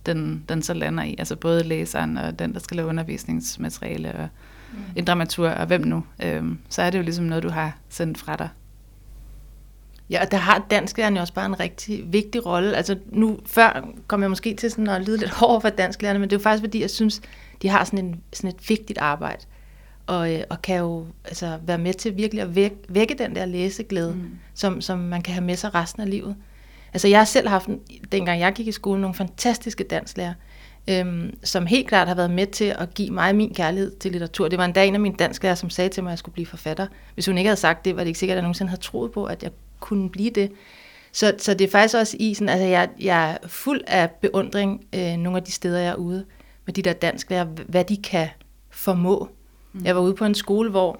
den, 0.05 0.43
den 0.49 0.61
så 0.61 0.73
lander 0.73 1.03
i. 1.03 1.15
Altså 1.19 1.35
både 1.35 1.63
læseren 1.63 2.17
og 2.17 2.39
den, 2.39 2.53
der 2.53 2.59
skal 2.59 2.77
lave 2.77 2.89
undervisningsmateriale 2.89 4.13
og 4.15 4.27
mm. 4.73 4.77
en 4.95 5.05
dramatur 5.05 5.49
og 5.49 5.65
hvem 5.67 5.81
nu. 5.81 6.03
Øhm, 6.23 6.57
så 6.69 6.81
er 6.81 6.89
det 6.89 6.97
jo 6.97 7.03
ligesom 7.03 7.25
noget, 7.25 7.43
du 7.43 7.49
har 7.49 7.77
sendt 7.89 8.17
fra 8.17 8.35
dig. 8.35 8.49
Ja, 10.09 10.21
og 10.25 10.31
der 10.31 10.37
har 10.37 10.65
dansklæreren 10.71 11.15
jo 11.15 11.21
også 11.21 11.33
bare 11.33 11.45
en 11.45 11.59
rigtig 11.59 12.13
vigtig 12.13 12.45
rolle. 12.45 12.75
Altså 12.75 12.97
nu, 13.09 13.39
før 13.45 13.87
kom 14.07 14.21
jeg 14.21 14.29
måske 14.29 14.53
til 14.55 14.71
sådan 14.71 14.87
at 14.87 15.01
lyde 15.01 15.17
lidt 15.17 15.31
hård 15.39 15.61
for 15.61 15.69
dansklærerne, 15.69 16.19
men 16.19 16.29
det 16.29 16.35
er 16.35 16.39
jo 16.39 16.43
faktisk 16.43 16.63
fordi, 16.63 16.81
jeg 16.81 16.89
synes, 16.89 17.21
de 17.61 17.69
har 17.69 17.83
sådan, 17.83 18.05
en, 18.05 18.21
sådan 18.33 18.49
et 18.49 18.69
vigtigt 18.69 18.99
arbejde. 18.99 19.45
Og, 20.07 20.33
øh, 20.33 20.43
og 20.49 20.61
kan 20.61 20.77
jo 20.77 21.05
altså, 21.25 21.59
være 21.65 21.77
med 21.77 21.93
til 21.93 22.17
virkelig 22.17 22.41
at 22.43 22.55
vække, 22.55 22.75
vække 22.89 23.13
den 23.13 23.35
der 23.35 23.45
læseglæde, 23.45 24.13
mm. 24.13 24.29
som, 24.53 24.81
som 24.81 24.99
man 24.99 25.21
kan 25.21 25.33
have 25.33 25.45
med 25.45 25.55
sig 25.55 25.75
resten 25.75 26.01
af 26.01 26.09
livet. 26.09 26.35
Altså 26.93 27.07
jeg 27.07 27.19
har 27.19 27.25
selv 27.25 27.47
haft, 27.47 27.67
en- 27.67 27.79
dengang 28.11 28.39
jeg 28.39 28.53
gik 28.53 28.67
i 28.67 28.71
skole, 28.71 29.01
nogle 29.01 29.13
fantastiske 29.13 29.83
dansklærere, 29.83 30.33
øhm, 30.89 31.37
som 31.43 31.65
helt 31.65 31.87
klart 31.87 32.07
har 32.07 32.15
været 32.15 32.31
med 32.31 32.47
til 32.47 32.75
at 32.79 32.93
give 32.93 33.09
mig 33.11 33.35
min 33.35 33.53
kærlighed 33.53 33.95
til 33.99 34.11
litteratur. 34.11 34.47
Det 34.47 34.59
var 34.59 34.65
en 34.65 34.71
dag 34.71 34.87
en 34.87 34.93
af 34.93 34.99
mine 34.99 35.15
dansklærere, 35.15 35.55
som 35.55 35.69
sagde 35.69 35.89
til 35.89 36.03
mig, 36.03 36.09
at 36.09 36.11
jeg 36.11 36.19
skulle 36.19 36.33
blive 36.33 36.45
forfatter. 36.45 36.87
Hvis 37.13 37.25
hun 37.25 37.37
ikke 37.37 37.47
havde 37.47 37.59
sagt 37.59 37.85
det, 37.85 37.95
var 37.95 38.01
det 38.01 38.07
ikke 38.07 38.19
sikkert, 38.19 38.33
at 38.33 38.37
jeg 38.37 38.43
nogensinde 38.43 38.69
havde 38.69 38.81
troet 38.81 39.11
på, 39.11 39.25
at 39.25 39.43
jeg 39.43 39.51
kunne 39.79 40.09
blive 40.09 40.29
det. 40.29 40.51
Så, 41.11 41.33
så 41.37 41.53
det 41.53 41.67
er 41.67 41.71
faktisk 41.71 41.95
også 41.95 42.17
i 42.19 42.33
sådan, 42.33 42.49
altså 42.49 42.65
jeg, 42.65 42.89
jeg 42.99 43.31
er 43.31 43.47
fuld 43.47 43.81
af 43.87 44.11
beundring 44.11 44.85
øh, 44.95 45.17
nogle 45.17 45.37
af 45.37 45.43
de 45.43 45.51
steder, 45.51 45.79
jeg 45.79 45.89
er 45.89 45.95
ude 45.95 46.25
med 46.65 46.73
de 46.73 46.81
der 46.81 46.93
dansklærer, 46.93 47.45
hvad 47.45 47.83
de 47.83 47.97
kan 47.97 48.27
formå. 48.69 49.29
Mm. 49.73 49.85
Jeg 49.85 49.95
var 49.95 50.01
ude 50.01 50.13
på 50.13 50.25
en 50.25 50.35
skole, 50.35 50.69
hvor, 50.69 50.99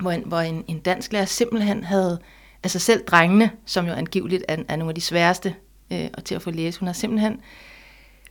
hvor, 0.00 0.10
en, 0.10 0.22
hvor 0.26 0.40
en, 0.40 0.64
en 0.68 0.78
dansklærer 0.78 1.24
simpelthen 1.24 1.84
havde, 1.84 2.18
altså 2.62 2.78
selv 2.78 3.04
drengene, 3.04 3.50
som 3.66 3.86
jo 3.86 3.92
angiveligt 3.92 4.44
er, 4.48 4.56
er 4.68 4.76
nogle 4.76 4.90
af 4.90 4.94
de 4.94 5.00
sværeste 5.00 5.54
øh, 5.92 6.08
til 6.24 6.34
at 6.34 6.42
få 6.42 6.50
læse, 6.50 6.80
hun 6.80 6.86
har 6.86 6.92
simpelthen 6.92 7.40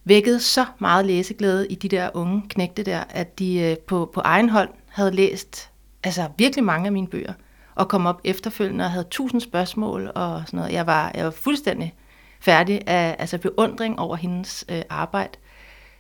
vækket 0.04 0.42
så 0.42 0.66
meget 0.80 1.06
læseglæde 1.06 1.68
i 1.68 1.76
de 1.76 1.88
der 1.88 2.10
unge 2.14 2.44
knægte 2.50 2.84
der, 2.84 3.04
at 3.10 3.40
de 3.40 3.60
øh, 3.60 3.78
på, 3.78 4.12
på 4.14 4.22
egen 4.24 4.50
hånd 4.50 4.70
havde 4.88 5.12
læst 5.12 5.70
altså 6.04 6.28
virkelig 6.38 6.64
mange 6.64 6.86
af 6.86 6.92
mine 6.92 7.08
bøger, 7.08 7.34
og 7.76 7.88
kom 7.88 8.06
op 8.06 8.22
efterfølgende 8.24 8.86
og 8.86 8.92
havde 8.92 9.08
tusind 9.12 9.42
spørgsmål 9.42 10.12
og 10.16 10.44
sådan 10.46 10.58
noget. 10.58 10.74
Jeg 10.74 10.88
var, 10.88 11.12
jeg 11.16 11.26
var 11.26 11.32
fuldstændig 11.32 11.94
færdig 12.40 12.82
af 12.88 13.16
altså 13.20 13.38
beundring 13.38 14.00
over 14.00 14.16
hendes 14.16 14.66
øh, 14.70 14.82
arbejde. 14.90 15.38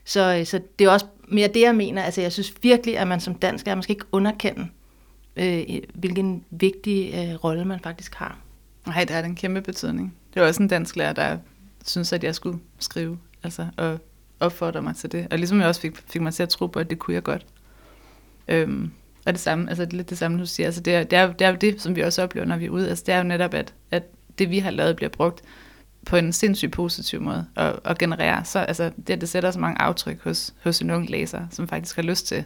Så, 0.05 0.38
øh, 0.39 0.45
så 0.45 0.61
det 0.80 0.88
er 0.88 0.91
også 0.91 1.05
mere 1.28 1.47
det, 1.47 1.61
jeg 1.61 1.76
mener. 1.76 2.03
Altså, 2.03 2.22
jeg 2.22 2.32
synes 2.32 2.53
virkelig, 2.61 2.97
at 2.97 3.07
man 3.07 3.19
som 3.19 3.36
dansker, 3.36 3.76
man 3.76 3.84
skal 3.84 3.93
ikke 3.95 4.05
underkende, 4.11 4.67
øh, 5.36 5.63
hvilken 5.93 6.45
vigtig 6.49 7.13
øh, 7.13 7.43
rolle 7.43 7.65
man 7.65 7.80
faktisk 7.80 8.15
har. 8.15 8.38
Nej, 8.88 8.99
det 8.99 9.09
har 9.09 9.24
en 9.24 9.36
kæmpe 9.36 9.61
betydning. 9.61 10.15
Det 10.34 10.41
var 10.41 10.47
også 10.47 10.63
en 10.63 10.69
dansk 10.69 10.95
lærer, 10.95 11.13
der 11.13 11.38
synes, 11.86 12.13
at 12.13 12.24
jeg 12.24 12.36
skulle 12.36 12.59
skrive, 12.80 13.17
altså, 13.43 13.67
og 13.78 13.99
opfordre 14.39 14.82
mig 14.82 14.95
til 14.95 15.11
det. 15.11 15.28
Og 15.32 15.38
ligesom 15.38 15.59
jeg 15.59 15.67
også 15.67 15.82
fik, 15.82 15.97
fik 16.07 16.22
mig 16.22 16.34
til 16.34 16.43
at 16.43 16.49
tro 16.49 16.67
på, 16.67 16.80
at 16.80 16.89
det 16.89 16.99
kunne 16.99 17.13
jeg 17.13 17.24
godt. 17.24 17.45
Øhm, 18.47 18.91
og 19.26 19.34
det 19.34 19.39
samme, 19.39 19.69
altså 19.69 19.86
det 19.86 19.93
er 19.93 19.97
lidt 19.97 20.09
det 20.09 20.17
samme, 20.17 20.39
du 20.39 20.45
siger. 20.45 20.67
Altså 20.67 20.82
det, 20.82 20.95
er, 20.95 21.03
det, 21.03 21.17
er, 21.17 21.34
det 21.34 21.41
er 21.45 21.49
jo 21.49 21.55
det, 21.61 21.82
som 21.82 21.95
vi 21.95 22.01
også 22.01 22.24
oplever, 22.24 22.45
når 22.47 22.57
vi 22.57 22.65
er 22.65 22.69
ude. 22.69 22.89
Altså 22.89 23.03
det 23.07 23.13
er 23.13 23.17
jo 23.17 23.24
netop, 23.24 23.53
at, 23.53 23.74
at 23.91 24.03
det, 24.39 24.49
vi 24.49 24.59
har 24.59 24.72
lavet, 24.72 24.95
bliver 24.95 25.09
brugt 25.09 25.41
på 26.05 26.15
en 26.15 26.34
sindssygt 26.34 26.72
positiv 26.72 27.22
måde 27.22 27.47
og, 27.55 27.82
og 27.84 27.97
generere. 27.97 28.45
Så 28.45 28.59
altså, 28.59 28.91
det, 29.07 29.22
det 29.22 29.30
sætter 29.30 29.51
så 29.51 29.59
mange 29.59 29.82
aftryk 29.82 30.24
hos, 30.24 30.53
hos 30.63 30.82
en 30.82 30.89
ung 30.89 31.09
læser, 31.09 31.47
som 31.51 31.67
faktisk 31.67 31.95
har 31.95 32.03
lyst 32.03 32.28
til 32.28 32.43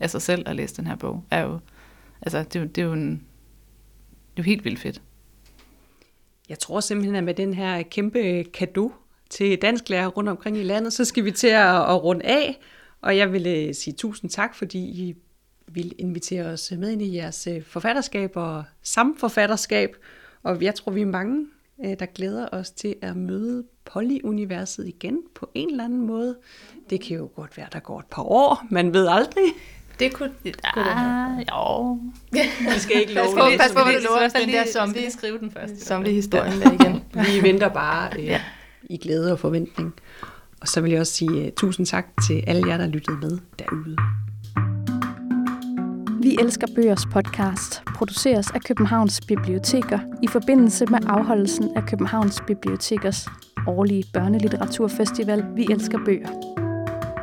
af 0.00 0.10
sig 0.10 0.22
selv 0.22 0.48
at 0.48 0.56
læse 0.56 0.76
den 0.76 0.86
her 0.86 0.96
bog, 0.96 1.24
er 1.30 1.40
jo, 1.42 1.58
altså, 2.22 2.38
det, 2.42 2.56
er 2.56 2.60
jo- 2.60 2.66
det 2.66 2.78
er 2.78 2.86
jo 2.86 2.92
en, 2.92 3.10
det 3.10 3.18
er 4.36 4.38
jo 4.38 4.42
helt 4.42 4.64
vildt 4.64 4.78
fedt. 4.80 5.02
Jeg 6.48 6.58
tror 6.58 6.80
simpelthen, 6.80 7.16
at 7.16 7.24
med 7.24 7.34
den 7.34 7.54
her 7.54 7.82
kæmpe 7.82 8.44
kado 8.44 8.92
til 9.30 9.58
dansklærer 9.62 10.06
rundt 10.06 10.28
omkring 10.30 10.56
i 10.56 10.62
landet, 10.62 10.92
så 10.92 11.04
skal 11.04 11.24
vi 11.24 11.30
til 11.30 11.46
at, 11.48 11.76
at 11.76 12.04
runde 12.04 12.24
af. 12.24 12.58
Og 13.02 13.16
jeg 13.16 13.32
vil 13.32 13.46
øh, 13.46 13.74
sige 13.74 13.94
tusind 13.94 14.30
tak, 14.30 14.54
fordi 14.54 14.78
I 14.78 15.14
vil 15.68 15.92
invitere 15.98 16.44
os 16.44 16.72
med 16.78 16.90
ind 16.90 17.02
i 17.02 17.16
jeres 17.16 17.46
øh, 17.46 17.62
forfatterskab 17.62 18.30
og 18.34 18.64
samforfatterskab. 18.82 19.96
Og 20.42 20.62
jeg 20.62 20.74
tror, 20.74 20.92
vi 20.92 21.02
er 21.02 21.06
mange, 21.06 21.46
øh, 21.84 21.96
der 21.98 22.06
glæder 22.06 22.48
os 22.52 22.70
til 22.70 22.94
at 23.02 23.16
møde 23.16 23.64
Polly-universet 23.84 24.88
igen 24.88 25.18
på 25.34 25.50
en 25.54 25.70
eller 25.70 25.84
anden 25.84 26.06
måde. 26.06 26.36
Det 26.90 27.00
kan 27.00 27.16
jo 27.16 27.30
godt 27.36 27.56
være, 27.56 27.66
der 27.72 27.80
går 27.80 27.98
et 28.00 28.06
par 28.10 28.22
år, 28.22 28.66
man 28.70 28.92
ved 28.94 29.06
aldrig. 29.06 29.44
Det 29.98 30.14
kunne... 30.14 30.32
Ah, 30.64 31.44
jo. 31.50 31.98
Vi 32.74 32.78
skal 32.78 33.00
ikke 33.00 33.14
love 33.14 33.50
det. 33.50 33.60
pas 33.60 33.72
på, 33.72 33.84
hvad 33.84 33.94
du 33.94 34.06
lover. 34.08 34.28
Den 34.28 34.48
der 34.48 34.64
zombie, 34.72 35.00
lige 35.00 35.10
skrive 35.10 35.38
den 35.38 35.50
først. 35.50 35.86
zombie-historien 35.86 36.60
der 36.60 36.72
igen. 36.72 37.02
Vi 37.26 37.42
venter 37.42 37.68
bare 37.68 38.10
øh, 38.18 38.24
ja. 38.24 38.40
i 38.82 38.96
glæde 38.96 39.32
og 39.32 39.38
forventning. 39.38 39.94
Og 40.60 40.68
så 40.68 40.80
vil 40.80 40.90
jeg 40.90 41.00
også 41.00 41.12
sige 41.12 41.42
uh, 41.42 41.48
tusind 41.56 41.86
tak 41.86 42.06
til 42.26 42.44
alle 42.46 42.68
jer, 42.68 42.76
der 42.76 42.86
lyttede 42.86 43.16
med 43.16 43.38
derude. 43.58 43.96
Vi 46.26 46.36
elsker 46.40 46.66
bøgers 46.74 47.06
podcast 47.06 47.82
produceres 47.94 48.50
af 48.50 48.60
Københavns 48.60 49.20
Biblioteker 49.20 49.98
i 50.22 50.26
forbindelse 50.26 50.86
med 50.86 50.98
afholdelsen 51.06 51.76
af 51.76 51.82
Københavns 51.82 52.42
Bibliotekers 52.46 53.28
årlige 53.66 54.04
børnelitteraturfestival 54.12 55.44
Vi 55.54 55.66
elsker 55.70 55.98
bøger. 56.04 56.28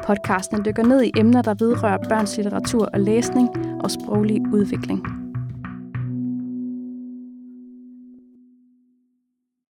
Podcasten 0.08 0.66
dykker 0.66 0.84
ned 0.84 1.04
i 1.04 1.12
emner, 1.18 1.42
der 1.42 1.54
vedrører 1.54 1.98
børns 2.10 2.38
litteratur 2.38 2.90
og 2.94 3.00
læsning 3.00 3.50
og 3.84 3.92
sproglig 3.92 4.42
udvikling. 4.54 5.23